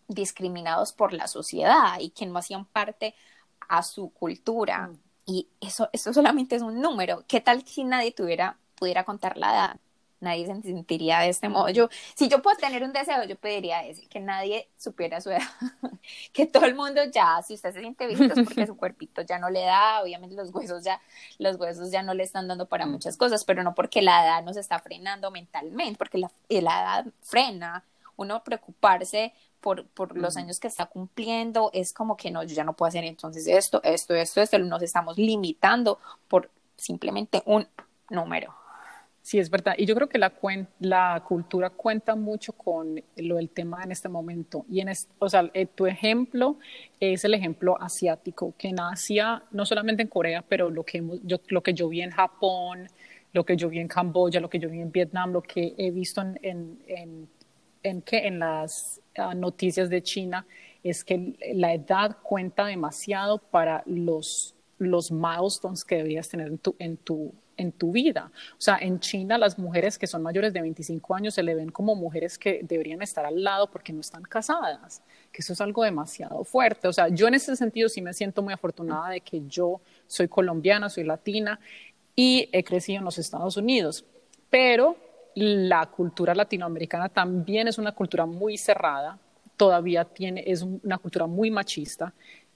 discriminados 0.07 0.93
por 0.93 1.13
la 1.13 1.27
sociedad 1.27 1.99
y 1.99 2.11
que 2.11 2.27
no 2.27 2.39
hacían 2.39 2.65
parte 2.67 3.15
a 3.69 3.83
su 3.83 4.11
cultura. 4.13 4.89
Mm. 4.89 4.99
Y 5.27 5.49
eso, 5.61 5.89
eso 5.93 6.13
solamente 6.13 6.57
es 6.57 6.63
un 6.63 6.81
número. 6.81 7.25
¿Qué 7.27 7.41
tal 7.41 7.67
si 7.67 7.85
nadie 7.85 8.13
tuviera 8.13 8.59
pudiera 8.81 9.05
contar 9.05 9.37
la 9.37 9.53
edad, 9.53 9.77
nadie 10.21 10.47
se 10.47 10.63
sentiría 10.63 11.21
de 11.21 11.29
este 11.29 11.49
modo. 11.49 11.69
Yo, 11.69 11.89
si 12.15 12.29
yo 12.29 12.43
puedo 12.43 12.57
tener 12.57 12.83
un 12.83 12.93
deseo, 12.93 13.25
yo 13.25 13.37
pediría 13.37 13.85
ese, 13.87 14.07
que 14.09 14.21
nadie 14.21 14.69
supiera 14.77 15.21
su 15.21 15.31
edad, 15.31 15.43
que 16.33 16.47
todo 16.47 16.65
el 16.65 16.75
mundo 16.75 17.03
ya, 17.13 17.43
si 17.43 17.55
usted 17.55 17.73
se 17.73 17.81
siente 17.81 18.07
visto 18.07 18.25
es 18.25 18.47
porque 18.47 18.67
su 18.67 18.77
cuerpito 18.77 19.23
ya 19.23 19.39
no 19.39 19.51
le 19.51 19.61
da, 19.61 20.03
obviamente 20.03 20.35
los 20.35 20.51
huesos 20.53 20.83
ya, 20.83 21.01
los 21.39 21.57
huesos 21.57 21.91
ya 21.91 22.03
no 22.03 22.15
le 22.15 22.23
están 22.23 22.49
dando 22.49 22.67
para 22.67 22.87
mm. 22.87 22.91
muchas 22.91 23.17
cosas, 23.17 23.45
pero 23.45 23.63
no 23.63 23.75
porque 23.75 24.03
la 24.03 24.25
edad 24.25 24.43
nos 24.43 24.57
está 24.57 24.79
frenando 24.79 25.31
mentalmente, 25.31 25.99
porque 25.99 26.19
la, 26.19 26.31
la 26.49 26.83
edad 26.83 27.07
frena, 27.21 27.85
uno 28.17 28.43
preocuparse 28.43 29.33
por, 29.61 29.87
por 29.87 30.17
los 30.17 30.37
años 30.37 30.59
que 30.59 30.69
está 30.69 30.87
cumpliendo, 30.87 31.71
es 31.73 31.93
como 31.93 32.17
que 32.17 32.31
no, 32.31 32.43
yo 32.43 32.55
ya 32.55 32.65
no 32.65 32.75
puedo 32.75 32.89
hacer 32.89 33.05
entonces 33.05 33.47
esto, 33.47 33.81
esto, 33.83 34.15
esto, 34.15 34.41
esto, 34.41 34.59
nos 34.59 34.83
estamos 34.83 35.19
limitando 35.19 35.99
por 36.29 36.51
simplemente 36.77 37.43
un 37.47 37.67
número. 38.09 38.60
Sí, 39.23 39.39
es 39.39 39.51
verdad. 39.51 39.75
Y 39.77 39.85
yo 39.85 39.95
creo 39.95 40.09
que 40.09 40.19
la, 40.19 40.33
la 40.81 41.23
cultura 41.27 41.71
cuenta 41.71 42.17
mucho 42.17 42.53
con 42.55 43.03
lo 43.17 43.37
del 43.37 43.51
tema 43.51 43.83
en 43.85 43.93
este 43.93 44.09
momento. 44.09 44.65
Y 44.69 44.81
en 44.81 44.91
o 45.19 45.29
sea, 45.29 45.51
eh, 45.53 45.67
tu 45.67 45.87
ejemplo 45.87 46.59
es 46.99 47.25
el 47.25 47.35
ejemplo 47.35 47.81
asiático, 47.81 48.55
que 48.57 48.69
en 48.69 48.81
Asia, 48.81 49.43
no 49.51 49.67
solamente 49.67 50.03
en 50.03 50.09
Corea, 50.09 50.43
pero 50.49 50.71
lo 50.71 50.85
que, 50.85 51.03
yo, 51.23 51.39
lo 51.49 51.63
que 51.63 51.75
yo 51.75 51.89
vi 51.89 52.01
en 52.01 52.11
Japón, 52.11 52.89
lo 53.33 53.45
que 53.45 53.57
yo 53.57 53.69
vi 53.69 53.79
en 53.79 53.89
Camboya, 53.89 54.41
lo 54.41 54.49
que 54.49 54.59
yo 54.59 54.71
vi 54.71 54.81
en 54.81 54.91
Vietnam, 54.91 55.33
lo 55.33 55.43
que 55.43 55.75
he 55.77 55.91
visto 55.91 56.23
en, 56.23 56.39
en, 56.43 56.79
en, 56.87 57.29
en, 57.83 58.03
en 58.11 58.39
las 58.39 59.01
ah, 59.17 59.35
noticias 59.35 59.91
de 59.91 60.03
China, 60.03 60.47
es 60.83 61.05
que 61.05 61.37
la 61.55 61.75
edad 61.75 62.17
cuenta 62.23 62.65
demasiado 62.67 63.39
para 63.39 63.83
los, 63.85 64.55
los 64.79 65.13
milestones 65.13 65.85
que 65.85 65.97
deberías 65.97 66.29
tener 66.29 66.49
en 66.49 66.59
tu, 66.59 66.75
en 66.79 66.97
tu 66.97 67.35
en 67.61 67.73
tu 67.73 67.93
vida. 67.93 68.31
O 68.53 68.61
sea, 68.61 68.79
en 68.81 69.01
China 69.01 69.39
las 69.39 69.59
mujeres 69.59 69.99
que 69.99 70.07
son 70.07 70.23
mayores 70.23 70.53
de 70.53 70.63
25 70.63 71.15
años 71.15 71.35
se 71.35 71.43
le 71.43 71.55
ven 71.55 71.71
como 71.71 71.95
mujeres 71.95 72.39
que 72.39 72.61
deberían 72.63 73.03
estar 73.03 73.25
al 73.27 73.43
lado 73.45 73.71
porque 73.71 73.93
no 73.93 74.01
están 74.01 74.23
casadas, 74.23 75.03
que 75.31 75.43
eso 75.43 75.53
es 75.53 75.61
algo 75.61 75.85
demasiado 75.85 76.43
fuerte. 76.45 76.89
O 76.89 76.93
sea, 76.93 77.09
yo 77.09 77.29
en 77.29 77.35
ese 77.35 77.55
sentido 77.57 77.89
sí 77.89 78.01
me 78.03 78.15
siento 78.15 78.43
muy 78.43 78.55
afortunada 78.55 79.11
de 79.11 79.21
que 79.21 79.43
yo 79.47 79.81
soy 80.07 80.29
colombiana, 80.29 80.89
soy 80.89 81.05
latina 81.05 81.61
y 82.17 82.49
he 82.53 82.65
crecido 82.65 82.99
en 82.99 83.05
los 83.05 83.19
Estados 83.19 83.57
Unidos, 83.57 84.05
pero 84.49 84.97
la 85.35 85.87
cultura 85.87 86.35
latinoamericana 86.35 87.09
también 87.09 87.69
es 87.69 87.79
una 87.79 87.93
cultura 87.93 88.27
muy 88.27 88.59
cerrada, 88.59 89.19
todavía 89.57 90.05
tiene, 90.05 90.43
es 90.47 90.63
una 90.63 90.99
cultura 90.99 91.27
muy 91.27 91.51
machista 91.51 92.13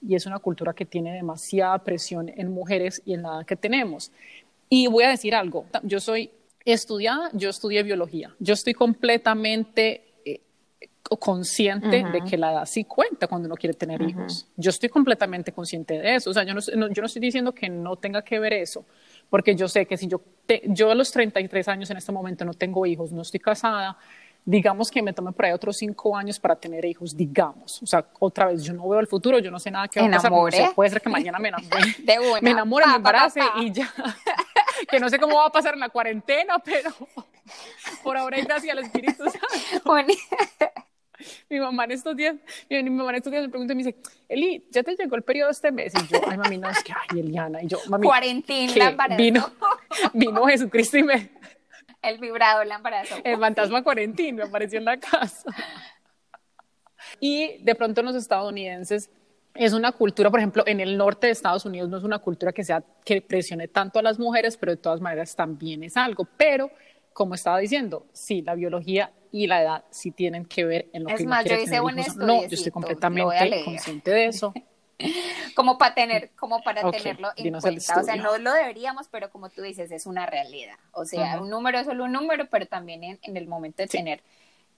y 0.07 0.15
es 0.15 0.27
una 0.27 0.39
cultura 0.39 0.75
que 0.75 0.85
tiene 0.85 1.13
demasiada 1.13 1.79
presión 1.79 2.29
en 2.29 2.53
mujeres 2.53 3.03
y 3.05 3.15
en 3.15 3.23
la 3.23 3.45
que 3.45 3.57
tenemos. 3.57 4.13
Y 4.75 4.89
voy 4.89 5.05
a 5.05 5.11
decir 5.11 5.37
algo, 5.37 5.67
yo 5.85 6.01
soy 6.01 6.33
estudiada, 6.65 7.31
yo 7.33 7.49
estudié 7.49 7.85
biología, 7.85 8.35
yo 8.41 8.55
estoy 8.55 8.75
completamente 8.75 10.03
eh, 10.25 10.41
consciente 11.21 12.03
de 12.03 12.23
que 12.29 12.37
la 12.37 12.51
edad 12.51 12.67
sí 12.67 12.83
cuenta 12.83 13.29
cuando 13.29 13.47
uno 13.47 13.55
quiere 13.55 13.75
tener 13.75 14.03
hijos. 14.03 14.49
Yo 14.57 14.71
estoy 14.71 14.89
completamente 14.89 15.53
consciente 15.53 16.01
de 16.01 16.17
eso. 16.17 16.31
O 16.31 16.35
sea, 16.35 16.43
yo 16.43 16.55
no, 16.55 16.61
yo 16.61 17.03
no 17.03 17.07
estoy 17.07 17.21
diciendo 17.21 17.55
que 17.55 17.69
no 17.69 17.95
tenga 17.95 18.23
que 18.23 18.41
ver 18.41 18.53
eso, 18.53 18.85
porque 19.31 19.55
yo 19.55 19.69
sé 19.69 19.87
que 19.87 19.97
si 19.97 20.09
yo, 20.09 20.21
yo 20.65 20.91
a 20.91 20.97
los 20.97 21.13
33 21.13 21.69
años 21.69 21.91
en 21.91 21.99
este 21.99 22.11
momento 22.11 22.45
no 22.45 22.55
tengo 22.55 22.85
hijos, 22.85 23.13
no 23.13 23.23
estoy 23.23 23.39
casada, 23.39 23.97
digamos 24.45 24.91
que 24.91 25.03
me 25.03 25.13
tome 25.13 25.33
por 25.33 25.47
ahí 25.47 25.53
otros 25.53 25.77
cinco 25.79 26.17
años 26.17 26.39
para 26.39 26.57
tener 26.57 26.85
hijos, 26.85 27.17
digamos. 27.17 27.83
O 27.83 27.87
sea, 27.87 28.05
otra 28.21 28.47
vez, 28.47 28.63
yo 28.63 28.75
no 28.75 28.89
veo 28.89 29.01
el 29.01 29.07
futuro, 29.07 29.39
yo 29.39 29.51
no 29.51 29.59
sé 29.59 29.71
nada 29.71 29.89
que 29.89 30.01
va 30.01 30.07
a 30.07 30.11
pasar. 30.11 30.75
puede 30.75 30.91
ser 30.91 31.01
que 31.01 31.09
mañana 31.09 31.39
me 31.39 31.49
enamore, 31.49 31.97
me 32.43 32.51
enamore, 32.51 32.87
me 32.87 32.97
embarace 32.97 33.41
y 33.61 33.73
ya. 33.73 33.93
que 34.95 35.01
no 35.01 35.09
sé 35.09 35.19
cómo 35.19 35.37
va 35.37 35.47
a 35.47 35.51
pasar 35.51 35.75
en 35.75 35.81
la 35.81 35.89
cuarentena, 35.89 36.59
pero 36.61 36.91
por 38.05 38.17
ahora 38.17 38.41
gracias 38.41 38.77
al 38.77 38.85
Espíritu 38.85 39.25
Santo. 39.83 39.97
mi 41.51 41.59
mamá 41.59 41.85
en 41.85 41.91
estos 41.91 42.17
días, 42.17 42.37
mi, 42.71 42.91
mamá 42.91 43.11
en 43.11 43.17
estos 43.17 43.33
días 43.33 43.43
me 43.43 43.49
pregunta 43.49 43.73
y 43.73 43.77
me 43.77 43.83
dice, 43.83 43.97
Eli, 44.29 44.69
¿ya 44.71 44.85
te 44.85 44.95
llegó 44.95 45.17
el 45.17 45.23
periodo 45.23 45.51
este 45.51 45.73
mes? 45.73 45.93
Y 45.95 46.13
yo, 46.13 46.21
ay, 46.29 46.39
mami, 46.39 46.59
no, 46.59 46.71
es 46.71 46.83
que, 46.85 46.93
ay, 46.93 47.21
Eliana. 47.21 47.63
Y 47.63 47.67
yo, 47.67 47.79
mami, 47.89 48.07
Cuarentina, 48.07 48.97
Vino, 49.17 49.53
vino 50.13 50.47
Jesucristo 50.47 50.99
y 50.99 51.03
me... 51.03 51.31
El 52.01 52.19
vibrado, 52.19 52.63
la 52.65 52.77
embarazo. 52.77 53.17
El 53.25 53.39
fantasma 53.39 53.83
cuarentín 53.83 54.37
me 54.37 54.43
apareció 54.43 54.79
en 54.79 54.85
la 54.85 54.99
casa. 54.99 55.51
Y 57.19 57.63
de 57.65 57.75
pronto 57.75 58.03
los 58.03 58.15
estadounidenses 58.15 59.11
es 59.55 59.73
una 59.73 59.93
cultura, 59.93 60.31
por 60.31 60.41
ejemplo, 60.41 60.65
en 60.67 60.81
el 60.81 60.97
norte 60.97 61.29
de 61.29 61.33
Estados 61.33 61.65
Unidos 61.65 61.89
no 61.89 61.99
es 61.99 62.05
una 62.05 62.19
cultura 62.19 62.53
que 62.53 62.65
sea 62.65 62.83
que 63.05 63.23
presione 63.23 63.69
tanto 63.69 63.99
a 63.99 64.03
las 64.03 64.19
mujeres, 64.19 64.57
pero 64.57 64.73
de 64.73 64.79
todas 64.79 65.01
maneras 65.01 65.37
también 65.37 65.85
es 65.85 65.97
algo. 65.97 66.27
Pero, 66.37 66.71
como 67.13 67.35
estaba 67.35 67.59
diciendo, 67.59 68.07
sí, 68.13 68.43
la 68.43 68.55
biología 68.55 69.13
y 69.31 69.47
la 69.47 69.63
edad 69.63 69.85
sí 69.91 70.11
tienen 70.11 70.45
que 70.45 70.65
ver 70.65 70.89
en 70.93 71.05
lo 71.05 71.11
es 71.11 71.19
que 71.19 71.27
más, 71.27 71.45
yo 71.45 71.57
hice 71.57 71.81
un 71.81 71.97
No, 72.17 72.43
yo 72.43 72.49
estoy 72.51 72.73
completamente 72.73 73.65
consciente 73.65 74.11
de 74.11 74.27
eso. 74.27 74.53
como 75.55 75.79
para 75.79 75.95
tener, 75.95 76.31
como 76.37 76.63
para 76.63 76.91
tenerlo 76.91 77.31
en 77.37 77.53
cuenta. 77.61 78.01
O 78.01 78.03
sea, 78.03 78.17
no 78.17 78.39
lo 78.39 78.53
deberíamos, 78.53 79.09
pero 79.09 79.31
como 79.31 79.51
tú 79.51 79.63
dices, 79.63 79.91
es 79.93 80.07
una 80.07 80.27
realidad. 80.27 80.77
O 80.93 81.05
sea, 81.05 81.41
un 81.41 81.51
número 81.51 81.79
es 81.79 81.87
solo 81.87 82.05
un 82.05 82.13
número, 82.13 82.47
pero 82.51 82.67
también 82.67 83.05
en, 83.05 83.37
el 83.37 83.47
momento 83.47 83.83
de 83.83 83.89
tener, 83.89 84.23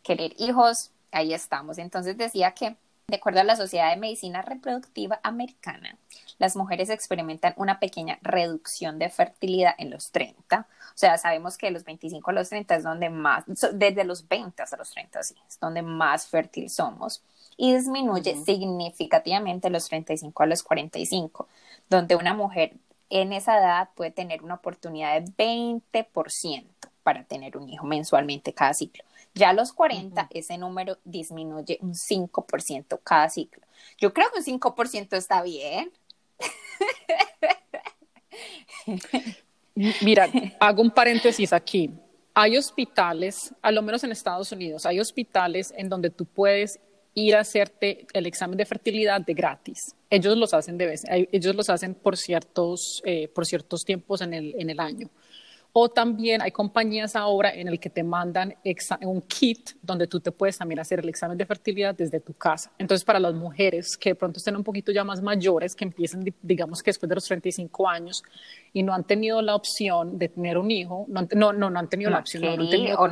querer 0.03 0.33
hijos, 0.39 0.91
ahí 1.13 1.33
estamos. 1.33 1.79
Entonces 1.79 2.17
decía 2.17 2.53
que 2.53 2.77
de 3.09 3.19
acuerdo 3.19 3.39
a 3.39 3.45
la 3.45 3.55
Sociedad 3.55 3.91
de 3.91 4.01
Medicina 4.01 4.43
Reproductiva 4.43 5.21
Americana, 5.23 5.97
las 6.39 6.57
mujeres 6.57 6.91
experimentan 6.91 7.55
una 7.57 7.79
pequeña 7.79 8.19
reducción 8.21 8.99
de 8.99 9.11
fertilidad 9.11 9.77
en 9.79 9.91
los 9.91 10.11
30. 10.11 10.67
O 10.69 10.99
sea, 10.99 11.17
sabemos 11.17 11.57
que 11.57 11.67
de 11.67 11.73
los 11.73 11.85
25 11.85 12.29
a 12.29 12.33
los 12.33 12.49
30 12.49 12.75
es 12.75 12.83
donde 12.83 13.09
más, 13.09 13.45
desde 13.47 14.03
los 14.03 14.27
20 14.27 14.61
hasta 14.61 14.77
los 14.77 14.91
30, 14.91 15.23
sí, 15.23 15.37
es 15.49 15.61
donde 15.61 15.83
más 15.83 16.27
fértil 16.27 16.69
somos. 16.69 17.23
Y 17.57 17.77
disminuye 17.77 18.35
significativamente 18.45 19.71
los 19.71 19.87
35 19.89 20.43
a 20.43 20.47
los 20.47 20.65
45, 20.65 21.47
donde 21.89 22.17
una 22.17 22.35
mujer 22.35 22.73
en 23.09 23.33
esa 23.33 23.57
edad 23.59 23.91
puede 23.95 24.11
tener 24.11 24.43
una 24.43 24.55
oportunidad 24.55 25.23
de 25.23 25.31
20% 25.33 26.67
para 27.05 27.23
tener 27.23 27.57
un 27.57 27.69
hijo 27.69 27.87
mensualmente 27.87 28.53
cada 28.53 28.75
ciclo. 28.75 29.05
Ya 29.37 29.51
a 29.51 29.53
los 29.53 29.75
40, 29.75 30.29
ese 30.31 30.57
número 30.57 30.97
disminuye 31.05 31.79
un 31.83 31.93
5% 31.93 32.99
cada 33.05 33.29
ciclo. 33.29 33.63
Yo 33.99 34.15
creo 34.15 34.29
que 34.33 34.39
un 34.39 34.61
5% 34.61 35.15
está 35.15 35.43
bien. 35.43 35.93
Mira, 40.01 40.31
hago 40.59 40.81
un 40.81 40.91
paréntesis 40.91 41.53
aquí. 41.53 41.91
hay 42.33 42.57
hospitales, 42.57 43.55
a 43.61 43.71
lo 43.71 43.83
menos 43.83 44.03
en 44.05 44.13
Estados 44.13 44.53
Unidos, 44.53 44.87
hay 44.87 45.01
hospitales 45.01 45.73
en 45.77 45.91
donde 45.91 46.09
tú 46.09 46.25
puedes 46.25 46.81
ir 47.13 47.37
a 47.37 47.41
hacerte 47.41 48.07
el 48.15 48.25
examen 48.25 48.57
de 48.57 48.65
fertilidad 48.65 49.21
de 49.21 49.35
gratis. 49.35 49.95
Ellos 50.09 50.37
los 50.39 50.55
hacen 50.55 50.79
de 50.79 50.87
vez, 50.87 51.05
ellos 51.11 51.55
los 51.55 51.69
hacen 51.69 51.95
por 51.95 52.17
ciertos, 52.17 53.03
eh, 53.05 53.29
por 53.29 53.45
ciertos 53.45 53.85
tiempos 53.85 54.23
en 54.23 54.33
el, 54.33 54.55
en 54.59 54.71
el 54.71 54.81
año. 54.81 55.11
O 55.79 55.91
también 55.91 56.41
hay 56.41 56.53
compañías 56.53 57.17
ahora 57.17 57.53
en 57.53 57.69
el 57.69 57.79
que 57.79 57.91
te 57.91 58.03
mandan 58.03 58.55
un 59.03 59.21
kit 59.21 59.73
donde 59.83 60.07
tú 60.07 60.21
te 60.21 60.33
puedes 60.33 60.57
también 60.57 60.79
hacer 60.79 61.01
el 61.01 61.09
examen 61.11 61.37
de 61.37 61.45
fertilidad 61.45 61.95
desde 61.95 62.19
tu 62.19 62.33
casa. 62.33 62.73
Entonces, 62.79 63.05
para 63.05 63.21
las 63.21 63.35
mujeres 63.35 63.95
que 63.99 64.09
de 64.09 64.15
pronto 64.15 64.39
estén 64.39 64.57
un 64.57 64.65
poquito 64.65 64.91
ya 64.91 65.05
más 65.05 65.21
mayores, 65.21 65.77
que 65.77 65.85
empiecen, 65.85 66.35
digamos 66.41 66.83
que 66.83 66.89
después 66.89 67.11
de 67.11 67.17
los 67.17 67.27
35 67.27 67.91
años 67.91 68.23
y 68.73 68.83
no 68.83 68.95
han 68.95 69.05
tenido 69.05 69.43
la 69.43 69.55
opción 69.55 70.17
de 70.17 70.31
tener 70.31 70.57
un 70.57 70.71
hijo, 70.71 71.05
no, 71.09 71.53
no, 71.53 71.53
no, 71.53 71.79
han 71.79 71.91
tenido 71.91 72.11
la 72.11 72.21
opción, 72.21 72.43
no, 72.45 72.53
han 72.53 72.71
tenido 72.71 73.07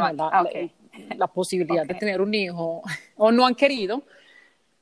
la, 1.19 1.27
posibilidad 1.27 1.85
de 1.85 1.95
tener 1.97 2.23
un 2.23 2.33
hijo, 2.33 2.81
o 3.17 3.31
no 3.31 3.45
han 3.45 3.57
querido, 3.57 4.05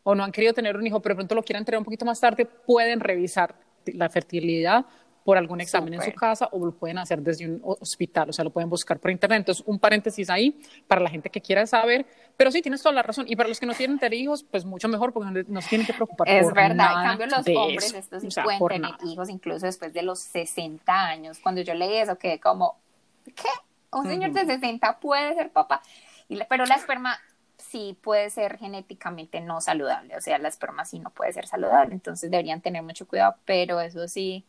o 0.04 0.14
no 0.14 0.22
han 0.22 0.30
querido 0.30 0.52
tener 0.52 0.76
un 0.76 0.86
hijo, 0.86 1.00
pero 1.00 1.14
de 1.14 1.16
pronto 1.16 1.34
lo 1.34 1.42
quieran 1.42 1.64
tener 1.64 1.78
un 1.78 1.84
poquito 1.84 2.04
más 2.04 2.20
tarde, 2.20 2.46
pueden 2.46 3.00
revisar 3.00 3.56
la 3.86 4.08
fertilidad 4.08 4.86
por 5.24 5.38
algún 5.38 5.60
examen 5.60 5.94
en 5.94 6.02
su 6.02 6.12
casa 6.12 6.48
o 6.52 6.64
lo 6.64 6.72
pueden 6.72 6.98
hacer 6.98 7.20
desde 7.20 7.46
un 7.46 7.60
hospital, 7.62 8.30
o 8.30 8.32
sea, 8.32 8.44
lo 8.44 8.50
pueden 8.50 8.68
buscar 8.68 8.98
por 8.98 9.10
internet. 9.10 9.38
Entonces, 9.38 9.64
un 9.66 9.78
paréntesis 9.78 10.28
ahí 10.30 10.60
para 10.86 11.00
la 11.00 11.10
gente 11.10 11.30
que 11.30 11.40
quiera 11.40 11.66
saber, 11.66 12.06
pero 12.36 12.50
sí, 12.50 12.62
tienes 12.62 12.82
toda 12.82 12.94
la 12.94 13.02
razón. 13.02 13.26
Y 13.28 13.36
para 13.36 13.48
los 13.48 13.60
que 13.60 13.66
no 13.66 13.74
tienen 13.74 13.98
tener 13.98 14.14
hijos, 14.14 14.42
pues 14.42 14.64
mucho 14.64 14.88
mejor 14.88 15.12
porque 15.12 15.44
no 15.46 15.60
se 15.60 15.68
tienen 15.68 15.86
que 15.86 15.94
preocupar. 15.94 16.28
Es 16.28 16.52
verdad, 16.52 17.02
en 17.02 17.18
cambio 17.18 17.26
los 17.26 17.56
hombres, 17.56 17.94
estos 17.94 18.22
sí 18.22 18.28
pueden 18.42 18.68
tener 18.68 18.94
hijos 19.04 19.28
incluso 19.28 19.66
después 19.66 19.92
de 19.92 20.02
los 20.02 20.18
60 20.20 20.92
años. 20.92 21.38
Cuando 21.38 21.60
yo 21.60 21.74
leí 21.74 21.96
eso, 21.96 22.16
quedé 22.16 22.40
como, 22.40 22.76
¿qué? 23.24 23.48
Un 23.92 24.06
señor 24.06 24.32
de 24.32 24.46
60 24.46 24.98
puede 25.00 25.34
ser 25.34 25.50
papá. 25.50 25.82
Y, 26.28 26.38
pero 26.48 26.64
la 26.66 26.76
esperma 26.76 27.18
sí 27.58 27.96
puede 28.02 28.30
ser 28.30 28.58
genéticamente 28.58 29.40
no 29.40 29.60
saludable, 29.60 30.16
o 30.16 30.20
sea, 30.20 30.38
la 30.38 30.48
esperma 30.48 30.84
sí 30.84 30.98
no 30.98 31.10
puede 31.10 31.32
ser 31.32 31.46
saludable, 31.46 31.94
entonces 31.94 32.30
deberían 32.30 32.60
tener 32.60 32.82
mucho 32.82 33.06
cuidado, 33.06 33.36
pero 33.44 33.80
eso 33.80 34.08
sí 34.08 34.44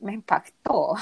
me 0.00 0.14
impactó. 0.14 0.94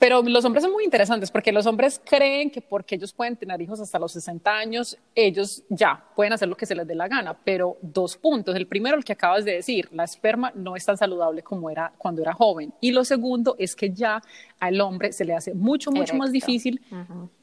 Pero 0.00 0.22
los 0.22 0.42
hombres 0.46 0.64
son 0.64 0.72
muy 0.72 0.84
interesantes 0.84 1.30
porque 1.30 1.52
los 1.52 1.66
hombres 1.66 2.00
creen 2.02 2.50
que 2.50 2.62
porque 2.62 2.94
ellos 2.94 3.12
pueden 3.12 3.36
tener 3.36 3.60
hijos 3.60 3.80
hasta 3.80 3.98
los 3.98 4.12
60 4.12 4.50
años, 4.50 4.96
ellos 5.14 5.62
ya 5.68 6.02
pueden 6.16 6.32
hacer 6.32 6.48
lo 6.48 6.56
que 6.56 6.64
se 6.64 6.74
les 6.74 6.86
dé 6.86 6.94
la 6.94 7.06
gana. 7.06 7.36
Pero 7.44 7.76
dos 7.82 8.16
puntos. 8.16 8.56
El 8.56 8.66
primero, 8.66 8.96
el 8.96 9.04
que 9.04 9.12
acabas 9.12 9.44
de 9.44 9.52
decir, 9.52 9.90
la 9.92 10.04
esperma 10.04 10.52
no 10.54 10.74
es 10.74 10.86
tan 10.86 10.96
saludable 10.96 11.42
como 11.42 11.68
era 11.68 11.92
cuando 11.98 12.22
era 12.22 12.32
joven. 12.32 12.72
Y 12.80 12.92
lo 12.92 13.04
segundo 13.04 13.56
es 13.58 13.76
que 13.76 13.90
ya 13.90 14.22
al 14.58 14.80
hombre 14.80 15.12
se 15.12 15.26
le 15.26 15.34
hace 15.34 15.52
mucho, 15.52 15.90
mucho 15.90 16.14
más 16.14 16.32
difícil 16.32 16.80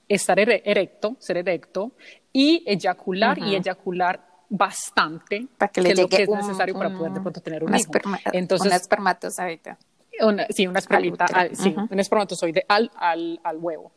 estar 0.07 0.39
erecto, 0.39 1.15
ser 1.19 1.37
erecto 1.37 1.91
y 2.33 2.63
eyacular 2.65 3.37
y 3.37 3.55
eyacular 3.55 4.25
bastante, 4.49 5.45
para 5.57 5.71
que, 5.71 5.81
le 5.81 5.91
es 5.91 5.99
lo 5.99 6.07
que 6.07 6.23
es 6.23 6.29
necesario 6.29 6.73
para 6.75 6.89
poder 6.89 7.11
de 7.11 7.21
pronto 7.21 7.39
tener 7.39 7.63
un 7.63 7.75
hijo. 7.75 7.91
Entonces, 8.31 8.65
una 8.65 8.77
espermatozoide 8.77 9.77
sí, 10.49 10.67
una 10.67 10.79
espermita, 10.79 11.27
sí, 11.53 11.75
un 11.89 11.99
espermatozoide 11.99 12.65
al, 12.67 12.91
al, 12.95 13.39
al 13.43 13.57
huevo. 13.57 13.91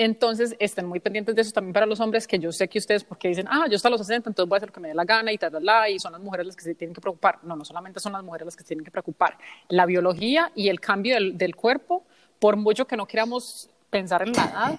Entonces, 0.00 0.54
estén 0.60 0.86
muy 0.86 1.00
pendientes 1.00 1.34
de 1.34 1.42
eso 1.42 1.50
también 1.50 1.72
para 1.72 1.84
los 1.84 1.98
hombres, 1.98 2.28
que 2.28 2.38
yo 2.38 2.52
sé 2.52 2.68
que 2.68 2.78
ustedes, 2.78 3.02
porque 3.02 3.26
dicen, 3.26 3.48
ah, 3.50 3.66
yo 3.68 3.74
hasta 3.74 3.90
los 3.90 4.00
60, 4.00 4.30
entonces 4.30 4.48
voy 4.48 4.54
a 4.54 4.58
hacer 4.58 4.68
lo 4.68 4.72
que 4.72 4.78
me 4.80 4.88
dé 4.88 4.94
la 4.94 5.04
gana 5.04 5.32
y 5.32 5.38
tal, 5.38 5.50
tal, 5.50 5.90
y 5.90 5.98
son 5.98 6.12
las 6.12 6.20
mujeres 6.20 6.46
las 6.46 6.54
que 6.54 6.62
se 6.62 6.74
tienen 6.76 6.94
que 6.94 7.00
preocupar. 7.00 7.40
No, 7.42 7.56
no 7.56 7.64
solamente 7.64 7.98
son 7.98 8.12
las 8.12 8.22
mujeres 8.22 8.44
las 8.44 8.54
que 8.54 8.62
se 8.62 8.68
tienen 8.68 8.84
que 8.84 8.92
preocupar. 8.92 9.36
La 9.68 9.86
biología 9.86 10.52
y 10.54 10.68
el 10.68 10.78
cambio 10.78 11.14
del, 11.16 11.36
del 11.36 11.56
cuerpo, 11.56 12.04
por 12.38 12.56
mucho 12.56 12.86
que 12.86 12.96
no 12.96 13.06
queramos 13.06 13.70
pensar 13.90 14.22
en 14.22 14.34
la 14.34 14.44
edad, 14.44 14.78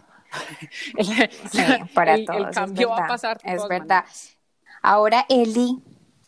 el, 0.97 1.89
para 1.89 2.14
el, 2.14 2.22
el 2.22 2.49
cambio 2.51 2.89
va 2.89 2.99
a 2.99 3.07
pasar. 3.07 3.41
Es 3.43 3.68
verdad. 3.68 4.05
Ahora, 4.82 5.26
Eli, 5.28 5.80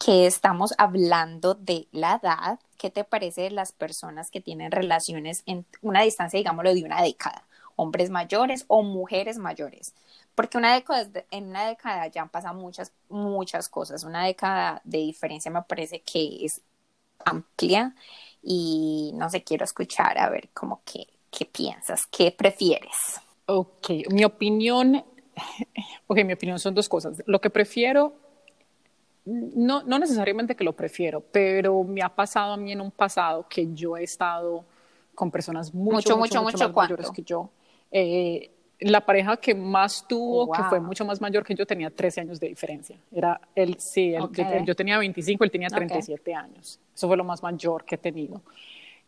que 0.04 0.26
estamos 0.26 0.74
hablando 0.80 1.54
de 1.54 1.88
la 1.92 2.20
edad, 2.22 2.60
¿qué 2.78 2.90
te 2.90 3.04
parece 3.04 3.42
de 3.42 3.52
las 3.52 3.72
personas 3.72 4.32
que 4.32 4.42
tienen 4.42 4.72
relaciones 4.72 5.44
en 5.46 5.66
una 5.82 6.02
distancia, 6.02 6.38
digámoslo, 6.38 6.74
de 6.74 6.84
una 6.84 7.04
década? 7.04 7.44
Hombres 7.76 8.10
mayores 8.10 8.66
o 8.68 8.82
mujeres 8.82 9.38
mayores. 9.38 9.94
Porque 10.34 10.58
una 10.58 10.74
década, 10.74 11.08
en 11.30 11.50
una 11.50 11.68
década 11.68 12.08
ya 12.08 12.24
han 12.24 12.30
pasado 12.30 12.56
muchas, 12.60 12.92
muchas 13.10 13.70
cosas. 13.70 14.04
Una 14.04 14.26
década 14.26 14.82
de 14.84 14.98
diferencia 15.00 15.52
me 15.52 15.62
parece 15.62 16.02
que 16.02 16.46
es 16.46 16.62
amplia 17.24 17.94
y 18.42 19.12
no 19.14 19.30
sé, 19.30 19.44
quiero 19.44 19.66
escuchar 19.66 20.18
a 20.18 20.30
ver 20.30 20.50
cómo 20.52 20.82
que, 20.84 21.08
qué 21.30 21.46
piensas, 21.46 22.08
qué 22.08 22.32
prefieres. 22.32 23.22
Ok, 23.46 23.90
mi 24.10 24.24
opinión, 24.24 24.96
ok, 26.08 26.24
mi 26.24 26.34
opinión 26.34 26.58
son 26.58 26.74
dos 26.74 26.90
cosas. 26.90 27.22
Lo 27.28 27.40
que 27.40 27.52
prefiero 27.52 28.16
no, 29.26 29.84
no 29.84 30.00
necesariamente 30.00 30.56
que 30.56 30.64
lo 30.64 30.74
prefiero, 30.74 31.22
pero 31.22 31.84
me 31.84 32.02
ha 32.02 32.10
pasado 32.10 32.54
a 32.54 32.58
mí 32.58 32.72
en 32.72 32.82
un 32.82 32.92
pasado 32.92 33.46
que 33.48 33.74
yo 33.74 33.98
he 33.98 34.04
estado 34.04 34.66
con 35.14 35.30
personas 35.30 35.74
mucho, 35.74 36.18
mucho, 36.18 36.42
mucho, 36.42 36.58
más 36.58 36.76
mayores 36.76 37.12
que 37.12 37.22
yo. 37.22 37.50
Eh, 37.92 38.50
la 38.80 39.06
pareja 39.06 39.38
que 39.38 39.54
más 39.54 40.06
tuvo, 40.08 40.52
que 40.52 40.64
fue 40.64 40.80
mucho 40.80 41.06
más 41.06 41.22
mayor 41.22 41.46
que 41.46 41.54
yo, 41.54 41.68
tenía 41.68 41.92
13 41.92 42.22
años 42.22 42.40
de 42.40 42.48
diferencia. 42.48 42.98
Era 43.12 43.40
él, 43.54 43.76
sí, 43.78 44.14
yo, 44.66 44.76
tenía 44.76 44.98
25, 44.98 45.44
él 45.44 45.52
tenía 45.52 45.70
37 45.70 46.34
años. 46.34 46.80
Eso 46.96 47.08
fue 47.08 47.16
lo 47.16 47.24
más 47.24 47.44
mayor 47.44 47.86
que 47.86 47.96
he 47.96 47.98
tenido. 48.00 48.42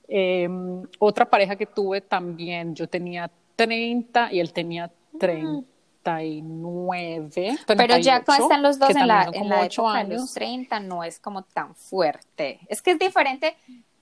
Em, 0.08 0.84
otra 1.00 1.28
pareja 1.28 1.56
que 1.56 1.66
tuve 1.66 2.02
también, 2.02 2.76
yo 2.76 2.88
tenía 2.88 3.32
30 3.56 4.32
y 4.32 4.40
él 4.40 4.54
tenía 4.54 4.92
30. 5.20 5.68
39. 6.04 7.58
Pero 7.66 7.98
ya 7.98 8.24
cuando 8.24 8.46
están 8.46 8.62
los 8.62 8.78
dos 8.78 8.90
en 8.92 9.08
la, 9.08 9.30
en 9.34 9.50
la 9.50 9.66
época 9.66 10.04
de 10.04 10.16
los 10.16 10.34
30 10.34 10.80
no 10.82 11.04
es 11.04 11.20
como 11.20 11.44
tan 11.44 11.74
fuerte. 11.76 12.60
Es 12.68 12.82
que 12.82 12.92
es 12.92 13.00
diferente. 13.00 13.56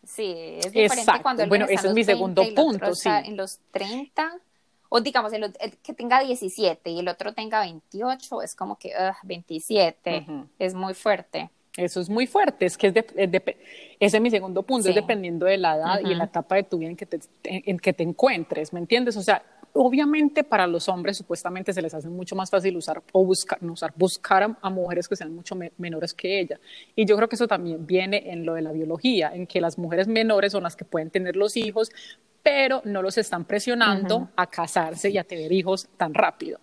Sí, 0.03 0.33
es 0.57 0.71
diferente 0.71 1.21
cuando 1.21 1.43
el 1.43 1.49
Bueno, 1.49 1.65
ese 1.69 1.87
es 1.87 1.93
mi 1.93 2.03
segundo 2.03 2.43
punto. 2.55 2.93
Sí. 2.95 3.09
En 3.09 3.37
los 3.37 3.59
30, 3.71 4.39
o 4.89 4.99
digamos, 4.99 5.31
el, 5.33 5.53
que 5.83 5.93
tenga 5.93 6.19
17 6.21 6.89
y 6.89 6.99
el 6.99 7.07
otro 7.07 7.33
tenga 7.33 7.61
28, 7.61 8.41
es 8.41 8.55
como 8.55 8.77
que 8.77 8.89
uh, 8.89 9.13
27, 9.23 10.25
es 10.59 10.73
muy 10.73 10.93
fuerte. 10.93 11.49
Eso 11.77 12.01
es 12.01 12.09
muy 12.09 12.27
fuerte, 12.27 12.65
es 12.65 12.77
que 12.77 12.87
es 12.87 12.93
ese 12.97 14.17
es 14.17 14.21
mi 14.21 14.29
segundo 14.29 14.63
punto, 14.63 14.89
es 14.89 14.95
dependiendo 14.95 15.45
de 15.45 15.57
la 15.57 15.77
edad 15.77 15.99
y 16.03 16.11
en 16.11 16.17
la 16.17 16.25
etapa 16.25 16.55
de 16.55 16.63
tu 16.63 16.77
vida 16.79 16.89
en 16.89 16.97
que, 16.97 17.05
te, 17.05 17.19
en 17.43 17.79
que 17.79 17.93
te 17.93 18.03
encuentres, 18.03 18.73
¿me 18.73 18.79
entiendes? 18.81 19.15
O 19.15 19.21
sea, 19.21 19.41
obviamente 19.73 20.43
para 20.43 20.67
los 20.67 20.89
hombres 20.89 21.17
supuestamente 21.17 21.73
se 21.73 21.81
les 21.81 21.93
hace 21.93 22.09
mucho 22.09 22.35
más 22.35 22.49
fácil 22.49 22.77
usar 22.77 23.01
o 23.11 23.25
buscar, 23.25 23.63
usar, 23.63 23.93
buscar 23.95 24.55
a, 24.61 24.69
mujeres 24.69 25.07
que 25.07 25.15
sean 25.15 25.33
mucho 25.33 25.57
menores 25.77 26.13
que 26.13 26.39
ella. 26.39 26.59
Y 26.95 27.05
yo 27.05 27.15
creo 27.15 27.29
que 27.29 27.35
eso 27.35 27.47
también 27.47 27.85
viene 27.85 28.31
en 28.31 28.45
lo 28.45 28.53
de 28.53 28.61
la 28.61 28.71
biología, 28.71 29.31
en 29.33 29.47
que 29.47 29.61
las 29.61 29.77
mujeres 29.77 30.07
menores 30.07 30.51
son 30.51 30.63
las 30.63 30.75
que 30.75 30.85
pueden 30.85 31.09
tener 31.09 31.35
los 31.35 31.57
hijos, 31.57 31.91
pero 32.43 32.81
no 32.85 33.01
los 33.01 33.17
están 33.17 33.45
presionando 33.45 34.29
a 34.35 34.47
casarse 34.47 35.09
y 35.09 35.17
a 35.17 35.23
tener 35.23 35.51
hijos 35.51 35.87
tan 35.97 36.13
rápido. 36.13 36.59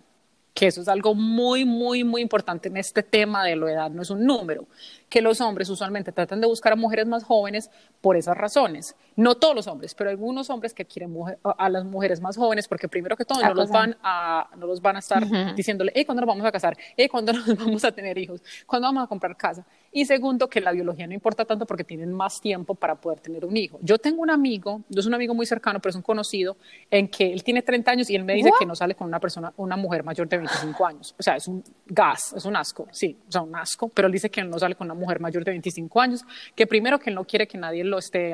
Que 0.53 0.67
eso 0.67 0.81
es 0.81 0.87
algo 0.87 1.15
muy, 1.15 1.63
muy, 1.63 2.03
muy 2.03 2.21
importante 2.21 2.67
en 2.67 2.77
este 2.77 3.03
tema 3.03 3.45
de 3.45 3.55
la 3.55 3.71
edad, 3.71 3.89
no 3.89 4.01
es 4.01 4.09
un 4.09 4.25
número, 4.25 4.67
que 5.09 5.21
los 5.21 5.41
hombres 5.41 5.69
usualmente 5.69 6.11
tratan 6.11 6.39
de 6.39 6.47
buscar 6.47 6.73
a 6.73 6.75
mujeres 6.75 7.07
más 7.07 7.23
jóvenes 7.23 7.69
por 7.99 8.15
esas 8.15 8.37
razones. 8.37 8.95
No 9.15 9.35
todos 9.35 9.55
los 9.55 9.67
hombres, 9.67 9.95
pero 9.95 10.09
algunos 10.09 10.49
hombres 10.49 10.73
que 10.73 10.85
quieren 10.85 11.13
a 11.43 11.69
las 11.69 11.83
mujeres 11.83 12.21
más 12.21 12.37
jóvenes, 12.37 12.67
porque 12.67 12.87
primero 12.87 13.17
que 13.17 13.25
todo 13.25 13.41
no 13.41 13.53
los 13.53 13.69
van 13.69 13.97
a, 14.03 14.49
no 14.55 14.67
los 14.67 14.81
van 14.81 14.95
a 14.95 14.99
estar 14.99 15.25
diciéndole, 15.55 15.91
hey, 15.95 16.05
¿cuándo 16.05 16.21
nos 16.21 16.27
vamos 16.27 16.45
a 16.45 16.51
casar? 16.51 16.77
Hey, 16.95 17.09
¿cuándo 17.09 17.33
nos 17.33 17.57
vamos 17.57 17.83
a 17.83 17.91
tener 17.91 18.17
hijos? 18.17 18.41
¿Cuándo 18.65 18.87
vamos 18.87 19.03
a 19.03 19.07
comprar 19.07 19.35
casa? 19.35 19.65
Y 19.91 20.05
segundo, 20.05 20.47
que 20.47 20.61
la 20.61 20.71
biología 20.71 21.07
no 21.07 21.13
importa 21.13 21.45
tanto 21.45 21.65
porque 21.65 21.83
tienen 21.83 22.13
más 22.13 22.39
tiempo 22.39 22.75
para 22.75 22.95
poder 22.95 23.19
tener 23.19 23.43
un 23.43 23.57
hijo. 23.57 23.79
Yo 23.81 23.97
tengo 23.97 24.21
un 24.21 24.29
amigo, 24.29 24.81
no 24.87 24.99
es 24.99 25.05
un 25.07 25.15
amigo 25.15 25.33
muy 25.33 25.47
cercano, 25.47 25.79
pero 25.79 25.89
es 25.89 25.95
un 25.95 26.03
conocido, 26.03 26.57
en 26.91 27.07
que 27.07 27.33
él 27.33 27.43
tiene 27.43 27.63
30 27.63 27.91
años 27.91 28.09
y 28.09 28.15
él 28.15 28.23
me 28.23 28.35
dice 28.35 28.51
que 28.59 28.65
no 28.65 28.75
sale 28.75 28.93
con 28.93 29.07
una 29.07 29.19
persona, 29.19 29.51
una 29.57 29.75
mujer 29.75 30.03
mayor 30.03 30.29
de 30.29 30.37
25 30.37 30.85
años. 30.85 31.15
O 31.17 31.23
sea, 31.23 31.35
es 31.35 31.47
un 31.47 31.63
gas, 31.87 32.33
es 32.33 32.45
un 32.45 32.55
asco, 32.55 32.87
sí, 32.91 33.17
o 33.27 33.31
sea, 33.31 33.41
un 33.41 33.55
asco, 33.55 33.89
pero 33.89 34.05
él 34.07 34.11
dice 34.11 34.29
que 34.29 34.43
no 34.43 34.59
sale 34.59 34.75
con 34.75 34.85
una 34.85 34.98
mujer 34.99 35.19
mayor 35.19 35.43
de 35.43 35.51
25 35.51 36.01
años, 36.01 36.25
que 36.55 36.67
primero 36.67 36.99
que 36.99 37.09
él 37.09 37.15
no 37.15 37.25
quiere 37.25 37.47
que 37.47 37.57
nadie 37.57 37.83
lo 37.83 37.97
esté, 37.97 38.33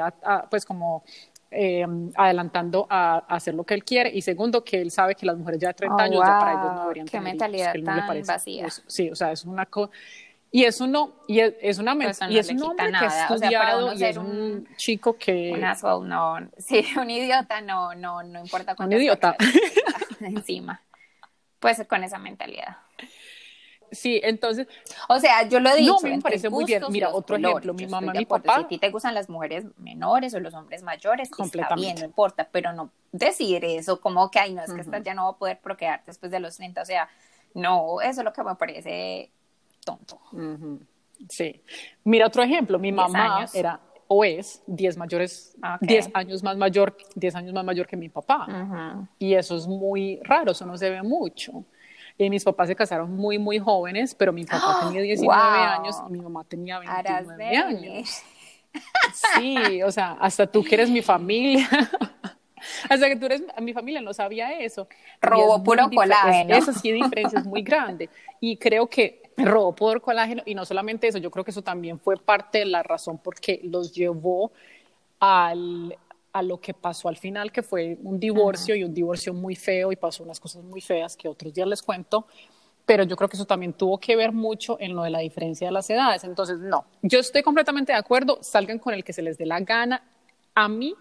pues 0.49 0.65
como 0.65 1.03
eh, 1.51 1.85
adelantando 2.15 2.85
a, 2.89 3.17
hacer 3.29 3.53
lo 3.53 3.63
que 3.63 3.75
él 3.75 3.83
quiere 3.83 4.09
y 4.13 4.21
segundo 4.21 4.63
que 4.63 4.81
él 4.81 4.91
sabe 4.91 5.15
que 5.15 5.25
las 5.25 5.37
mujeres 5.37 5.61
ya 5.61 5.69
de 5.69 5.75
30 5.75 6.03
años 6.03 6.21
ya 6.25 6.39
para 6.39 6.51
ellos 6.51 6.75
no 6.75 6.81
deberían 6.81 7.07
Qué 7.07 7.21
mentalidad 7.21 7.73
tan 7.83 8.21
vacía. 8.25 8.67
sí, 8.87 9.09
o 9.09 9.15
sea, 9.15 9.31
es 9.31 9.45
una 9.45 9.65
cosa 9.65 9.91
y 10.55 10.63
eso 10.63 10.87
no, 10.87 11.11
y 11.27 11.41
es, 11.41 11.79
una 11.79 11.95
pues 11.95 12.17
y 12.29 12.37
es 12.37 12.49
un 12.49 12.63
hombre 12.63 12.89
que 12.89 13.05
ha 13.05 13.23
estudiado 13.23 13.93
y 13.93 14.03
es 14.05 14.15
un, 14.15 14.65
chico 14.77 15.17
que 15.17 15.51
un 15.53 15.65
asshole, 15.65 16.07
no, 16.07 16.37
sí, 16.57 16.85
un 16.97 17.09
idiota 17.09 17.59
no, 17.59 17.93
no, 17.93 18.23
no 18.23 18.39
importa 18.39 18.73
cuánto 18.73 18.95
un 18.95 19.01
idiota 19.01 19.35
encima, 20.21 20.81
pues 21.59 21.83
con 21.89 22.05
esa 22.05 22.19
mentalidad. 22.19 22.77
Sí, 23.95 24.19
entonces. 24.23 24.67
O 25.09 25.19
sea, 25.19 25.47
yo 25.47 25.59
lo 25.59 25.69
he 25.69 25.77
dicho. 25.77 25.95
No, 26.01 26.09
me 26.09 26.21
parece 26.21 26.49
muy 26.49 26.65
bien. 26.65 26.83
Mira, 26.89 27.09
otro 27.09 27.37
ejemplo, 27.37 27.73
mi 27.73 27.87
mamá, 27.87 28.13
mi 28.13 28.25
papá. 28.25 28.57
Si 28.57 28.61
a 28.61 28.67
ti 28.67 28.77
te 28.77 28.91
gustan 28.91 29.13
las 29.13 29.29
mujeres 29.29 29.65
menores 29.77 30.33
o 30.33 30.39
los 30.39 30.53
hombres 30.53 30.83
mayores, 30.83 31.29
está 31.37 31.75
bien, 31.75 31.95
no 31.97 32.05
importa, 32.05 32.47
pero 32.51 32.73
no 32.73 32.91
decir 33.11 33.65
eso, 33.65 33.99
como 33.99 34.29
que, 34.29 34.39
ay, 34.39 34.53
no, 34.53 34.61
es 34.61 34.73
que 34.73 34.81
esta 34.81 34.99
ya 34.99 35.13
no 35.13 35.25
va 35.25 35.31
a 35.31 35.37
poder 35.37 35.59
procrear 35.59 36.03
después 36.05 36.31
de 36.31 36.39
los 36.39 36.55
30. 36.57 36.81
O 36.81 36.85
sea, 36.85 37.09
no, 37.53 38.01
eso 38.01 38.21
es 38.21 38.25
lo 38.25 38.33
que 38.33 38.43
me 38.43 38.55
parece 38.55 39.31
tonto. 39.83 40.19
Sí. 41.29 41.61
Mira, 42.03 42.27
otro 42.27 42.43
ejemplo, 42.43 42.77
mi 42.77 42.91
mamá 42.91 43.45
era 43.53 43.79
o 44.07 44.23
es 44.23 44.61
10 44.67 44.97
mayores, 44.97 45.55
10 45.81 46.11
años 46.13 46.43
más 46.43 46.57
mayor, 46.57 46.95
10 47.15 47.35
años 47.35 47.53
más 47.53 47.65
mayor 47.65 47.87
que 47.87 47.97
mi 47.97 48.09
papá. 48.09 49.07
Y 49.17 49.33
eso 49.33 49.55
es 49.55 49.67
muy 49.67 50.19
raro, 50.23 50.51
eso 50.51 50.65
no 50.65 50.77
se 50.77 50.89
ve 50.89 51.01
mucho. 51.01 51.65
Y 52.17 52.29
mis 52.29 52.43
papás 52.43 52.69
se 52.69 52.75
casaron 52.75 53.13
muy, 53.15 53.37
muy 53.37 53.59
jóvenes, 53.59 54.15
pero 54.15 54.31
mi 54.31 54.45
papá 54.45 54.79
tenía 54.87 55.01
19 55.01 55.41
años 55.41 55.95
y 56.07 56.11
mi 56.11 56.19
mamá 56.19 56.43
tenía 56.43 56.79
29 56.79 57.57
años. 57.57 58.23
Sí, 59.13 59.81
o 59.83 59.91
sea, 59.91 60.17
hasta 60.19 60.47
tú 60.47 60.63
que 60.63 60.75
eres 60.75 60.89
mi 60.89 61.01
familia. 61.01 61.67
hasta 62.89 63.07
que 63.07 63.15
tú 63.15 63.25
eres 63.25 63.43
mi 63.61 63.73
familia 63.73 64.01
no 64.01 64.13
sabía 64.13 64.59
eso. 64.59 64.87
Robó 65.21 65.63
puro 65.63 65.89
colágeno. 65.89 66.55
Eso 66.55 66.73
sí, 66.73 66.91
diferencia 66.91 67.39
es 67.39 67.45
muy 67.45 67.61
grande. 67.61 68.09
Y 68.39 68.57
creo 68.57 68.87
que 68.87 69.21
robó 69.37 69.75
por 69.75 70.01
colágeno 70.01 70.43
y 70.45 70.55
no 70.55 70.65
solamente 70.65 71.07
eso, 71.07 71.17
yo 71.17 71.29
creo 71.31 71.43
que 71.43 71.51
eso 71.51 71.61
también 71.61 71.99
fue 71.99 72.17
parte 72.17 72.59
de 72.59 72.65
la 72.65 72.83
razón 72.83 73.17
porque 73.17 73.59
los 73.63 73.93
llevó 73.93 74.51
al, 75.19 75.97
a 76.35 76.41
lo 76.41 76.59
que 76.59 76.73
pasó 76.73 77.07
al 77.07 77.15
final, 77.15 77.49
que 77.49 77.63
fue 77.63 77.97
un 78.03 78.19
divorcio 78.19 78.75
y 78.75 78.83
un 78.83 78.93
divorcio 78.93 79.33
muy 79.33 79.55
feo 79.55 79.93
y 79.93 79.95
pasó 79.95 80.21
unas 80.21 80.37
cosas 80.37 80.65
muy 80.65 80.81
feas 80.81 81.15
que 81.15 81.29
otros 81.29 81.53
días 81.53 81.65
les 81.65 81.81
cuento, 81.81 82.27
pero 82.85 83.05
yo 83.05 83.15
creo 83.15 83.29
que 83.29 83.37
eso 83.37 83.45
también 83.45 83.71
tuvo 83.71 83.97
que 83.97 84.17
ver 84.17 84.33
mucho 84.33 84.75
en 84.81 84.93
lo 84.93 85.03
de 85.03 85.11
la 85.11 85.19
diferencia 85.19 85.67
de 85.67 85.71
las 85.71 85.89
edades. 85.89 86.25
Entonces, 86.25 86.59
no, 86.59 86.87
yo 87.01 87.19
estoy 87.19 87.41
completamente 87.41 87.93
de 87.93 87.97
acuerdo, 87.97 88.39
salgan 88.41 88.79
con 88.79 88.93
el 88.93 89.05
que 89.05 89.13
se 89.13 89.21
les 89.21 89.37
dé 89.37 89.45
la 89.45 89.61
gana. 89.61 90.03
A 90.53 90.67
mí, 90.67 90.93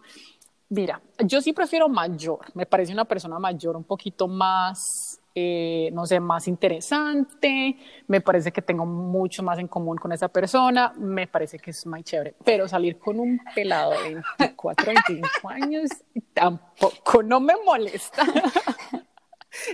mira, 0.68 1.03
yo 1.18 1.41
sí 1.41 1.53
prefiero 1.53 1.89
mayor, 1.89 2.47
me 2.55 2.64
parece 2.64 2.93
una 2.93 3.05
persona 3.05 3.41
mayor 3.41 3.76
un 3.76 3.82
poquito 3.82 4.28
más 4.28 5.18
eh, 5.35 5.91
no 5.93 6.07
sé, 6.07 6.20
más 6.20 6.47
interesante, 6.47 7.76
me 8.07 8.20
parece 8.20 8.53
que 8.53 8.62
tengo 8.62 8.87
mucho 8.87 9.43
más 9.43 9.59
en 9.59 9.66
común 9.66 9.97
con 9.97 10.12
esa 10.12 10.28
persona, 10.28 10.93
me 10.97 11.26
parece 11.26 11.59
que 11.59 11.72
es 11.72 11.85
muy 11.87 12.05
chévere, 12.05 12.37
pero 12.45 12.68
salir 12.68 12.99
con 12.99 13.18
un 13.18 13.41
pelado 13.55 13.91
de 13.91 14.22
24, 14.39 14.87
25 14.87 15.49
años 15.49 15.91
tampoco, 16.32 17.22
no 17.22 17.41
me 17.41 17.55
molesta 17.64 18.24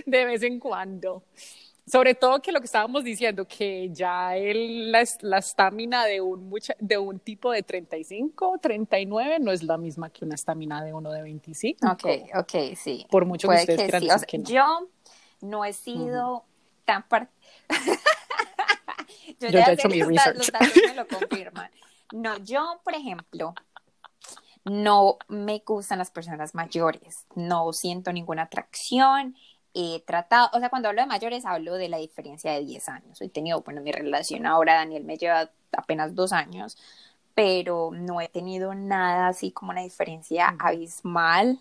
de 0.05 0.25
vez 0.25 0.43
en 0.43 0.59
cuando. 0.59 1.23
Sobre 1.85 2.15
todo 2.15 2.41
que 2.41 2.51
lo 2.51 2.59
que 2.59 2.65
estábamos 2.65 3.03
diciendo, 3.03 3.45
que 3.45 3.89
ya 3.91 4.37
el, 4.37 4.91
la 4.91 5.37
estamina 5.39 6.05
de, 6.05 6.21
un 6.21 6.53
de 6.79 6.97
un 6.97 7.19
tipo 7.19 7.51
de 7.51 7.63
35, 7.63 8.59
39 8.61 9.39
no 9.39 9.51
es 9.51 9.63
la 9.63 9.77
misma 9.77 10.09
que 10.09 10.23
una 10.23 10.35
estamina 10.35 10.83
de 10.83 10.93
uno 10.93 11.11
de 11.11 11.21
25. 11.23 11.91
Ok, 11.91 12.05
ok, 12.35 12.75
sí. 12.75 13.05
Por 13.09 13.25
mucho 13.25 13.49
que 13.49 13.55
ustedes 13.55 13.91
quieran 13.91 14.21
que 14.25 14.37
no. 14.37 14.43
Yo 14.45 14.87
no 15.41 15.65
he 15.65 15.73
sido 15.73 16.45
tan 16.85 17.03
part... 17.07 17.29
yo, 19.39 19.49
ya, 19.49 19.65
he 19.65 19.73
hecho 19.73 19.89
mi 19.89 20.03
research. 20.03 20.37
Los 20.37 20.51
datos 20.51 20.75
me 20.75 20.95
lo 20.95 21.07
confirman. 21.07 21.71
No, 22.13 22.37
yo, 22.37 22.81
por 22.83 22.93
ejemplo, 22.93 23.53
no 24.65 25.17
me 25.27 25.63
gustan 25.65 25.99
las 25.99 26.11
personas 26.11 26.53
mayores, 26.53 27.25
no 27.35 27.73
siento 27.73 28.13
ninguna 28.13 28.43
atracción. 28.43 29.35
He 29.73 30.03
tratado, 30.05 30.49
o 30.53 30.59
sea, 30.59 30.69
cuando 30.69 30.89
hablo 30.89 31.01
de 31.01 31.07
mayores 31.07 31.45
hablo 31.45 31.75
de 31.75 31.89
la 31.89 31.97
diferencia 31.97 32.51
de 32.51 32.65
10 32.65 32.89
años. 32.89 33.21
He 33.21 33.29
tenido, 33.29 33.61
bueno, 33.61 33.81
mi 33.81 33.91
relación 33.91 34.45
ahora, 34.45 34.75
Daniel 34.75 35.05
me 35.05 35.17
lleva 35.17 35.49
apenas 35.71 36.13
dos 36.13 36.33
años, 36.33 36.77
pero 37.33 37.91
no 37.93 38.19
he 38.19 38.27
tenido 38.27 38.75
nada 38.75 39.29
así 39.29 39.51
como 39.51 39.71
una 39.71 39.81
diferencia 39.81 40.55
abismal 40.59 41.59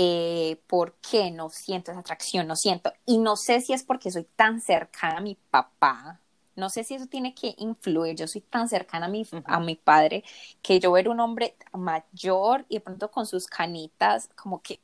eh, 0.00 0.60
¿por 0.68 0.94
qué 1.10 1.32
no 1.32 1.50
siento 1.50 1.90
esa 1.90 1.98
atracción? 1.98 2.46
No 2.46 2.54
siento. 2.54 2.92
Y 3.04 3.18
no 3.18 3.34
sé 3.34 3.60
si 3.60 3.72
es 3.72 3.82
porque 3.82 4.12
soy 4.12 4.28
tan 4.36 4.60
cercana 4.60 5.16
a 5.16 5.20
mi 5.20 5.34
papá. 5.34 6.20
No 6.54 6.70
sé 6.70 6.84
si 6.84 6.94
eso 6.94 7.08
tiene 7.08 7.34
que 7.34 7.56
influir. 7.58 8.14
Yo 8.14 8.28
soy 8.28 8.42
tan 8.42 8.68
cercana 8.68 9.06
a 9.06 9.08
mi, 9.08 9.26
a 9.44 9.58
mi 9.58 9.74
padre 9.74 10.22
que 10.62 10.78
yo 10.78 10.92
ver 10.92 11.08
un 11.08 11.18
hombre 11.18 11.56
mayor 11.72 12.64
y 12.68 12.76
de 12.76 12.80
pronto 12.80 13.10
con 13.10 13.26
sus 13.26 13.48
canitas, 13.48 14.30
como 14.36 14.62
que, 14.62 14.78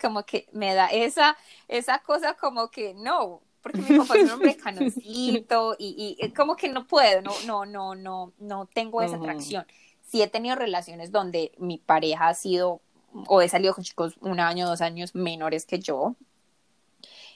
como 0.00 0.24
que 0.24 0.48
me 0.52 0.72
da 0.72 0.86
esa, 0.86 1.36
esa 1.68 1.98
cosa 1.98 2.32
como 2.32 2.70
que 2.70 2.94
no, 2.94 3.42
porque 3.60 3.82
mi 3.82 3.98
papá 3.98 4.14
es 4.16 4.24
un 4.24 4.30
hombre 4.30 4.56
canosito 4.62 5.76
y, 5.78 6.16
y, 6.18 6.30
como 6.30 6.56
que 6.56 6.70
no 6.70 6.86
puedo, 6.86 7.20
no, 7.20 7.34
no, 7.44 7.66
no, 7.66 7.94
no, 7.94 8.32
no 8.38 8.66
tengo 8.72 9.02
esa 9.02 9.16
atracción. 9.16 9.66
Sí 10.00 10.22
he 10.22 10.28
tenido 10.28 10.56
relaciones 10.56 11.12
donde 11.12 11.52
mi 11.58 11.76
pareja 11.76 12.28
ha 12.28 12.34
sido 12.34 12.80
o 13.26 13.42
he 13.42 13.48
salido 13.48 13.74
con 13.74 13.84
chicos 13.84 14.14
un 14.20 14.40
año, 14.40 14.66
dos 14.66 14.80
años 14.80 15.14
menores 15.14 15.66
que 15.66 15.78
yo. 15.78 16.16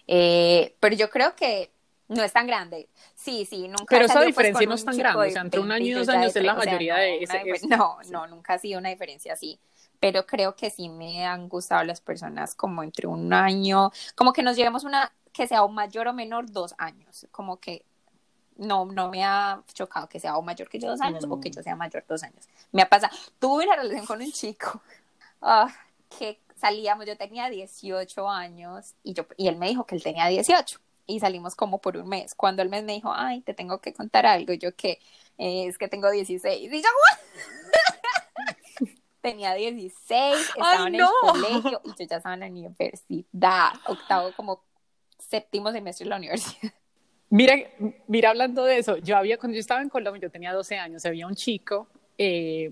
Eh, 0.07 0.77
pero 0.81 0.95
yo 0.97 1.11
creo 1.11 1.35
que 1.35 1.73
no 2.09 2.23
es 2.23 2.33
tan 2.33 2.47
grande. 2.47 2.89
Sí, 3.15 3.47
sí, 3.47 3.69
nunca. 3.69 3.87
Pero 3.89 4.05
esa 4.05 4.15
pues, 4.15 4.27
diferencia 4.27 4.67
no 4.67 4.75
es 4.75 4.85
tan 4.85 4.97
grande. 4.97 5.29
O 5.29 5.31
sea, 5.31 5.43
entre 5.43 5.61
un 5.61 5.73
año 5.73 5.87
y 5.87 5.93
dos 5.93 6.09
años 6.09 6.35
es 6.35 6.45
la 6.45 6.55
mayoría 6.55 6.97
de 6.97 7.23
ese. 7.23 7.43
No, 7.69 7.99
no, 8.11 8.27
nunca 8.27 8.55
ha 8.55 8.59
sido 8.59 8.79
una 8.79 8.91
diferencia 8.91 9.33
así. 9.33 9.59
Pero 10.01 10.27
creo 10.27 10.55
que 10.55 10.71
sí 10.71 10.89
me 10.89 11.25
han 11.25 11.49
gustado 11.49 11.83
las 11.85 12.01
personas 12.01 12.55
como 12.55 12.83
entre 12.83 13.07
un 13.07 13.33
año, 13.33 13.91
como 14.15 14.33
que 14.33 14.43
nos 14.43 14.57
llevemos 14.57 14.85
una 14.85 15.13
que 15.33 15.47
sea 15.47 15.65
un 15.65 15.75
mayor 15.75 16.09
o 16.09 16.13
menor 16.13 16.51
dos 16.51 16.75
años. 16.79 17.27
Como 17.31 17.59
que 17.59 17.85
no, 18.57 18.85
no 18.85 19.09
me 19.11 19.25
ha 19.25 19.63
chocado 19.73 20.09
que 20.09 20.21
sea 20.21 20.37
o 20.37 20.43
mayor 20.43 20.69
que 20.69 20.79
yo 20.79 20.89
dos 20.91 21.01
años 21.01 21.25
o 21.29 21.41
que 21.41 21.51
yo 21.51 21.63
sea 21.63 21.75
mayor 21.75 22.05
dos 22.07 22.23
años. 22.23 22.49
Me 22.71 22.83
ha 22.83 22.89
pasado. 22.89 23.17
Tuve 23.39 23.65
una 23.65 23.77
relación 23.77 24.05
con 24.05 24.21
un 24.21 24.31
chico 24.31 24.83
Ah, 25.41 25.69
que 26.19 26.41
salíamos, 26.57 27.07
yo 27.07 27.17
tenía 27.17 27.51
18 27.51 28.29
años 28.29 28.95
y, 29.03 29.15
yo, 29.15 29.27
y 29.37 29.49
él 29.49 29.57
me 29.57 29.69
dijo 29.69 29.85
que 29.85 29.97
él 29.97 30.03
tenía 30.03 30.29
18 30.29 30.81
y 31.07 31.21
salimos 31.21 31.55
como 31.55 31.81
por 31.81 31.97
un 31.97 32.09
mes. 32.09 32.35
Cuando 32.35 32.63
el 32.63 32.69
mes 32.69 32.85
me 32.85 32.93
dijo, 32.93 33.13
ay, 33.15 33.43
te 33.43 33.55
tengo 33.55 33.81
que 33.81 33.93
contar 33.93 34.27
algo, 34.27 34.53
yo 34.55 34.75
que 34.75 34.99
eh, 35.39 35.67
es 35.67 35.79
que 35.79 35.89
tengo 35.89 36.11
16 36.11 36.73
y 36.73 36.83
yo, 36.83 36.89
tenía 39.21 39.55
16, 39.55 40.51
estaba 40.57 40.89
en 40.89 40.95
el 40.95 41.07
colegio 41.21 41.81
y 41.85 41.89
yo 41.89 42.07
ya 42.09 42.17
estaba 42.17 42.35
en 42.35 42.41
la 42.41 42.47
universidad, 42.47 43.73
octavo 43.87 44.33
como 44.37 44.63
séptimo 45.19 45.73
semestre 45.73 46.05
de 46.05 46.11
la 46.11 46.17
universidad. 46.17 46.73
Mira, 47.31 47.57
mira, 48.07 48.31
hablando 48.31 48.65
de 48.65 48.79
eso, 48.79 48.97
yo 48.99 49.17
había, 49.17 49.39
cuando 49.39 49.55
yo 49.55 49.61
estaba 49.61 49.83
en 49.83 49.89
Colombia, 49.89 50.23
yo 50.23 50.31
tenía 50.31 50.53
12 50.53 50.79
años, 50.79 51.05
había 51.05 51.27
un 51.27 51.35
chico 51.35 51.89
eh, 52.17 52.71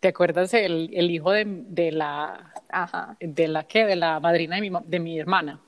¿Te 0.00 0.08
acuerdas 0.08 0.54
el, 0.54 0.90
el 0.94 1.10
hijo 1.10 1.30
de, 1.30 1.44
de 1.46 1.92
la, 1.92 2.52
de 3.20 3.48
la 3.48 3.64
que, 3.64 3.84
de 3.84 3.96
la 3.96 4.18
madrina 4.18 4.56
de 4.56 4.62
mi, 4.62 4.70
de 4.86 4.98
mi 4.98 5.20
hermana? 5.20 5.60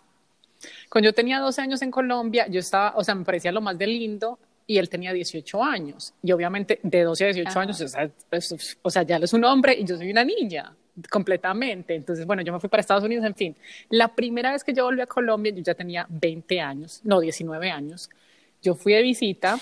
Cuando 0.88 1.10
yo 1.10 1.14
tenía 1.14 1.38
12 1.38 1.60
años 1.60 1.82
en 1.82 1.90
Colombia, 1.90 2.46
yo 2.48 2.60
estaba, 2.60 2.94
o 2.96 3.04
sea, 3.04 3.14
me 3.14 3.24
parecía 3.24 3.52
lo 3.52 3.60
más 3.60 3.76
de 3.78 3.86
lindo 3.86 4.38
y 4.66 4.78
él 4.78 4.88
tenía 4.88 5.12
18 5.12 5.62
años. 5.62 6.14
Y 6.22 6.32
obviamente 6.32 6.80
de 6.82 7.02
12 7.02 7.24
a 7.24 7.26
18 7.28 7.60
años, 7.60 7.80
o 7.80 7.88
sea, 7.88 8.10
o 8.82 8.90
sea, 8.90 9.02
ya 9.02 9.16
él 9.16 9.24
es 9.24 9.32
un 9.32 9.44
hombre 9.44 9.74
y 9.78 9.84
yo 9.84 9.96
soy 9.96 10.10
una 10.10 10.24
niña, 10.24 10.74
completamente. 11.10 11.94
Entonces, 11.94 12.26
bueno, 12.26 12.42
yo 12.42 12.52
me 12.52 12.60
fui 12.60 12.68
para 12.68 12.80
Estados 12.80 13.04
Unidos, 13.04 13.24
en 13.24 13.34
fin. 13.34 13.56
La 13.90 14.08
primera 14.08 14.52
vez 14.52 14.64
que 14.64 14.72
yo 14.72 14.84
volví 14.84 15.00
a 15.00 15.06
Colombia, 15.06 15.52
yo 15.54 15.62
ya 15.62 15.74
tenía 15.74 16.06
20 16.08 16.60
años, 16.60 17.00
no, 17.04 17.20
19 17.20 17.70
años. 17.70 18.10
Yo 18.62 18.74
fui 18.74 18.92
de 18.92 19.02
visita 19.02 19.58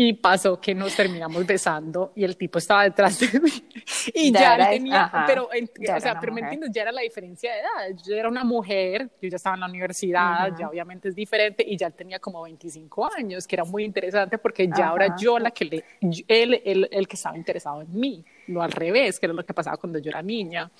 y 0.00 0.12
pasó 0.12 0.60
que 0.60 0.76
nos 0.76 0.94
terminamos 0.94 1.44
besando 1.44 2.12
y 2.14 2.22
el 2.22 2.36
tipo 2.36 2.58
estaba 2.58 2.84
detrás 2.84 3.18
de 3.18 3.40
mí. 3.40 3.50
Y 4.14 4.32
ya, 4.32 4.54
era, 4.54 4.70
tenía, 4.70 5.24
pero, 5.26 5.48
o 5.48 6.00
sea, 6.00 6.20
pero 6.20 6.32
me 6.32 6.40
entiendes, 6.40 6.70
ya 6.72 6.82
era 6.82 6.92
la 6.92 7.00
diferencia 7.00 7.52
de 7.52 7.58
edad. 7.58 8.00
Yo 8.06 8.14
era 8.14 8.28
una 8.28 8.44
mujer, 8.44 9.10
yo 9.20 9.28
ya 9.28 9.36
estaba 9.36 9.54
en 9.54 9.60
la 9.60 9.66
universidad, 9.66 10.56
ya 10.56 10.68
obviamente 10.68 11.08
es 11.08 11.16
diferente, 11.16 11.64
y 11.66 11.76
ya 11.76 11.90
tenía 11.90 12.20
como 12.20 12.42
25 12.42 13.10
años, 13.16 13.46
que 13.46 13.56
era 13.56 13.64
muy 13.64 13.82
interesante 13.82 14.38
porque 14.38 14.68
ya 14.68 14.88
ahora 14.88 15.16
yo 15.18 15.38
la 15.38 15.50
que 15.50 15.64
le, 15.64 15.84
él, 16.28 16.62
él, 16.64 16.88
el 16.92 17.08
que 17.08 17.16
estaba 17.16 17.36
interesado 17.36 17.82
en 17.82 17.92
mí, 17.92 18.24
no 18.46 18.62
al 18.62 18.70
revés, 18.70 19.18
que 19.18 19.26
era 19.26 19.32
lo 19.32 19.44
que 19.44 19.52
pasaba 19.52 19.76
cuando 19.78 19.98
yo 19.98 20.10
era 20.10 20.22
niña. 20.22 20.70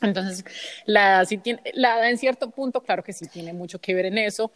Entonces, 0.00 0.44
la 0.86 1.08
edad, 1.08 1.24
sí 1.24 1.38
tiene, 1.38 1.62
la 1.74 1.98
edad 1.98 2.10
en 2.10 2.18
cierto 2.18 2.50
punto, 2.50 2.82
claro 2.82 3.02
que 3.02 3.12
sí 3.12 3.26
tiene 3.28 3.52
mucho 3.52 3.78
que 3.80 3.94
ver 3.94 4.06
en 4.06 4.18
eso. 4.18 4.50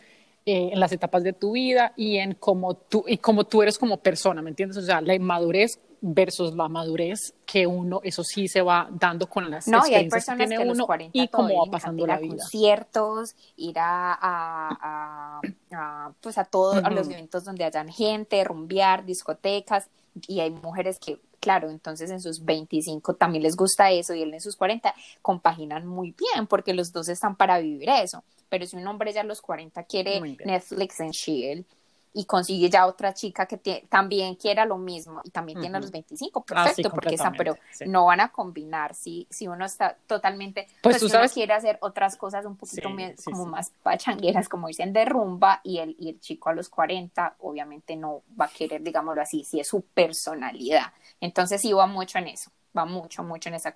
Eh, 0.46 0.70
en 0.72 0.80
las 0.80 0.90
etapas 0.90 1.22
de 1.22 1.34
tu 1.34 1.52
vida 1.52 1.92
y 1.96 2.16
en 2.16 2.32
cómo 2.32 2.74
tú, 2.74 3.04
y 3.06 3.18
cómo 3.18 3.44
tú 3.44 3.60
eres 3.60 3.76
como 3.78 3.98
persona, 3.98 4.40
¿me 4.40 4.48
entiendes? 4.48 4.78
O 4.78 4.82
sea, 4.82 5.02
la 5.02 5.14
inmadurez 5.14 5.78
versus 6.00 6.54
la 6.54 6.68
madurez 6.68 7.34
que 7.44 7.66
uno, 7.66 8.00
eso 8.02 8.24
sí 8.24 8.48
se 8.48 8.62
va 8.62 8.88
dando 8.90 9.28
con 9.28 9.50
las 9.50 9.68
no, 9.68 9.78
experiencias 9.78 10.28
y 10.28 10.30
hay 10.30 10.36
que 10.38 10.46
tiene 10.46 10.70
uno 10.70 10.86
y 11.12 11.28
cómo 11.28 11.64
va 11.64 11.70
pasando 11.70 12.06
la 12.06 12.18
vida. 12.18 12.36
conciertos, 12.36 13.34
ir 13.56 13.78
a, 13.78 14.18
a, 14.20 15.40
a, 15.72 16.12
pues 16.20 16.38
a 16.38 16.44
todos 16.44 16.82
los 16.92 17.08
eventos 17.08 17.44
donde 17.44 17.64
hayan 17.64 17.88
gente, 17.88 18.42
rumbear, 18.44 19.04
discotecas, 19.04 19.88
y 20.26 20.40
hay 20.40 20.50
mujeres 20.50 20.98
que 20.98 21.20
claro, 21.40 21.70
entonces 21.70 22.10
en 22.10 22.20
sus 22.20 22.44
25 22.44 23.14
también 23.14 23.42
les 23.42 23.56
gusta 23.56 23.90
eso 23.90 24.14
y 24.14 24.22
él 24.22 24.34
en 24.34 24.40
sus 24.40 24.56
40 24.56 24.94
compaginan 25.22 25.86
muy 25.86 26.14
bien 26.16 26.46
porque 26.46 26.74
los 26.74 26.92
dos 26.92 27.08
están 27.08 27.34
para 27.36 27.58
vivir 27.58 27.88
eso. 27.88 28.22
Pero 28.48 28.66
si 28.66 28.76
un 28.76 28.86
hombre 28.86 29.12
ya 29.12 29.22
a 29.22 29.24
los 29.24 29.40
40 29.40 29.82
quiere 29.84 30.20
Netflix 30.44 31.00
en 31.00 31.10
chill 31.12 31.66
y 32.12 32.24
consigue 32.24 32.68
ya 32.68 32.86
otra 32.86 33.14
chica 33.14 33.46
que 33.46 33.86
también 33.88 34.34
quiera 34.34 34.64
lo 34.64 34.78
mismo 34.78 35.20
y 35.22 35.30
también 35.30 35.60
tiene 35.60 35.80
los 35.80 35.90
25, 35.90 36.40
ah, 36.40 36.64
perfecto, 36.64 36.90
porque 36.90 37.14
está, 37.14 37.30
pero 37.30 37.56
no 37.86 38.06
van 38.06 38.20
a 38.20 38.32
combinar 38.32 38.94
si, 38.94 39.26
si 39.30 39.46
uno 39.46 39.64
está 39.64 39.96
totalmente, 40.06 40.66
pues, 40.82 40.94
pues 40.94 41.00
tú 41.00 41.08
sabes, 41.08 41.32
quiere 41.32 41.52
hacer 41.52 41.78
otras 41.80 42.16
cosas 42.16 42.44
un 42.46 42.56
poquito 42.56 42.88
como 43.24 43.46
más 43.46 43.72
pachangueras, 43.82 44.48
como 44.48 44.66
dicen, 44.66 44.92
de 44.92 45.04
rumba 45.04 45.60
y 45.62 45.78
el, 45.78 45.94
y 45.98 46.08
el 46.08 46.20
chico 46.20 46.48
a 46.48 46.52
los 46.52 46.68
40 46.68 47.36
obviamente 47.40 47.94
no 47.96 48.22
va 48.38 48.46
a 48.46 48.48
querer, 48.48 48.82
digámoslo 48.82 49.22
así, 49.22 49.44
si 49.44 49.60
es 49.60 49.68
su 49.68 49.82
personalidad. 49.82 50.92
Entonces 51.20 51.60
sí 51.60 51.72
va 51.72 51.86
mucho 51.86 52.18
en 52.18 52.28
eso, 52.28 52.50
va 52.76 52.84
mucho, 52.84 53.22
mucho 53.22 53.48
en 53.48 53.54
esa 53.54 53.72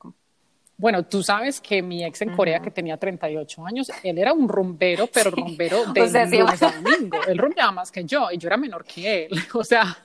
bueno, 0.77 1.05
tú 1.05 1.23
sabes 1.23 1.61
que 1.61 1.83
mi 1.83 2.05
ex 2.05 2.23
en 2.23 2.35
Corea, 2.35 2.61
que 2.61 2.71
tenía 2.71 2.97
38 2.97 3.67
años, 3.67 3.93
él 4.03 4.19
era 4.19 4.33
un 4.33 4.49
rumbero, 4.49 5.07
pero 5.07 5.31
rumbero 5.31 5.85
de 5.93 6.27
lunes 6.27 6.63
a 6.63 6.73
domingo. 6.73 7.19
Él 7.27 7.39
rumbeaba 7.39 7.73
más 7.73 7.93
que 7.93 8.05
yo 8.05 8.31
y 8.33 8.39
yo 8.39 8.49
era 8.49 8.57
menor 8.57 8.85
que 8.85 9.27
él. 9.27 9.41
O 9.55 9.63
sea, 9.63 9.97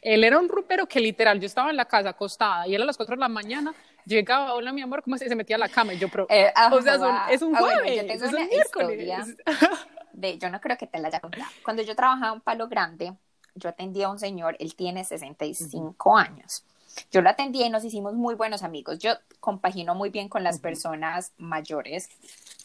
él 0.00 0.24
era 0.24 0.38
un 0.38 0.48
rumbero 0.48 0.86
que 0.86 0.98
literal, 0.98 1.38
yo 1.40 1.46
estaba 1.46 1.70
en 1.70 1.76
la 1.76 1.84
casa 1.84 2.10
acostada 2.10 2.66
y 2.66 2.74
él 2.74 2.82
a 2.82 2.84
las 2.86 2.96
4 2.96 3.16
de 3.16 3.20
la 3.20 3.28
mañana 3.28 3.74
llegaba, 4.06 4.54
hola 4.54 4.72
mi 4.72 4.82
amor, 4.82 5.02
¿cómo 5.02 5.18
se, 5.18 5.28
se 5.28 5.36
metía 5.36 5.56
a 5.56 5.58
la 5.58 5.68
cama? 5.68 5.92
Y 5.92 5.98
yo, 5.98 6.08
pero, 6.08 6.26
eh, 6.30 6.52
o 6.72 6.80
sea, 6.80 7.26
es 7.30 7.42
un 7.42 7.54
ah, 7.54 7.58
jueves, 7.58 7.96
yo 7.96 8.06
tengo 8.06 8.28
una 8.28 8.44
historia 8.44 9.24
de, 10.12 10.38
yo 10.38 10.48
no 10.48 10.60
creo 10.60 10.78
que 10.78 10.86
te 10.86 10.98
la 10.98 11.08
haya 11.08 11.20
contado. 11.20 11.44
Cuando 11.62 11.82
yo 11.82 11.94
trabajaba 11.94 12.34
en 12.34 12.40
Palo 12.40 12.68
Grande, 12.68 13.12
yo 13.54 13.68
atendía 13.68 14.06
a 14.06 14.10
un 14.10 14.18
señor, 14.18 14.56
él 14.58 14.74
tiene 14.74 15.04
65 15.04 16.16
años 16.16 16.64
yo 17.10 17.22
lo 17.22 17.30
atendí 17.30 17.62
y 17.62 17.70
nos 17.70 17.84
hicimos 17.84 18.14
muy 18.14 18.34
buenos 18.34 18.62
amigos. 18.62 18.98
Yo 18.98 19.14
compagino 19.40 19.94
muy 19.94 20.10
bien 20.10 20.28
con 20.28 20.44
las 20.44 20.58
personas 20.58 21.32
mayores, 21.38 22.08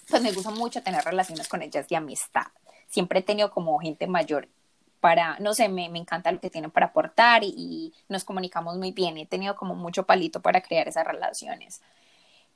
pues 0.09 0.21
me 0.21 0.31
gusta 0.31 0.51
mucho 0.51 0.81
tener 0.81 1.03
relaciones 1.03 1.47
con 1.47 1.61
ellas 1.61 1.87
de 1.87 1.95
amistad. 1.95 2.47
Siempre 2.87 3.19
he 3.19 3.23
tenido 3.23 3.51
como 3.51 3.77
gente 3.79 4.07
mayor 4.07 4.47
para, 4.99 5.37
no 5.39 5.53
sé, 5.53 5.69
me, 5.69 5.85
encanta 5.85 6.31
lo 6.31 6.39
que 6.39 6.49
tienen 6.49 6.71
para 6.71 6.87
aportar 6.87 7.43
y, 7.43 7.93
nos 8.09 8.23
comunicamos 8.23 8.77
muy 8.77 8.91
bien. 8.91 9.17
He 9.17 9.25
tenido 9.25 9.55
como 9.55 9.75
mucho 9.75 10.05
palito 10.05 10.41
para 10.41 10.61
crear 10.61 10.87
esas 10.87 11.05
relaciones 11.05 11.81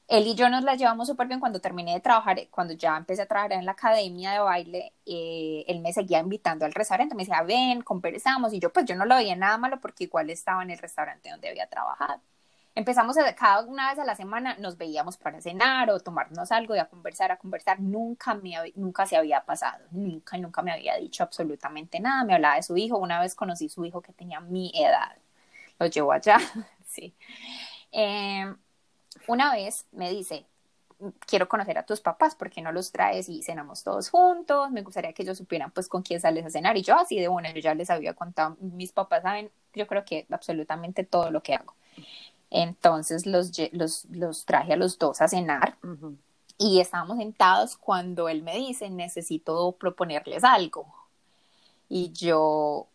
él 0.07 0.27
y 0.27 0.35
yo 0.35 0.49
nos 0.49 0.63
la 0.63 0.75
llevamos 0.75 1.07
súper 1.07 1.27
bien 1.27 1.39
cuando 1.39 1.61
terminé 1.61 1.93
de 1.93 1.99
trabajar, 2.01 2.37
cuando 2.51 2.73
ya 2.73 2.97
empecé 2.97 3.21
a 3.23 3.25
trabajar 3.25 3.53
en 3.53 3.65
la 3.65 3.71
academia 3.73 4.31
de 4.33 4.39
baile, 4.39 4.93
eh, 5.05 5.63
él 5.67 5.79
me 5.81 5.93
seguía 5.93 6.19
invitando 6.19 6.65
al 6.65 6.73
restaurante, 6.73 7.15
me 7.15 7.23
decía, 7.23 7.41
ven, 7.43 7.81
conversamos, 7.81 8.53
y 8.53 8.59
yo 8.59 8.71
pues 8.71 8.85
yo 8.85 8.95
no 8.95 9.05
lo 9.05 9.15
veía 9.15 9.35
nada 9.35 9.57
malo 9.57 9.79
porque 9.79 10.05
igual 10.05 10.29
estaba 10.29 10.61
en 10.63 10.71
el 10.71 10.77
restaurante 10.77 11.29
donde 11.29 11.49
había 11.49 11.67
trabajado. 11.67 12.21
Empezamos 12.75 13.17
a, 13.17 13.35
cada 13.35 13.63
una 13.65 13.89
vez 13.91 13.99
a 13.99 14.05
la 14.05 14.15
semana, 14.15 14.55
nos 14.57 14.77
veíamos 14.77 15.17
para 15.17 15.39
cenar 15.41 15.91
o 15.91 15.99
tomarnos 15.99 16.51
algo 16.51 16.75
y 16.75 16.79
a 16.79 16.85
conversar, 16.85 17.31
a 17.31 17.37
conversar. 17.37 17.79
Nunca, 17.79 18.33
me, 18.33 18.55
nunca 18.75 19.05
se 19.05 19.15
había 19.15 19.45
pasado, 19.45 19.85
nunca, 19.91 20.37
nunca 20.37 20.63
me 20.63 20.71
había 20.71 20.95
dicho 20.97 21.23
absolutamente 21.23 21.99
nada. 21.99 22.23
Me 22.23 22.33
hablaba 22.33 22.55
de 22.55 22.63
su 22.63 22.75
hijo, 22.75 22.97
una 22.97 23.19
vez 23.21 23.35
conocí 23.35 23.69
su 23.69 23.85
hijo 23.85 24.01
que 24.01 24.11
tenía 24.13 24.39
mi 24.39 24.71
edad. 24.75 25.15
Lo 25.79 25.85
llevó 25.87 26.13
allá, 26.13 26.37
sí. 26.85 27.15
Eh, 27.91 28.53
una 29.27 29.53
vez 29.53 29.85
me 29.91 30.09
dice, 30.09 30.45
quiero 31.25 31.47
conocer 31.49 31.77
a 31.77 31.85
tus 31.85 32.01
papás, 32.01 32.35
¿por 32.35 32.49
qué 32.49 32.61
no 32.61 32.71
los 32.71 32.91
traes 32.91 33.29
y 33.29 33.43
cenamos 33.43 33.83
todos 33.83 34.09
juntos? 34.09 34.71
Me 34.71 34.81
gustaría 34.81 35.13
que 35.13 35.23
ellos 35.23 35.37
supieran 35.37 35.71
pues 35.71 35.87
con 35.87 36.01
quién 36.01 36.19
sales 36.19 36.45
a 36.45 36.49
cenar. 36.49 36.77
Y 36.77 36.83
yo 36.83 36.95
así 36.95 37.19
de 37.19 37.27
una, 37.27 37.51
yo 37.51 37.59
ya 37.59 37.73
les 37.73 37.89
había 37.89 38.13
contado, 38.13 38.57
mis 38.59 38.91
papás 38.91 39.23
saben, 39.23 39.51
yo 39.73 39.87
creo 39.87 40.05
que 40.05 40.25
absolutamente 40.29 41.03
todo 41.03 41.31
lo 41.31 41.41
que 41.41 41.55
hago. 41.55 41.73
Entonces 42.49 43.25
los, 43.25 43.51
los, 43.71 44.05
los 44.11 44.45
traje 44.45 44.73
a 44.73 44.77
los 44.77 44.99
dos 44.99 45.21
a 45.21 45.27
cenar 45.27 45.77
y 46.57 46.79
estábamos 46.79 47.17
sentados 47.17 47.77
cuando 47.77 48.29
él 48.29 48.43
me 48.43 48.55
dice, 48.55 48.89
necesito 48.89 49.71
proponerles 49.73 50.43
algo. 50.43 50.85
Y 51.89 52.11
yo, 52.13 52.87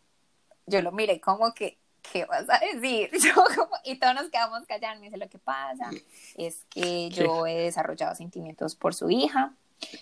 yo 0.67 0.83
lo 0.83 0.93
miré 0.93 1.21
como 1.21 1.53
que, 1.55 1.77
¿qué 2.13 2.25
vas 2.25 2.49
a 2.49 2.59
decir? 2.59 3.11
y 3.85 3.99
todos 3.99 4.15
nos 4.15 4.29
quedamos 4.31 4.65
callados. 4.67 4.99
Me 5.01 5.07
dice, 5.07 5.19
lo 5.19 5.29
que 5.29 5.39
pasa 5.39 5.91
es 6.37 6.65
que 6.71 7.11
yo 7.11 7.47
he 7.47 7.57
desarrollado 7.57 8.15
sentimientos 8.15 8.75
por 8.75 8.95
su 8.95 9.11
hija. 9.11 9.55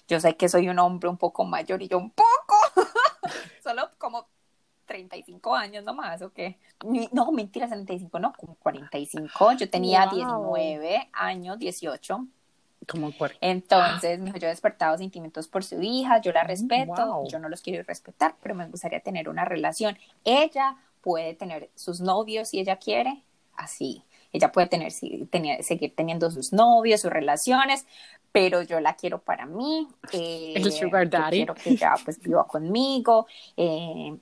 Yo 0.08 0.20
sé 0.20 0.36
que 0.36 0.48
soy 0.48 0.68
un 0.68 0.78
hombre 0.78 1.08
un 1.08 1.18
poco 1.18 1.44
mayor 1.44 1.82
y 1.82 1.88
yo 1.88 1.98
un 1.98 2.10
poco, 2.10 2.56
solo 3.62 3.90
como 3.98 4.26
35 4.86 5.54
años 5.54 5.84
nomás, 5.84 6.22
¿o 6.22 6.32
qué? 6.32 6.58
No, 7.12 7.30
mentira, 7.32 7.68
35, 7.68 8.18
no, 8.18 8.32
como 8.32 8.54
45. 8.54 9.52
Yo 9.52 9.68
tenía 9.68 10.06
19 10.06 11.10
años, 11.12 11.58
18. 11.58 12.26
Como 12.86 13.12
Entonces, 13.40 14.20
me 14.20 14.26
dijo, 14.26 14.38
yo 14.38 14.46
he 14.46 14.50
despertado 14.50 14.96
sentimientos 14.96 15.48
por 15.48 15.64
su 15.64 15.82
hija, 15.82 16.20
yo 16.20 16.30
la 16.32 16.44
mm, 16.44 16.46
respeto, 16.46 17.24
yo 17.26 17.38
no 17.40 17.48
los 17.48 17.60
quiero 17.60 17.82
respetar, 17.82 18.36
pero 18.40 18.54
me 18.54 18.68
gustaría 18.68 19.00
tener 19.00 19.28
una 19.28 19.44
relación. 19.44 19.98
Ella 20.24 20.76
puede 21.06 21.34
tener 21.34 21.70
sus 21.76 22.00
novios 22.00 22.48
si 22.48 22.58
ella 22.58 22.78
quiere, 22.80 23.22
así. 23.54 24.02
Ella 24.32 24.50
puede 24.50 24.66
tener, 24.66 24.90
seguir 24.90 25.94
teniendo 25.94 26.32
sus 26.32 26.52
novios, 26.52 27.00
sus 27.00 27.12
relaciones, 27.12 27.86
pero 28.32 28.62
yo 28.62 28.80
la 28.80 28.96
quiero 28.96 29.22
para 29.22 29.46
mí. 29.46 29.86
Eh, 30.10 30.54
el 30.56 30.72
sugar 30.72 31.08
daddy. 31.08 31.36
Quiero 31.36 31.54
que 31.54 31.70
ella 31.70 31.94
pues 32.04 32.18
viva 32.18 32.44
conmigo. 32.48 33.28
Eh, 33.56 34.18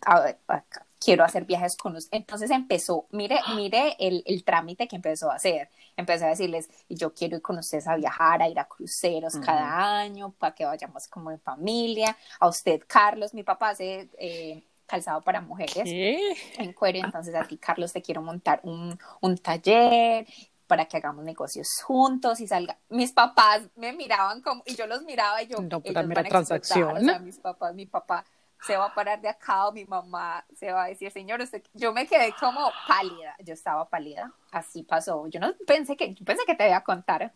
quiero 1.02 1.24
hacer 1.24 1.46
viajes 1.46 1.74
con 1.74 1.96
usted. 1.96 2.18
Entonces 2.18 2.50
empezó, 2.50 3.06
mire, 3.12 3.40
mire 3.56 3.96
el, 3.98 4.22
el, 4.26 4.44
trámite 4.44 4.86
que 4.86 4.96
empezó 4.96 5.30
a 5.30 5.36
hacer. 5.36 5.70
Empezó 5.96 6.26
a 6.26 6.28
decirles, 6.28 6.68
yo 6.90 7.14
quiero 7.14 7.36
ir 7.36 7.42
con 7.42 7.56
ustedes 7.56 7.88
a 7.88 7.96
viajar, 7.96 8.42
a 8.42 8.48
ir 8.50 8.58
a 8.58 8.66
cruceros 8.66 9.36
cada 9.36 10.00
año, 10.00 10.34
para 10.38 10.54
que 10.54 10.66
vayamos 10.66 11.08
como 11.08 11.30
en 11.30 11.40
familia. 11.40 12.14
A 12.40 12.46
usted, 12.46 12.82
Carlos, 12.86 13.32
mi 13.32 13.42
papá 13.42 13.70
hace... 13.70 14.10
Eh, 14.18 14.62
calzado 14.86 15.20
para 15.22 15.40
mujeres 15.40 15.76
en 15.84 16.72
cuero. 16.72 16.98
Entonces 16.98 17.34
a 17.34 17.44
ti, 17.44 17.56
Carlos, 17.56 17.92
te 17.92 18.02
quiero 18.02 18.22
montar 18.22 18.60
un, 18.62 18.98
un 19.20 19.38
taller 19.38 20.26
para 20.66 20.86
que 20.86 20.96
hagamos 20.96 21.24
negocios 21.24 21.68
juntos 21.82 22.40
y 22.40 22.46
salga. 22.46 22.78
Mis 22.88 23.12
papás 23.12 23.62
me 23.76 23.92
miraban 23.92 24.40
como, 24.40 24.62
y 24.66 24.74
yo 24.74 24.86
los 24.86 25.02
miraba 25.02 25.42
y 25.42 25.46
yo, 25.46 25.58
no, 25.60 25.80
pues 25.80 25.94
ellos 25.96 26.28
transacción. 26.28 26.96
O 26.96 27.00
sea, 27.00 27.18
mis 27.18 27.38
papás, 27.38 27.74
mi 27.74 27.86
papá 27.86 28.24
se 28.66 28.76
va 28.76 28.86
a 28.86 28.94
parar 28.94 29.20
de 29.20 29.28
acá 29.28 29.68
o 29.68 29.72
mi 29.72 29.84
mamá 29.84 30.44
se 30.56 30.72
va 30.72 30.84
a 30.84 30.88
decir, 30.88 31.10
señor, 31.10 31.40
usted... 31.40 31.62
yo 31.74 31.92
me 31.92 32.06
quedé 32.06 32.34
como 32.40 32.70
pálida, 32.88 33.36
yo 33.40 33.52
estaba 33.52 33.86
pálida, 33.88 34.32
así 34.52 34.82
pasó, 34.82 35.26
yo 35.26 35.38
no 35.38 35.52
pensé 35.66 35.96
que, 35.96 36.14
yo 36.14 36.24
pensé 36.24 36.44
que 36.46 36.54
te 36.54 36.66
iba 36.66 36.78
a 36.78 36.84
contar. 36.84 37.34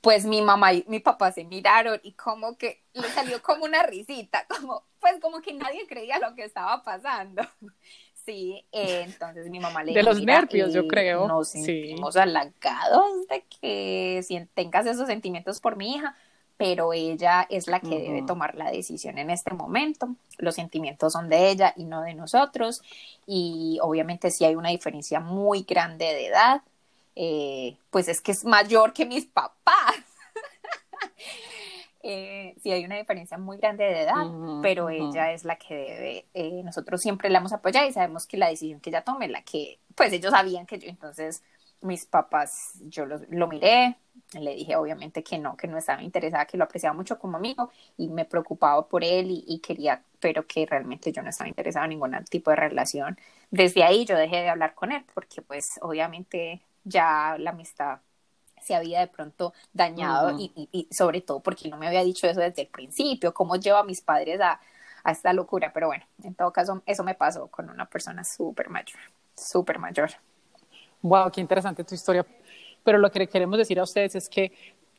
Pues 0.00 0.24
mi 0.24 0.42
mamá 0.42 0.72
y 0.72 0.84
mi 0.88 1.00
papá 1.00 1.32
se 1.32 1.44
miraron 1.44 2.00
y 2.02 2.12
como 2.12 2.56
que 2.56 2.82
le 2.92 3.08
salió 3.08 3.42
como 3.42 3.64
una 3.64 3.82
risita, 3.82 4.46
como, 4.48 4.84
pues 5.00 5.18
como 5.20 5.40
que 5.40 5.52
nadie 5.52 5.86
creía 5.86 6.18
lo 6.18 6.34
que 6.34 6.44
estaba 6.44 6.82
pasando. 6.82 7.42
Sí, 8.28 8.62
entonces 8.72 9.48
mi 9.48 9.58
mamá 9.58 9.82
le 9.82 9.94
De 9.94 10.02
los 10.02 10.20
nervios, 10.20 10.74
yo 10.74 10.86
creo. 10.86 11.26
Nos 11.26 11.48
sentimos 11.48 12.14
halagados 12.14 13.26
de 13.26 13.42
que 13.58 14.22
si 14.22 14.38
tengas 14.52 14.84
esos 14.84 15.06
sentimientos 15.06 15.60
por 15.60 15.76
mi 15.76 15.94
hija, 15.94 16.14
pero 16.58 16.92
ella 16.92 17.46
es 17.48 17.68
la 17.68 17.80
que 17.80 17.98
debe 17.98 18.22
tomar 18.26 18.54
la 18.54 18.70
decisión 18.70 19.16
en 19.16 19.30
este 19.30 19.54
momento. 19.54 20.14
Los 20.36 20.56
sentimientos 20.56 21.14
son 21.14 21.30
de 21.30 21.48
ella 21.48 21.72
y 21.74 21.84
no 21.84 22.02
de 22.02 22.12
nosotros. 22.12 22.82
Y 23.26 23.78
obviamente 23.80 24.30
si 24.30 24.44
hay 24.44 24.56
una 24.56 24.68
diferencia 24.68 25.20
muy 25.20 25.62
grande 25.62 26.04
de 26.04 26.26
edad, 26.26 26.60
eh, 27.20 27.76
pues 27.90 28.06
es 28.06 28.20
que 28.20 28.30
es 28.30 28.44
mayor 28.44 28.92
que 28.92 29.04
mis 29.04 29.26
papás. 29.26 29.96
eh, 32.04 32.54
sí 32.62 32.70
hay 32.70 32.84
una 32.84 32.96
diferencia 32.96 33.36
muy 33.36 33.56
grande 33.56 33.82
de 33.82 34.02
edad, 34.02 34.24
pero 34.62 34.88
ella 34.88 35.32
es 35.32 35.44
la 35.44 35.56
que 35.56 35.74
debe, 35.74 36.26
eh, 36.32 36.62
nosotros 36.62 37.00
siempre 37.00 37.28
la 37.28 37.38
hemos 37.40 37.52
apoyado 37.52 37.88
y 37.88 37.92
sabemos 37.92 38.24
que 38.28 38.36
la 38.36 38.48
decisión 38.48 38.78
que 38.78 38.90
ella 38.90 39.02
tome, 39.02 39.26
la 39.26 39.42
que, 39.42 39.80
pues 39.96 40.12
ellos 40.12 40.30
sabían 40.30 40.64
que 40.64 40.78
yo, 40.78 40.88
entonces 40.88 41.42
mis 41.80 42.06
papás, 42.06 42.74
yo 42.82 43.04
lo, 43.04 43.18
lo 43.30 43.48
miré, 43.48 43.96
le 44.34 44.54
dije 44.54 44.76
obviamente 44.76 45.24
que 45.24 45.38
no, 45.38 45.56
que 45.56 45.66
no 45.66 45.76
estaba 45.76 46.02
interesada, 46.04 46.46
que 46.46 46.56
lo 46.56 46.64
apreciaba 46.64 46.94
mucho 46.94 47.18
como 47.18 47.36
amigo 47.36 47.70
y 47.96 48.08
me 48.08 48.26
preocupaba 48.26 48.86
por 48.86 49.02
él 49.02 49.42
y, 49.44 49.58
quería, 49.58 50.02
pero 50.20 50.46
que 50.46 50.66
realmente 50.66 51.10
yo 51.10 51.22
no 51.22 51.30
estaba 51.30 51.48
interesada 51.48 51.86
en 51.86 51.90
ningún 51.90 52.16
tipo 52.30 52.50
de 52.50 52.56
relación. 52.56 53.18
Desde 53.50 53.82
ahí 53.82 54.04
yo 54.04 54.16
dejé 54.16 54.36
de 54.36 54.50
hablar 54.50 54.74
con 54.74 54.92
él 54.92 55.04
porque 55.14 55.42
pues 55.42 55.78
obviamente 55.82 56.62
ya 56.84 57.36
la 57.38 57.50
amistad 57.50 58.00
se 58.60 58.74
había 58.74 59.00
de 59.00 59.06
pronto 59.06 59.52
dañado 59.72 60.36
y, 60.38 60.88
sobre 60.90 61.20
todo 61.20 61.40
porque 61.40 61.68
no 61.68 61.76
me 61.76 61.86
había 61.86 62.02
dicho 62.02 62.26
eso 62.26 62.40
desde 62.40 62.62
el 62.62 62.68
principio, 62.68 63.32
cómo 63.32 63.56
lleva 63.56 63.80
a 63.80 63.84
mis 63.84 64.00
padres 64.00 64.40
a, 64.40 64.60
a 65.04 65.12
esta 65.12 65.32
locura, 65.32 65.72
pero 65.72 65.86
bueno, 65.86 66.04
en 66.22 66.34
todo 66.34 66.52
caso 66.52 66.82
eso 66.86 67.04
me 67.04 67.14
pasó 67.14 67.46
con 67.48 67.70
una 67.70 67.86
persona 67.86 68.24
súper 68.24 68.68
mayor, 68.68 68.98
súper 69.36 69.78
mayor. 69.78 70.10
Wow, 71.02 71.30
qué 71.30 71.40
interesante 71.40 71.84
tu 71.84 71.94
historia. 71.94 72.26
Pero 72.84 72.98
lo 72.98 73.10
que 73.10 73.26
queremos 73.26 73.58
decir 73.58 73.78
a 73.78 73.84
ustedes 73.84 74.14
es 74.14 74.28
que 74.28 74.52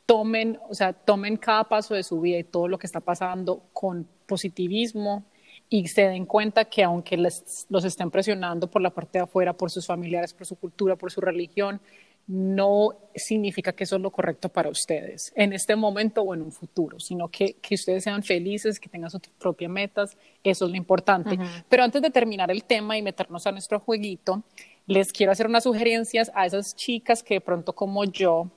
tomen, 0.06 0.58
o 0.68 0.74
sea, 0.74 0.92
tomen 0.92 1.36
cada 1.36 1.64
paso 1.64 1.94
de 1.94 2.02
su 2.02 2.20
vida 2.20 2.38
y 2.38 2.44
todo 2.44 2.68
lo 2.68 2.78
que 2.78 2.86
está 2.86 3.00
pasando 3.00 3.62
con 3.72 4.08
positivismo, 4.26 5.24
y 5.72 5.86
se 5.86 6.02
den 6.02 6.26
cuenta 6.26 6.64
que 6.64 6.82
aunque 6.82 7.16
les, 7.16 7.66
los 7.70 7.84
estén 7.84 8.10
presionando 8.10 8.68
por 8.68 8.82
la 8.82 8.90
parte 8.90 9.18
de 9.18 9.24
afuera, 9.24 9.52
por 9.52 9.70
sus 9.70 9.86
familiares, 9.86 10.34
por 10.34 10.44
su 10.44 10.56
cultura, 10.56 10.96
por 10.96 11.12
su 11.12 11.20
religión, 11.20 11.80
no 12.26 12.90
significa 13.14 13.72
que 13.72 13.84
eso 13.84 13.96
es 13.96 14.02
lo 14.02 14.10
correcto 14.10 14.48
para 14.48 14.68
ustedes 14.68 15.32
en 15.34 15.52
este 15.52 15.74
momento 15.74 16.22
o 16.22 16.34
en 16.34 16.42
un 16.42 16.52
futuro, 16.52 17.00
sino 17.00 17.28
que, 17.28 17.54
que 17.54 17.76
ustedes 17.76 18.04
sean 18.04 18.22
felices, 18.22 18.78
que 18.78 18.88
tengan 18.88 19.10
sus 19.10 19.20
propias 19.38 19.70
metas, 19.70 20.16
eso 20.44 20.66
es 20.66 20.70
lo 20.70 20.76
importante. 20.76 21.38
Pero 21.68 21.82
antes 21.82 22.02
de 22.02 22.10
terminar 22.10 22.50
el 22.50 22.64
tema 22.64 22.98
y 22.98 23.02
meternos 23.02 23.46
a 23.46 23.52
nuestro 23.52 23.80
jueguito, 23.80 24.42
les 24.86 25.12
quiero 25.12 25.32
hacer 25.32 25.46
unas 25.46 25.64
sugerencias 25.64 26.30
a 26.34 26.46
esas 26.46 26.74
chicas 26.76 27.22
que 27.22 27.34
de 27.34 27.40
pronto 27.40 27.72
como 27.72 28.04
yo, 28.04 28.50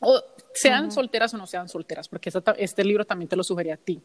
o 0.00 0.20
sean 0.52 0.90
solteras 0.90 1.32
o 1.34 1.38
no 1.38 1.46
sean 1.46 1.68
solteras, 1.68 2.08
porque 2.08 2.30
este 2.58 2.84
libro 2.84 3.04
también 3.04 3.28
te 3.28 3.36
lo 3.36 3.44
sugerí 3.44 3.70
a 3.70 3.76
ti. 3.76 4.00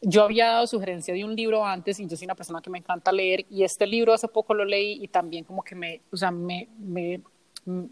Yo 0.00 0.24
había 0.24 0.46
dado 0.46 0.66
sugerencia 0.66 1.14
de 1.14 1.24
un 1.24 1.34
libro 1.34 1.64
antes 1.64 1.98
y 1.98 2.06
yo 2.06 2.16
soy 2.16 2.26
una 2.26 2.34
persona 2.34 2.60
que 2.60 2.70
me 2.70 2.78
encanta 2.78 3.10
leer 3.10 3.46
y 3.48 3.64
este 3.64 3.86
libro 3.86 4.12
hace 4.12 4.28
poco 4.28 4.52
lo 4.52 4.64
leí 4.64 5.02
y 5.02 5.08
también 5.08 5.44
como 5.44 5.62
que 5.62 5.74
me, 5.74 6.02
o 6.12 6.16
sea, 6.16 6.30
me, 6.30 6.68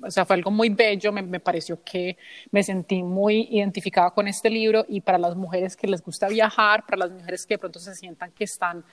o 0.02 0.10
sea, 0.10 0.26
fue 0.26 0.36
algo 0.36 0.50
muy 0.50 0.68
bello, 0.68 1.12
me, 1.12 1.22
me, 1.22 1.40
pareció 1.40 1.82
que 1.82 2.18
me 2.50 2.62
sentí 2.62 3.02
muy 3.02 3.48
identificada 3.50 4.10
con 4.10 4.28
este 4.28 4.50
libro 4.50 4.84
y 4.88 5.00
para 5.00 5.18
las 5.18 5.36
mujeres 5.36 5.76
que 5.76 5.86
les 5.86 6.02
gusta 6.02 6.28
viajar, 6.28 6.84
para 6.84 6.98
las 7.06 7.10
mujeres 7.10 7.46
que 7.46 7.54
de 7.54 7.58
pronto 7.58 7.78
se 7.78 7.94
sientan 7.94 8.32
que 8.32 8.44
están 8.44 8.84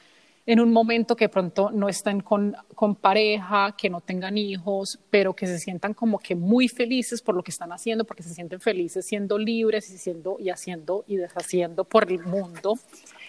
en 0.50 0.60
un 0.60 0.74
momento 0.74 1.16
que 1.16 1.30
pronto 1.30 1.70
no 1.70 1.88
estén 1.90 2.22
con, 2.22 2.56
con 2.74 2.96
pareja, 2.96 3.76
que 3.78 3.88
no 3.88 4.02
tengan 4.02 4.36
hijos, 4.36 4.98
pero 5.12 5.36
que 5.36 5.46
se 5.46 5.60
sientan 5.60 5.94
como 5.94 6.18
que 6.18 6.34
muy 6.34 6.68
felices 6.68 7.22
por 7.22 7.36
lo 7.36 7.44
que 7.44 7.52
están 7.52 7.72
haciendo, 7.72 8.04
porque 8.04 8.24
se 8.24 8.34
sienten 8.34 8.60
felices 8.60 9.06
siendo 9.06 9.38
libres 9.38 9.92
y, 9.92 10.00
siendo, 10.00 10.38
y 10.40 10.50
haciendo 10.50 11.06
y 11.08 11.18
deshaciendo 11.18 11.84
por 11.84 12.12
el 12.12 12.24
mundo 12.24 12.80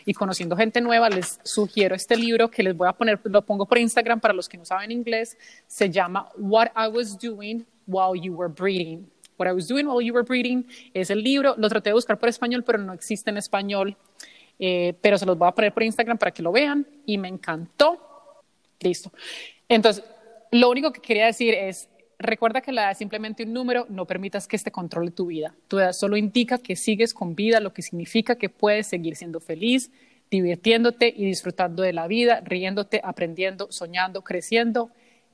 y 0.07 0.15
conociendo 0.15 0.57
gente 0.57 0.81
nueva, 0.81 1.11
les 1.11 1.41
sugiero 1.43 1.95
este 1.95 2.17
libro 2.17 2.51
que 2.51 2.63
les 2.63 2.75
voy 2.75 2.89
a 2.89 2.95
poner, 2.95 3.21
lo 3.25 3.45
pongo 3.45 3.67
por 3.67 3.77
Instagram 3.77 4.19
para 4.19 4.33
los 4.33 4.49
que 4.49 4.57
no 4.57 4.65
saben 4.65 4.91
inglés, 4.91 5.37
se 5.67 5.91
llama 5.91 6.31
What 6.39 6.69
I 6.75 6.89
Was 6.89 7.19
Doing 7.19 7.67
While 7.87 8.19
You 8.19 8.35
Were 8.35 8.51
Breathing. 8.51 9.11
What 9.37 9.47
I 9.47 9.53
Was 9.53 9.69
Doing 9.69 9.87
While 9.87 10.03
You 10.03 10.15
Were 10.15 10.25
Breathing 10.27 10.67
es 10.95 11.11
el 11.11 11.23
libro, 11.23 11.55
lo 11.59 11.69
traté 11.69 11.91
de 11.91 11.95
buscar 11.95 12.19
por 12.19 12.31
español, 12.31 12.65
pero 12.65 12.79
no 12.79 12.95
existe 12.95 13.29
en 13.29 13.37
español, 13.37 13.99
eh, 14.61 14.95
pero 15.01 15.19
se 15.19 15.27
los 15.27 15.37
voy 15.37 15.49
a 15.49 15.53
poner 15.53 15.73
por 15.73 15.83
Instagram 15.83 16.19
para 16.19 16.31
que 16.31 16.43
lo 16.43 16.53
vean 16.53 16.87
y 17.07 17.19
me 17.19 17.29
encantó. 17.29 17.99
Listo. 18.79 19.11
Entonces, 19.69 20.05
lo 20.53 20.71
único 20.71 20.93
que 20.93 21.01
quería 21.01 21.27
decir 21.27 21.55
es, 21.55 21.89
Recuerda 22.23 22.61
que 22.61 22.71
la 22.71 22.83
edad 22.83 22.91
es 22.91 22.99
simplemente 22.99 23.45
un 23.45 23.55
número, 23.55 23.87
no 23.89 24.05
permitas 24.05 24.47
que 24.47 24.55
este 24.55 24.71
controle 24.71 25.11
tu 25.11 25.25
vida. 25.25 25.55
Tu 25.69 25.79
edad 25.79 25.93
solo 25.93 26.19
indica 26.19 26.59
que 26.59 26.77
sigues 26.77 27.15
con 27.15 27.35
vida, 27.35 27.61
lo 27.61 27.73
que 27.73 27.81
significa 27.81 28.37
que 28.37 28.51
puedes 28.51 28.89
seguir 28.89 29.17
siendo 29.17 29.41
feliz, 29.41 29.91
divirtiéndote 30.31 31.15
y 31.17 31.25
disfrutando 31.25 31.83
de 31.83 31.95
la 31.95 32.07
vida, 32.09 32.43
riéndote, 32.45 33.01
aprendiendo, 33.03 33.73
soñando, 33.73 34.23
creciendo 34.23 34.91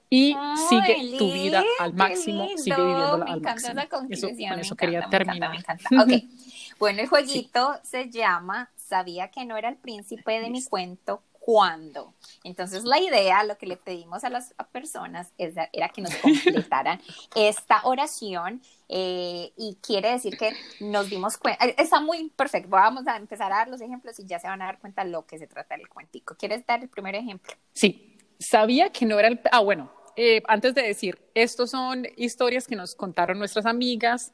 y 0.08 0.36
sigue 0.68 1.18
tu 1.18 1.32
vida 1.32 1.64
al 1.80 1.92
máximo, 1.92 2.46
sigue 2.56 2.76
viviéndola 2.76 3.24
al 3.24 3.40
máximo. 3.40 3.80
Eso, 4.08 4.28
con 4.28 4.60
eso 4.60 4.76
quería 4.76 5.08
terminar. 5.10 5.50
Me 5.50 5.56
encanta, 5.56 5.88
Bueno, 6.78 7.00
el 7.00 7.08
jueguito 7.08 7.80
se 7.82 8.10
llama 8.10 8.70
Sabía 8.88 9.30
que 9.30 9.44
no 9.44 9.56
era 9.56 9.68
el 9.68 9.76
príncipe 9.76 10.40
de 10.40 10.50
mi 10.50 10.64
cuento 10.64 11.22
cuándo. 11.46 12.12
Entonces 12.42 12.84
la 12.84 13.00
idea, 13.00 13.44
lo 13.44 13.56
que 13.56 13.66
le 13.66 13.76
pedimos 13.76 14.24
a 14.24 14.30
las 14.30 14.52
personas 14.72 15.32
era 15.38 15.88
que 15.90 16.02
nos 16.02 16.14
completaran 16.22 17.00
esta 17.36 17.82
oración 17.84 18.60
eh, 18.88 19.52
y 19.56 19.76
quiere 19.80 20.10
decir 20.10 20.36
que 20.36 20.52
nos 20.80 21.08
dimos 21.08 21.36
cuenta, 21.36 21.64
eh, 21.64 21.74
está 21.78 22.00
muy 22.00 22.30
perfecto, 22.30 22.70
vamos 22.70 23.06
a 23.06 23.16
empezar 23.16 23.52
a 23.52 23.58
dar 23.58 23.68
los 23.68 23.80
ejemplos 23.80 24.18
y 24.18 24.26
ya 24.26 24.40
se 24.40 24.48
van 24.48 24.60
a 24.60 24.66
dar 24.66 24.80
cuenta 24.80 25.04
lo 25.04 25.24
que 25.24 25.38
se 25.38 25.46
trata 25.46 25.76
del 25.76 25.88
cuentico. 25.88 26.36
¿Quieres 26.36 26.66
dar 26.66 26.82
el 26.82 26.88
primer 26.88 27.14
ejemplo? 27.14 27.52
Sí, 27.72 28.18
sabía 28.40 28.90
que 28.90 29.06
no 29.06 29.18
era 29.18 29.28
el... 29.28 29.40
Ah, 29.52 29.60
bueno, 29.60 29.92
eh, 30.16 30.42
antes 30.48 30.74
de 30.74 30.82
decir, 30.82 31.20
estos 31.34 31.70
son 31.70 32.06
historias 32.16 32.66
que 32.66 32.74
nos 32.74 32.94
contaron 32.94 33.38
nuestras 33.38 33.66
amigas 33.66 34.32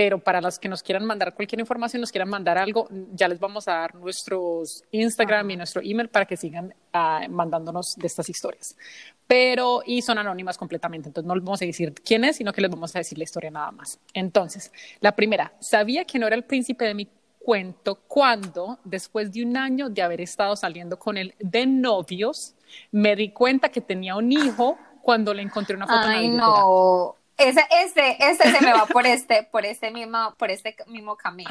pero 0.00 0.18
para 0.18 0.40
las 0.40 0.58
que 0.58 0.66
nos 0.66 0.82
quieran 0.82 1.04
mandar 1.04 1.34
cualquier 1.34 1.60
información, 1.60 2.00
nos 2.00 2.10
quieran 2.10 2.30
mandar 2.30 2.56
algo, 2.56 2.88
ya 3.12 3.28
les 3.28 3.38
vamos 3.38 3.68
a 3.68 3.72
dar 3.72 3.94
nuestros 3.94 4.82
Instagram 4.92 5.50
y 5.50 5.56
nuestro 5.58 5.82
email 5.84 6.08
para 6.08 6.24
que 6.24 6.38
sigan 6.38 6.74
uh, 6.94 7.30
mandándonos 7.30 7.96
de 7.96 8.06
estas 8.06 8.26
historias. 8.30 8.78
Pero, 9.26 9.82
y 9.84 10.00
son 10.00 10.16
anónimas 10.16 10.56
completamente, 10.56 11.10
entonces 11.10 11.28
no 11.28 11.34
les 11.34 11.44
vamos 11.44 11.60
a 11.60 11.66
decir 11.66 11.92
quién 12.02 12.24
es, 12.24 12.36
sino 12.36 12.50
que 12.50 12.62
les 12.62 12.70
vamos 12.70 12.96
a 12.96 13.00
decir 13.00 13.18
la 13.18 13.24
historia 13.24 13.50
nada 13.50 13.72
más. 13.72 13.98
Entonces, 14.14 14.72
la 15.00 15.14
primera, 15.14 15.52
sabía 15.60 16.06
que 16.06 16.18
no 16.18 16.26
era 16.26 16.34
el 16.34 16.44
príncipe 16.44 16.86
de 16.86 16.94
mi 16.94 17.06
cuento 17.38 17.96
cuando, 18.08 18.78
después 18.84 19.30
de 19.30 19.44
un 19.44 19.58
año 19.58 19.90
de 19.90 20.00
haber 20.00 20.22
estado 20.22 20.56
saliendo 20.56 20.98
con 20.98 21.18
él 21.18 21.34
de 21.40 21.66
novios, 21.66 22.54
me 22.90 23.14
di 23.16 23.32
cuenta 23.32 23.68
que 23.68 23.82
tenía 23.82 24.16
un 24.16 24.32
hijo 24.32 24.78
cuando 25.02 25.34
le 25.34 25.42
encontré 25.42 25.76
una 25.76 25.86
foto 25.86 26.06
Ay, 26.06 26.30
no. 26.30 27.16
Ese, 27.40 27.66
ese, 27.70 28.16
ese 28.20 28.52
se 28.52 28.64
me 28.64 28.72
va 28.72 28.86
por 28.86 29.06
este, 29.06 29.42
por 29.44 29.64
este 29.64 29.90
mismo, 29.90 30.34
por 30.36 30.50
este 30.50 30.76
mismo 30.86 31.16
camino. 31.16 31.50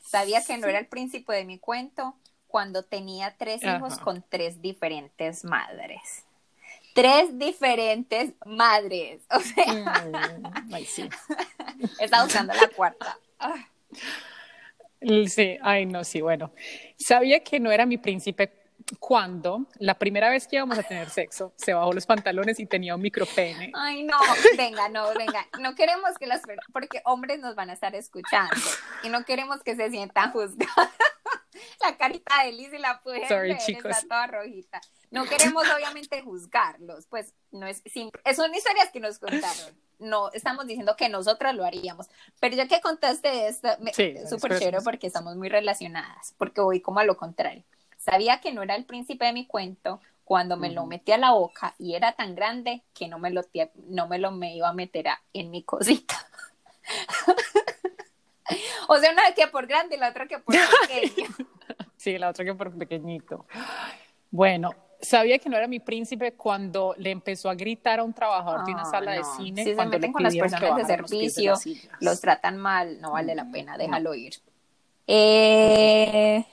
Sabía 0.00 0.44
que 0.44 0.58
no 0.58 0.66
era 0.66 0.78
el 0.78 0.86
príncipe 0.86 1.32
de 1.32 1.44
mi 1.44 1.58
cuento 1.58 2.14
cuando 2.48 2.84
tenía 2.84 3.34
tres 3.38 3.62
hijos 3.62 3.98
con 3.98 4.22
tres 4.28 4.60
diferentes 4.60 5.44
madres. 5.44 6.24
Tres 6.94 7.38
diferentes 7.38 8.34
madres. 8.44 9.22
O 9.30 9.40
sea, 9.40 10.04
mm, 10.66 10.84
sí. 10.84 11.08
está 11.98 12.24
usando 12.24 12.52
la 12.52 12.68
cuarta. 12.68 13.18
Sí, 15.26 15.58
ay 15.62 15.86
no, 15.86 16.04
sí, 16.04 16.20
bueno. 16.20 16.52
Sabía 16.98 17.42
que 17.42 17.58
no 17.58 17.72
era 17.72 17.86
mi 17.86 17.96
príncipe 17.96 18.52
cuando 18.98 19.66
la 19.78 19.98
primera 19.98 20.30
vez 20.30 20.46
que 20.46 20.56
íbamos 20.56 20.78
a 20.78 20.82
tener 20.82 21.10
sexo 21.10 21.52
se 21.56 21.74
bajó 21.74 21.92
los 21.92 22.06
pantalones 22.06 22.58
y 22.60 22.66
tenía 22.66 22.94
un 22.94 23.02
micropene. 23.02 23.72
Ay, 23.74 24.04
no, 24.04 24.18
venga, 24.56 24.88
no, 24.88 25.12
venga. 25.14 25.46
No 25.60 25.74
queremos 25.74 26.16
que 26.18 26.26
las 26.26 26.42
porque 26.72 27.02
hombres 27.04 27.40
nos 27.40 27.54
van 27.54 27.70
a 27.70 27.74
estar 27.74 27.94
escuchando 27.94 28.56
y 29.02 29.08
no 29.08 29.24
queremos 29.24 29.62
que 29.62 29.76
se 29.76 29.90
sientan 29.90 30.32
juzgados. 30.32 30.90
la 31.82 31.96
carita 31.96 32.44
de 32.44 32.52
Liz 32.52 32.72
y 32.72 32.78
la 32.78 33.00
pude 33.02 33.26
Sorry, 33.28 33.56
chicos. 33.58 33.90
está 33.90 34.02
toda 34.08 34.26
rojita. 34.26 34.80
No 35.10 35.24
queremos 35.26 35.64
obviamente 35.68 36.22
juzgarlos, 36.22 37.06
pues 37.06 37.34
no 37.50 37.66
es 37.66 37.82
simple. 37.84 38.20
Son 38.34 38.54
historias 38.54 38.90
que 38.90 39.00
nos 39.00 39.18
contaron. 39.18 39.76
No 39.98 40.32
estamos 40.32 40.66
diciendo 40.66 40.96
que 40.96 41.08
nosotras 41.08 41.54
lo 41.54 41.64
haríamos, 41.64 42.08
pero 42.40 42.56
ya 42.56 42.66
que 42.66 42.80
contaste 42.80 43.46
esto, 43.46 43.68
súper 44.28 44.58
chévere 44.58 44.80
porque 44.80 45.06
estamos 45.06 45.36
muy 45.36 45.48
relacionadas, 45.48 46.34
porque 46.38 46.60
voy 46.60 46.80
como 46.80 47.00
a 47.00 47.04
lo 47.04 47.16
contrario. 47.16 47.62
Sabía 48.02 48.40
que 48.40 48.52
no 48.52 48.64
era 48.64 48.74
el 48.74 48.84
príncipe 48.84 49.26
de 49.26 49.32
mi 49.32 49.46
cuento 49.46 50.00
cuando 50.24 50.56
me 50.56 50.70
lo 50.70 50.86
metí 50.86 51.12
a 51.12 51.18
la 51.18 51.30
boca 51.30 51.76
y 51.78 51.94
era 51.94 52.12
tan 52.12 52.34
grande 52.34 52.82
que 52.94 53.06
no 53.06 53.20
me 53.20 53.30
lo, 53.30 53.42
no 53.88 54.08
me, 54.08 54.18
lo 54.18 54.32
me 54.32 54.56
iba 54.56 54.68
a 54.68 54.72
meter 54.72 55.06
en 55.32 55.52
mi 55.52 55.62
cosita. 55.62 56.16
o 58.88 58.98
sea, 58.98 59.12
una 59.12 59.22
que 59.36 59.46
por 59.46 59.68
grande 59.68 59.94
y 59.94 59.98
la 60.00 60.08
otra 60.08 60.26
que 60.26 60.40
por 60.40 60.52
pequeño. 60.52 61.28
sí, 61.96 62.18
la 62.18 62.30
otra 62.30 62.44
que 62.44 62.54
por 62.54 62.76
pequeñito. 62.76 63.46
Bueno, 64.32 64.74
sabía 65.00 65.38
que 65.38 65.48
no 65.48 65.56
era 65.56 65.68
mi 65.68 65.78
príncipe 65.78 66.32
cuando 66.32 66.96
le 66.98 67.12
empezó 67.12 67.50
a 67.50 67.54
gritar 67.54 68.00
a 68.00 68.02
un 68.02 68.14
trabajador 68.14 68.64
de 68.64 68.72
una 68.72 68.82
ah, 68.82 68.90
sala 68.90 69.12
de 69.12 69.22
cine. 69.36 69.62
Si 69.62 69.74
cuando 69.74 69.92
se 69.92 70.00
meten 70.00 70.12
con 70.12 70.24
las 70.24 70.34
personas 70.34 70.76
de 70.76 70.84
servicio, 70.86 71.54
los 72.00 72.20
tratan 72.20 72.56
mal, 72.56 73.00
no 73.00 73.12
vale 73.12 73.36
la 73.36 73.48
pena, 73.48 73.78
déjalo 73.78 74.12
ir. 74.14 74.34
Eh, 75.06 76.44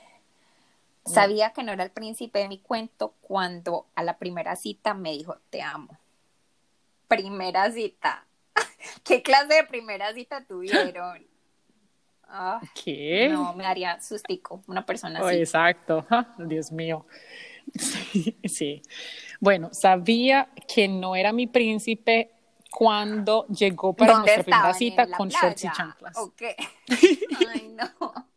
Sabía 1.12 1.52
que 1.52 1.62
no 1.62 1.72
era 1.72 1.84
el 1.84 1.90
príncipe 1.90 2.38
de 2.38 2.48
mi 2.48 2.58
cuento 2.58 3.14
cuando 3.20 3.86
a 3.94 4.02
la 4.02 4.18
primera 4.18 4.56
cita 4.56 4.94
me 4.94 5.12
dijo, 5.12 5.38
te 5.50 5.62
amo. 5.62 5.98
Primera 7.08 7.70
cita. 7.70 8.26
¿Qué 9.04 9.22
clase 9.22 9.54
de 9.54 9.64
primera 9.64 10.12
cita 10.14 10.44
tuvieron? 10.44 11.26
Ah, 12.32 12.60
¿Qué? 12.84 13.28
No, 13.28 13.52
me 13.54 13.64
daría 13.64 14.00
sustico 14.00 14.62
una 14.68 14.86
persona 14.86 15.20
oh, 15.20 15.26
así. 15.26 15.38
exacto. 15.38 16.06
Dios 16.38 16.70
mío. 16.70 17.04
Sí, 18.44 18.82
Bueno, 19.40 19.70
sabía 19.72 20.48
que 20.72 20.86
no 20.86 21.16
era 21.16 21.32
mi 21.32 21.48
príncipe 21.48 22.30
cuando 22.70 23.46
llegó 23.48 23.94
para 23.94 24.18
nuestra 24.18 24.44
primera 24.44 24.74
cita 24.74 25.10
con 25.10 25.28
shorts 25.28 25.64
y 25.64 25.72
chanclas. 25.72 26.16
Ok. 26.18 26.42
Ay, 27.48 27.74
no. 27.76 28.30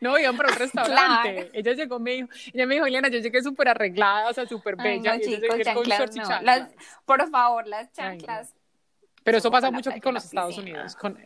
No, 0.00 0.18
iban 0.18 0.36
para 0.36 0.50
un 0.50 0.54
restaurante. 0.58 1.50
Ella 1.52 1.72
llegó, 1.72 1.98
me 1.98 2.12
dijo, 2.12 2.28
ella 2.52 2.66
me 2.66 2.74
dijo, 2.74 2.86
Elena, 2.86 3.08
yo 3.08 3.18
llegué 3.18 3.42
súper 3.42 3.68
arreglada, 3.68 4.30
o 4.30 4.34
sea, 4.34 4.46
súper 4.46 4.76
bella. 4.76 5.14
no, 5.14 5.20
chicos, 5.20 5.58
chanclas, 5.62 6.16
no. 6.16 6.42
Las, 6.42 6.70
por 7.04 7.28
favor, 7.30 7.66
las 7.66 7.92
chanclas. 7.92 8.54
Pero 9.24 9.38
eso 9.38 9.50
pasa 9.50 9.70
mucho 9.70 9.90
aquí 9.90 10.00
con 10.00 10.14
los 10.14 10.24
Estados 10.24 10.56
Unidos. 10.56 10.96
Con, 10.96 11.18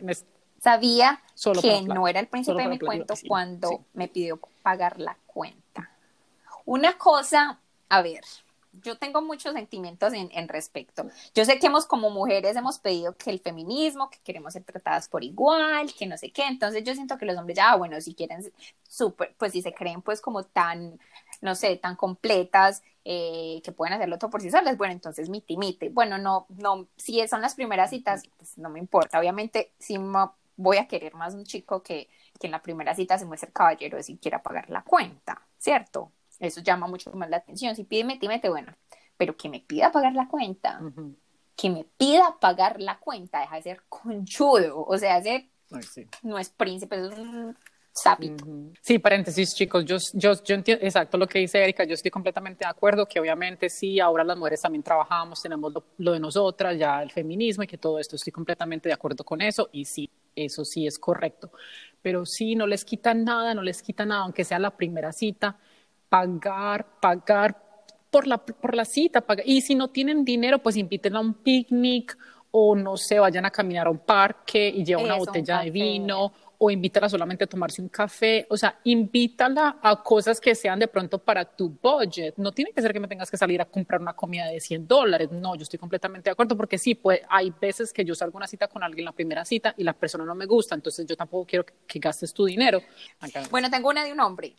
Sabía 0.63 1.21
que 1.61 1.83
no 1.83 2.07
era 2.07 2.21
el 2.21 2.29
príncipe 2.29 2.63
de 2.63 2.69
mi 2.69 2.79
cuento 2.79 3.15
cuando 3.27 3.85
me 3.95 4.07
pidió 4.07 4.39
pagar 4.63 5.01
la 5.01 5.17
cuenta. 5.27 5.91
Una 6.65 6.97
cosa, 6.97 7.59
a 7.89 8.03
ver, 8.03 8.23
yo 8.73 8.97
tengo 8.99 9.23
muchos 9.23 9.55
sentimientos 9.55 10.13
en, 10.15 10.49
respecto. 10.49 11.07
Yo 11.35 11.45
sé 11.45 11.59
que 11.59 11.67
hemos 11.67 11.87
como 11.87 12.11
mujeres 12.11 12.57
hemos 12.57 12.79
pedido 12.79 13.17
que 13.17 13.31
el 13.31 13.41
feminismo, 13.41 14.11
que 14.11 14.19
queremos 14.25 14.55
ser 14.55 14.65
tratadas 14.65 15.09
por 15.09 15.25
igual, 15.25 15.93
que 15.95 16.07
no 16.07 16.17
sé 16.17 16.31
qué. 16.31 16.47
Entonces 16.47 16.83
yo 16.85 16.95
siento 16.95 17.19
que 17.19 17.27
los 17.27 17.37
hombres 17.37 17.57
ya, 17.57 17.73
ah, 17.73 17.77
bueno, 17.77 18.01
si 18.01 18.15
quieren 18.15 18.43
súper, 18.83 19.35
pues 19.39 19.53
si 19.53 19.63
se 19.63 19.75
creen 19.75 20.03
pues 20.03 20.21
como 20.21 20.45
tan 20.45 20.99
no 21.43 21.55
sé, 21.55 21.77
tan 21.77 21.97
completas 21.97 22.83
eh, 23.05 23.61
que 23.65 23.73
pueden 23.73 23.95
hacerlo 23.95 24.19
todo 24.19 24.31
por 24.31 24.41
sí 24.41 24.51
solas, 24.51 24.79
bueno, 24.79 24.95
entonces 24.95 25.29
miti 25.29 25.57
miti. 25.57 25.89
Bueno, 25.89 26.19
no, 26.19 26.47
no, 26.49 26.89
si 26.97 27.27
son 27.29 27.43
las 27.43 27.55
primeras 27.55 27.91
citas, 27.91 28.23
pues 28.39 28.57
no 28.59 28.71
me 28.71 28.79
importa. 28.79 29.19
Obviamente, 29.19 29.73
si 29.79 29.99
voy 30.57 30.77
a 30.79 30.87
querer 30.87 31.15
más 31.15 31.35
un 31.35 31.45
chico 31.45 31.83
que, 31.83 32.09
que 32.41 32.47
en 32.47 32.53
la 32.53 32.63
primera 32.63 32.95
cita 32.95 33.19
se 33.19 33.27
muestre 33.27 33.53
caballero 33.53 33.99
y 34.07 34.17
quiera 34.19 34.43
pagar 34.43 34.71
la 34.71 34.83
cuenta, 34.83 35.43
¿cierto? 35.59 36.13
Eso 36.43 36.61
llama 36.61 36.87
mucho 36.87 37.13
más 37.13 37.31
la 37.31 37.39
atención. 37.39 37.75
Si 37.77 37.85
pide 37.85 38.05
miti 38.05 38.29
miti, 38.29 38.49
bueno, 38.49 38.73
pero 39.17 39.37
que 39.37 39.49
me 39.49 39.61
pida 39.61 39.93
pagar 39.93 40.13
la 40.15 40.29
cuenta. 40.29 40.81
Que 41.57 41.71
me 41.71 41.85
pida 41.85 42.37
pagar 42.41 42.81
la 42.81 42.99
cuenta, 42.99 43.41
deja 43.41 43.57
de 43.57 43.63
ser 43.63 43.83
conchudo, 43.89 44.85
o 44.85 44.99
sea, 44.99 45.19
ese 45.19 45.51
no 46.23 46.39
es 46.39 46.49
príncipe, 46.51 46.97
es 46.97 47.19
un 47.19 47.57
Sí, 48.81 48.99
paréntesis, 48.99 49.55
chicos, 49.55 49.85
yo, 49.85 49.99
yo, 50.15 50.33
yo 50.43 50.55
entiendo 50.55 50.85
exacto 50.85 51.19
lo 51.19 51.27
que 51.27 51.41
dice 51.41 51.63
Erika, 51.63 51.85
yo 51.85 51.93
estoy 51.93 52.11
completamente 52.11 52.65
de 52.65 52.71
acuerdo 52.71 53.07
que 53.07 53.21
obviamente 53.21 53.69
sí, 53.69 54.01
ahora 54.01 54.25
las 54.25 54.39
mujeres 54.39 54.63
también 54.63 54.83
trabajamos, 54.83 55.43
tenemos 55.43 55.73
lo, 55.99 56.13
de 56.13 56.19
nosotras, 56.19 56.79
ya 56.79 57.03
el 57.03 57.11
feminismo 57.11 57.65
y 57.65 57.67
que 57.67 57.77
todo 57.77 57.99
esto, 57.99 58.17
estoy 58.17 58.33
completamente 58.33 58.89
de 58.89 58.95
acuerdo 58.95 59.25
con 59.25 59.43
eso 59.43 59.69
y 59.73 59.85
sí, 59.85 60.09
eso 60.35 60.65
sí 60.65 60.87
es 60.87 60.99
correcto, 60.99 61.53
pero 62.01 62.25
sí, 62.25 62.57
no 62.57 62.67
les 62.67 62.83
quita 62.85 63.13
nada, 63.13 63.53
no 63.55 63.63
les 63.63 63.83
quita 63.83 64.07
nada, 64.07 64.23
aunque 64.23 64.45
sea 64.45 64.59
la 64.59 64.75
primera 64.75 65.13
cita, 65.13 65.59
pagar, 66.13 67.01
pagar 67.01 67.57
por 68.11 68.27
la, 68.27 68.37
por 68.37 68.75
la 68.75 68.85
cita, 68.85 69.23
pagar. 69.23 69.49
y 69.49 69.63
si 69.63 69.75
no 69.75 69.89
tienen 69.89 70.27
dinero, 70.27 70.59
pues 70.59 70.77
invítenla 70.77 71.21
a 71.21 71.23
un 71.23 71.33
picnic 71.33 72.19
o 72.51 72.77
no 72.77 72.99
sé, 72.99 73.19
vayan 73.19 73.47
a 73.47 73.51
caminar 73.51 73.87
a 73.87 73.91
un 73.91 74.01
parque 74.01 74.69
y 74.69 74.85
lleven 74.85 75.07
una 75.07 75.17
botella 75.17 75.61
de 75.61 75.71
vino 75.71 76.31
o 76.59 76.71
invítala 76.71 77.09
solamente 77.09 77.45
a 77.45 77.47
tomarse 77.47 77.81
un 77.81 77.89
café, 77.89 78.47
o 78.51 78.59
sea, 78.59 78.79
invítala 78.85 79.79
a 79.83 80.03
cosas 80.03 80.39
que 80.39 80.55
sean 80.55 80.79
de 80.79 80.87
pronto 80.87 81.19
para 81.19 81.47
tu 81.47 81.71
budget. 81.83 82.35
No 82.37 82.53
tiene 82.53 82.73
que 82.73 82.83
ser 82.83 82.93
que 82.93 83.01
me 83.01 83.09
tengas 83.09 83.31
que 83.31 83.39
salir 83.39 83.63
a 83.63 83.65
comprar 83.65 84.03
una 84.03 84.13
comida 84.13 84.49
de 84.49 84.61
100 84.61 84.87
dólares. 84.87 85.31
No, 85.33 85.57
yo 85.57 85.63
estoy 85.63 85.79
completamente 85.79 86.29
de 86.29 86.33
acuerdo 86.33 86.59
porque 86.59 86.77
sí, 86.77 86.95
pues 86.95 87.23
hay 87.31 87.55
veces 87.59 87.91
que 87.91 88.05
yo 88.05 88.15
salgo 88.15 88.37
a 88.37 88.41
una 88.41 88.47
cita 88.47 88.69
con 88.69 88.83
alguien 88.83 89.07
la 89.07 89.13
primera 89.13 89.47
cita 89.47 89.75
y 89.79 89.83
la 89.83 89.95
persona 89.95 90.27
no 90.27 90.35
me 90.35 90.45
gusta, 90.45 90.75
entonces 90.75 91.07
yo 91.07 91.17
tampoco 91.17 91.47
quiero 91.47 91.65
que, 91.65 91.99
gastes 91.99 92.35
tu 92.35 92.45
dinero. 92.45 92.83
Bueno, 93.51 93.71
tengo 93.71 93.89
una 93.89 94.05
de 94.05 94.13
un 94.13 94.21
hombre. 94.21 94.55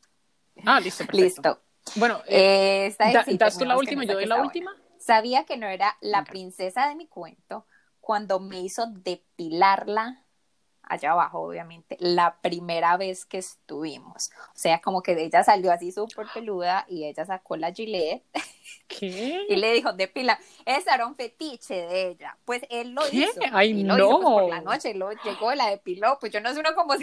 Ah, 0.65 0.79
listo. 0.79 1.03
Listo. 1.11 1.61
Bueno, 1.95 2.21
eh, 2.27 2.95
eh 2.97 3.37
das 3.37 3.57
tú 3.57 3.65
la 3.65 3.77
última, 3.77 4.03
yo 4.03 4.13
doy 4.13 4.25
la 4.25 4.41
última. 4.41 4.71
Sabía 4.97 5.43
que 5.43 5.57
no 5.57 5.67
era 5.67 5.97
la 6.01 6.23
princesa 6.23 6.87
de 6.87 6.95
mi 6.95 7.07
cuento 7.07 7.65
cuando 7.99 8.39
me 8.39 8.61
hizo 8.61 8.87
depilarla 8.87 10.23
allá 10.83 11.11
abajo, 11.11 11.39
obviamente, 11.39 11.97
la 11.99 12.37
primera 12.41 12.97
vez 12.97 13.25
que 13.25 13.37
estuvimos. 13.37 14.31
O 14.49 14.55
sea, 14.55 14.81
como 14.81 15.01
que 15.01 15.13
ella 15.13 15.43
salió 15.43 15.71
así 15.71 15.91
súper 15.91 16.27
peluda 16.33 16.85
y 16.89 17.05
ella 17.05 17.25
sacó 17.25 17.55
la 17.55 17.71
gilet. 17.71 18.23
¿Qué? 18.87 19.45
y 19.49 19.55
le 19.55 19.73
dijo, 19.73 19.93
depila. 19.93 20.37
Ese 20.65 20.89
era 20.93 21.07
un 21.07 21.15
fetiche 21.15 21.73
de 21.73 22.09
ella. 22.09 22.37
Pues 22.45 22.63
él 22.69 22.91
lo 22.91 23.01
hizo. 23.11 23.39
Ay, 23.51 23.83
no. 23.83 23.97
Lo 23.97 24.07
hizo, 24.07 24.19
pues, 24.19 24.33
por 24.33 24.49
la 24.49 24.61
noche, 24.61 24.93
lo, 24.93 25.11
llegó, 25.11 25.53
la 25.55 25.69
depiló. 25.69 26.17
Pues 26.19 26.31
yo 26.31 26.41
no 26.41 26.53
sé 26.53 26.59
uno 26.59 26.75
cómo 26.75 26.95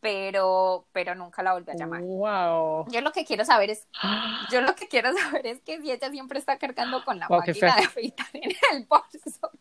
pero, 0.00 0.86
pero 0.92 1.14
nunca 1.14 1.42
la 1.42 1.52
volví 1.54 1.70
a 1.70 1.74
llamar. 1.74 2.00
Wow. 2.02 2.86
Yo 2.90 3.00
lo 3.00 3.12
que 3.12 3.24
quiero 3.24 3.44
saber 3.44 3.70
es, 3.70 3.86
yo 4.52 4.60
lo 4.60 4.74
que 4.74 4.88
quiero 4.88 5.12
saber 5.16 5.46
es 5.46 5.60
que 5.62 5.80
si 5.80 5.90
ella 5.90 6.10
siempre 6.10 6.38
está 6.38 6.58
cargando 6.58 7.04
con 7.04 7.18
la 7.18 7.28
máquina 7.28 7.76
de 7.76 7.84
afeitar 7.84 8.28
en 8.32 8.52
el 8.72 8.86
bolso. 8.86 9.50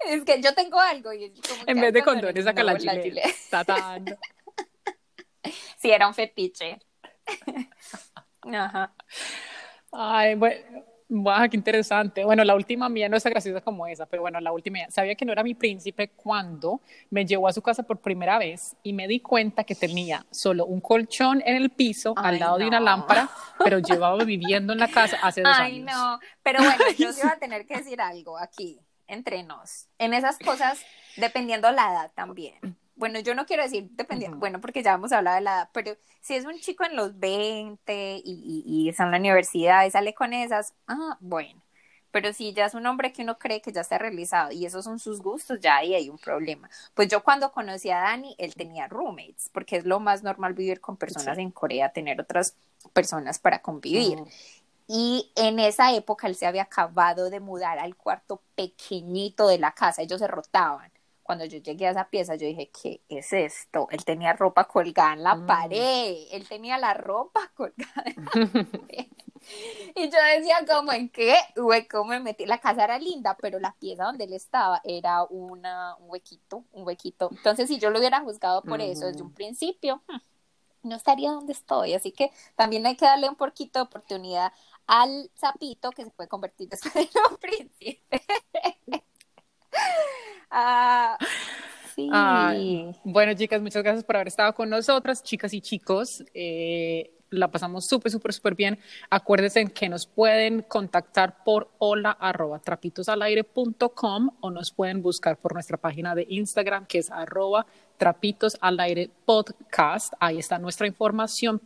Es 0.00 0.22
que 0.24 0.42
yo 0.42 0.54
tengo 0.54 0.78
algo. 0.78 1.14
Y 1.14 1.32
en 1.66 1.80
vez 1.80 1.92
de 1.94 2.02
condones, 2.02 2.44
saca 2.44 2.62
la 2.62 2.76
chile. 2.76 3.22
Sí, 5.78 5.90
era 5.90 6.06
un 6.06 6.12
fetiche. 6.12 6.78
Ajá. 8.42 8.92
Ay, 9.90 10.34
bueno. 10.34 10.84
Wow, 11.12 11.48
qué 11.50 11.56
interesante. 11.56 12.24
Bueno, 12.24 12.44
la 12.44 12.54
última 12.54 12.88
mía 12.88 13.08
no 13.08 13.16
es 13.16 13.24
tan 13.24 13.32
graciosa 13.32 13.60
como 13.60 13.84
esa, 13.88 14.06
pero 14.06 14.22
bueno, 14.22 14.38
la 14.38 14.52
última 14.52 14.78
sabía 14.90 15.16
que 15.16 15.24
no 15.24 15.32
era 15.32 15.42
mi 15.42 15.54
príncipe 15.54 16.10
cuando 16.10 16.80
me 17.10 17.26
llevó 17.26 17.48
a 17.48 17.52
su 17.52 17.60
casa 17.62 17.82
por 17.82 17.98
primera 17.98 18.38
vez 18.38 18.76
y 18.84 18.92
me 18.92 19.08
di 19.08 19.18
cuenta 19.18 19.64
que 19.64 19.74
tenía 19.74 20.24
solo 20.30 20.66
un 20.66 20.80
colchón 20.80 21.42
en 21.44 21.56
el 21.56 21.70
piso 21.70 22.14
al 22.16 22.38
lado 22.38 22.58
de 22.58 22.68
una 22.68 22.78
lámpara, 22.78 23.28
pero 23.58 23.78
llevaba 23.80 24.22
viviendo 24.24 24.72
en 24.72 24.78
la 24.78 24.86
casa 24.86 25.18
hace 25.20 25.42
dos 25.42 25.52
años. 25.52 25.88
Ay, 25.90 25.96
no, 25.96 26.20
pero 26.44 26.60
bueno, 26.60 26.84
yo 26.96 27.10
iba 27.10 27.32
a 27.32 27.38
tener 27.40 27.66
que 27.66 27.78
decir 27.78 28.00
algo 28.00 28.38
aquí 28.38 28.78
entre 29.08 29.42
nos. 29.42 29.88
En 29.98 30.14
esas 30.14 30.38
cosas, 30.38 30.80
dependiendo 31.16 31.72
la 31.72 31.90
edad 31.90 32.12
también. 32.14 32.76
Bueno, 33.00 33.18
yo 33.20 33.34
no 33.34 33.46
quiero 33.46 33.62
decir 33.62 33.88
dependiendo, 33.92 34.36
bueno, 34.38 34.60
porque 34.60 34.82
ya 34.82 34.92
hemos 34.92 35.10
hablado 35.12 35.36
de 35.36 35.42
la 35.42 35.54
edad, 35.54 35.70
pero 35.72 35.96
si 36.20 36.34
es 36.34 36.44
un 36.44 36.60
chico 36.60 36.84
en 36.84 36.96
los 36.96 37.18
20 37.18 38.22
y, 38.22 38.22
y, 38.24 38.62
y 38.66 38.88
está 38.90 39.04
en 39.04 39.12
la 39.12 39.18
universidad 39.18 39.86
y 39.86 39.90
sale 39.90 40.14
con 40.14 40.34
esas, 40.34 40.74
ah, 40.86 41.16
bueno. 41.20 41.62
Pero 42.10 42.32
si 42.34 42.52
ya 42.52 42.66
es 42.66 42.74
un 42.74 42.86
hombre 42.86 43.12
que 43.12 43.22
uno 43.22 43.38
cree 43.38 43.62
que 43.62 43.72
ya 43.72 43.80
está 43.82 43.96
realizado 43.98 44.52
y 44.52 44.66
esos 44.66 44.84
son 44.84 44.98
sus 44.98 45.22
gustos, 45.22 45.60
ya 45.60 45.76
ahí 45.78 45.94
hay 45.94 46.10
un 46.10 46.18
problema. 46.18 46.68
Pues 46.94 47.08
yo 47.08 47.22
cuando 47.22 47.52
conocí 47.52 47.90
a 47.90 48.00
Dani, 48.00 48.34
él 48.38 48.54
tenía 48.54 48.88
roommates, 48.88 49.48
porque 49.52 49.76
es 49.76 49.86
lo 49.86 49.98
más 50.00 50.22
normal 50.22 50.52
vivir 50.54 50.80
con 50.80 50.96
personas 50.98 51.38
en 51.38 51.50
Corea, 51.52 51.92
tener 51.92 52.20
otras 52.20 52.54
personas 52.92 53.38
para 53.38 53.62
convivir. 53.62 54.22
Y 54.88 55.32
en 55.36 55.58
esa 55.60 55.94
época 55.94 56.26
él 56.26 56.34
se 56.36 56.46
había 56.46 56.62
acabado 56.64 57.30
de 57.30 57.40
mudar 57.40 57.78
al 57.78 57.96
cuarto 57.96 58.42
pequeñito 58.56 59.46
de 59.48 59.58
la 59.58 59.72
casa, 59.72 60.02
ellos 60.02 60.20
se 60.20 60.26
rotaban. 60.28 60.92
Cuando 61.30 61.44
yo 61.44 61.58
llegué 61.58 61.86
a 61.86 61.92
esa 61.92 62.08
pieza, 62.10 62.34
yo 62.34 62.44
dije, 62.44 62.72
¿qué 62.72 63.02
es 63.08 63.32
esto? 63.32 63.86
Él 63.92 64.04
tenía 64.04 64.32
ropa 64.32 64.64
colgada 64.64 65.12
en 65.12 65.22
la 65.22 65.36
mm. 65.36 65.46
pared, 65.46 66.26
él 66.32 66.48
tenía 66.48 66.76
la 66.76 66.92
ropa 66.92 67.52
colgada 67.54 68.02
en 68.04 68.16
la 68.16 68.64
pared. 68.64 69.06
Y 69.94 70.10
yo 70.10 70.18
decía, 70.36 70.56
¿cómo 70.68 70.90
en 70.90 71.08
qué? 71.08 71.36
¿cómo 71.88 72.06
me 72.06 72.18
metí? 72.18 72.46
La 72.46 72.58
casa 72.58 72.82
era 72.82 72.98
linda, 72.98 73.36
pero 73.40 73.60
la 73.60 73.76
pieza 73.78 74.06
donde 74.06 74.24
él 74.24 74.32
estaba 74.32 74.80
era 74.82 75.22
una, 75.22 75.94
un 75.98 76.10
huequito, 76.10 76.64
un 76.72 76.84
huequito. 76.84 77.28
Entonces, 77.30 77.68
si 77.68 77.78
yo 77.78 77.90
lo 77.90 78.00
hubiera 78.00 78.22
juzgado 78.22 78.62
por 78.62 78.80
eso 78.80 79.06
desde 79.06 79.22
un 79.22 79.32
principio, 79.32 80.02
hmm, 80.08 80.88
no 80.88 80.96
estaría 80.96 81.30
donde 81.30 81.52
estoy. 81.52 81.94
Así 81.94 82.10
que 82.10 82.32
también 82.56 82.84
hay 82.86 82.96
que 82.96 83.04
darle 83.04 83.28
un 83.28 83.36
poquito 83.36 83.78
de 83.78 83.84
oportunidad 83.84 84.52
al 84.88 85.30
sapito 85.36 85.92
que 85.92 86.02
se 86.02 86.10
puede 86.10 86.28
convertir 86.28 86.68
después 86.70 86.96
en 86.96 87.22
un 87.30 87.36
príncipe. 87.40 88.02
Ah, 90.50 91.18
sí. 91.94 92.08
bueno, 93.04 93.34
chicas, 93.34 93.60
muchas 93.60 93.82
gracias 93.82 94.04
por 94.04 94.16
haber 94.16 94.28
estado 94.28 94.54
con 94.54 94.70
nosotras, 94.70 95.22
chicas 95.22 95.52
y 95.54 95.60
chicos. 95.60 96.24
Eh, 96.34 97.12
la 97.30 97.50
pasamos 97.50 97.86
súper, 97.86 98.10
súper, 98.10 98.32
súper 98.32 98.54
bien. 98.54 98.78
Acuérdense 99.08 99.64
que 99.66 99.88
nos 99.88 100.06
pueden 100.06 100.62
contactar 100.62 101.44
por 101.44 101.70
hola 101.78 102.10
arroba 102.10 102.58
trapitosalaire.com 102.58 104.30
o 104.40 104.50
nos 104.50 104.72
pueden 104.72 105.00
buscar 105.02 105.36
por 105.38 105.54
nuestra 105.54 105.76
página 105.76 106.14
de 106.14 106.26
Instagram 106.28 106.86
que 106.86 106.98
es 106.98 107.10
arroba 107.10 107.66
trapitos 107.96 108.56
al 108.60 108.80
aire 108.80 109.10
podcast. 109.24 110.12
Ahí 110.18 110.38
está 110.38 110.58
nuestra 110.58 110.86
información 110.86 111.60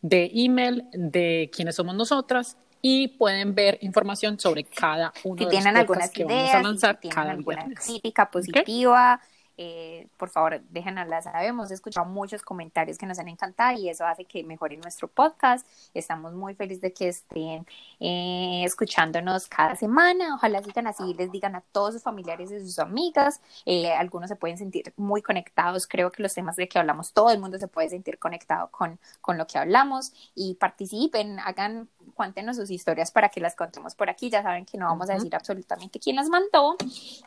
de 0.00 0.30
email 0.34 0.84
de 0.92 1.50
quiénes 1.54 1.76
somos 1.76 1.94
nosotras 1.94 2.56
y 2.82 3.08
pueden 3.08 3.54
ver 3.54 3.78
información 3.80 4.38
sobre 4.38 4.64
cada 4.64 5.12
uno 5.22 5.48
de 5.48 5.54
los 5.54 5.86
podcasts 5.86 6.14
que 6.14 6.24
vamos 6.24 6.50
a 6.50 6.62
lanzar 6.62 6.98
si 7.00 7.08
tienen 7.08 7.30
alguna 7.30 7.64
crítica 7.74 8.30
positiva. 8.30 9.20
Eh, 9.58 10.08
por 10.16 10.30
favor, 10.30 10.60
déjenla 10.70 11.20
saber. 11.22 11.44
Hemos 11.44 11.70
escuchado 11.70 12.06
muchos 12.06 12.42
comentarios 12.42 12.96
que 12.96 13.06
nos 13.06 13.18
han 13.18 13.28
encantado 13.28 13.78
y 13.78 13.88
eso 13.88 14.04
hace 14.06 14.24
que 14.24 14.42
mejore 14.42 14.76
nuestro 14.78 15.08
podcast. 15.08 15.66
Estamos 15.94 16.32
muy 16.32 16.54
felices 16.54 16.80
de 16.80 16.92
que 16.92 17.08
estén 17.08 17.66
eh, 18.00 18.62
escuchándonos 18.64 19.46
cada 19.46 19.76
semana. 19.76 20.34
Ojalá 20.34 20.62
sigan 20.62 20.86
así, 20.86 21.14
les 21.14 21.30
digan 21.30 21.54
a 21.54 21.60
todos 21.60 21.94
sus 21.94 22.02
familiares 22.02 22.50
y 22.50 22.60
sus 22.60 22.78
amigas. 22.78 23.40
Eh, 23.66 23.92
algunos 23.92 24.30
se 24.30 24.36
pueden 24.36 24.56
sentir 24.56 24.92
muy 24.96 25.22
conectados. 25.22 25.86
Creo 25.86 26.10
que 26.10 26.22
los 26.22 26.32
temas 26.32 26.56
de 26.56 26.66
que 26.66 26.78
hablamos, 26.78 27.12
todo 27.12 27.30
el 27.30 27.38
mundo 27.38 27.58
se 27.58 27.68
puede 27.68 27.90
sentir 27.90 28.18
conectado 28.18 28.68
con, 28.70 28.98
con 29.20 29.36
lo 29.36 29.46
que 29.46 29.58
hablamos 29.58 30.12
y 30.34 30.54
participen, 30.54 31.38
hagan 31.38 31.88
cuéntenos 32.14 32.56
sus 32.56 32.70
historias 32.70 33.10
para 33.10 33.28
que 33.28 33.40
las 33.40 33.54
contemos 33.56 33.94
por 33.94 34.10
aquí. 34.10 34.30
Ya 34.30 34.42
saben 34.42 34.64
que 34.64 34.78
no 34.78 34.86
vamos 34.86 35.10
a 35.10 35.14
decir 35.14 35.34
absolutamente 35.34 35.98
quién 35.98 36.16
las 36.16 36.28
mandó. 36.28 36.76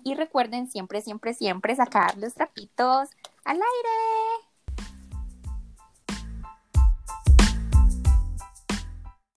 Y 0.04 0.16
recuerden 0.16 0.70
siempre, 0.70 1.02
siempre, 1.02 1.34
siempre 1.34 1.76
sacar 1.76 2.18
los 2.18 2.34
trapitos 2.34 3.10
al 3.44 3.56
aire. 3.56 4.55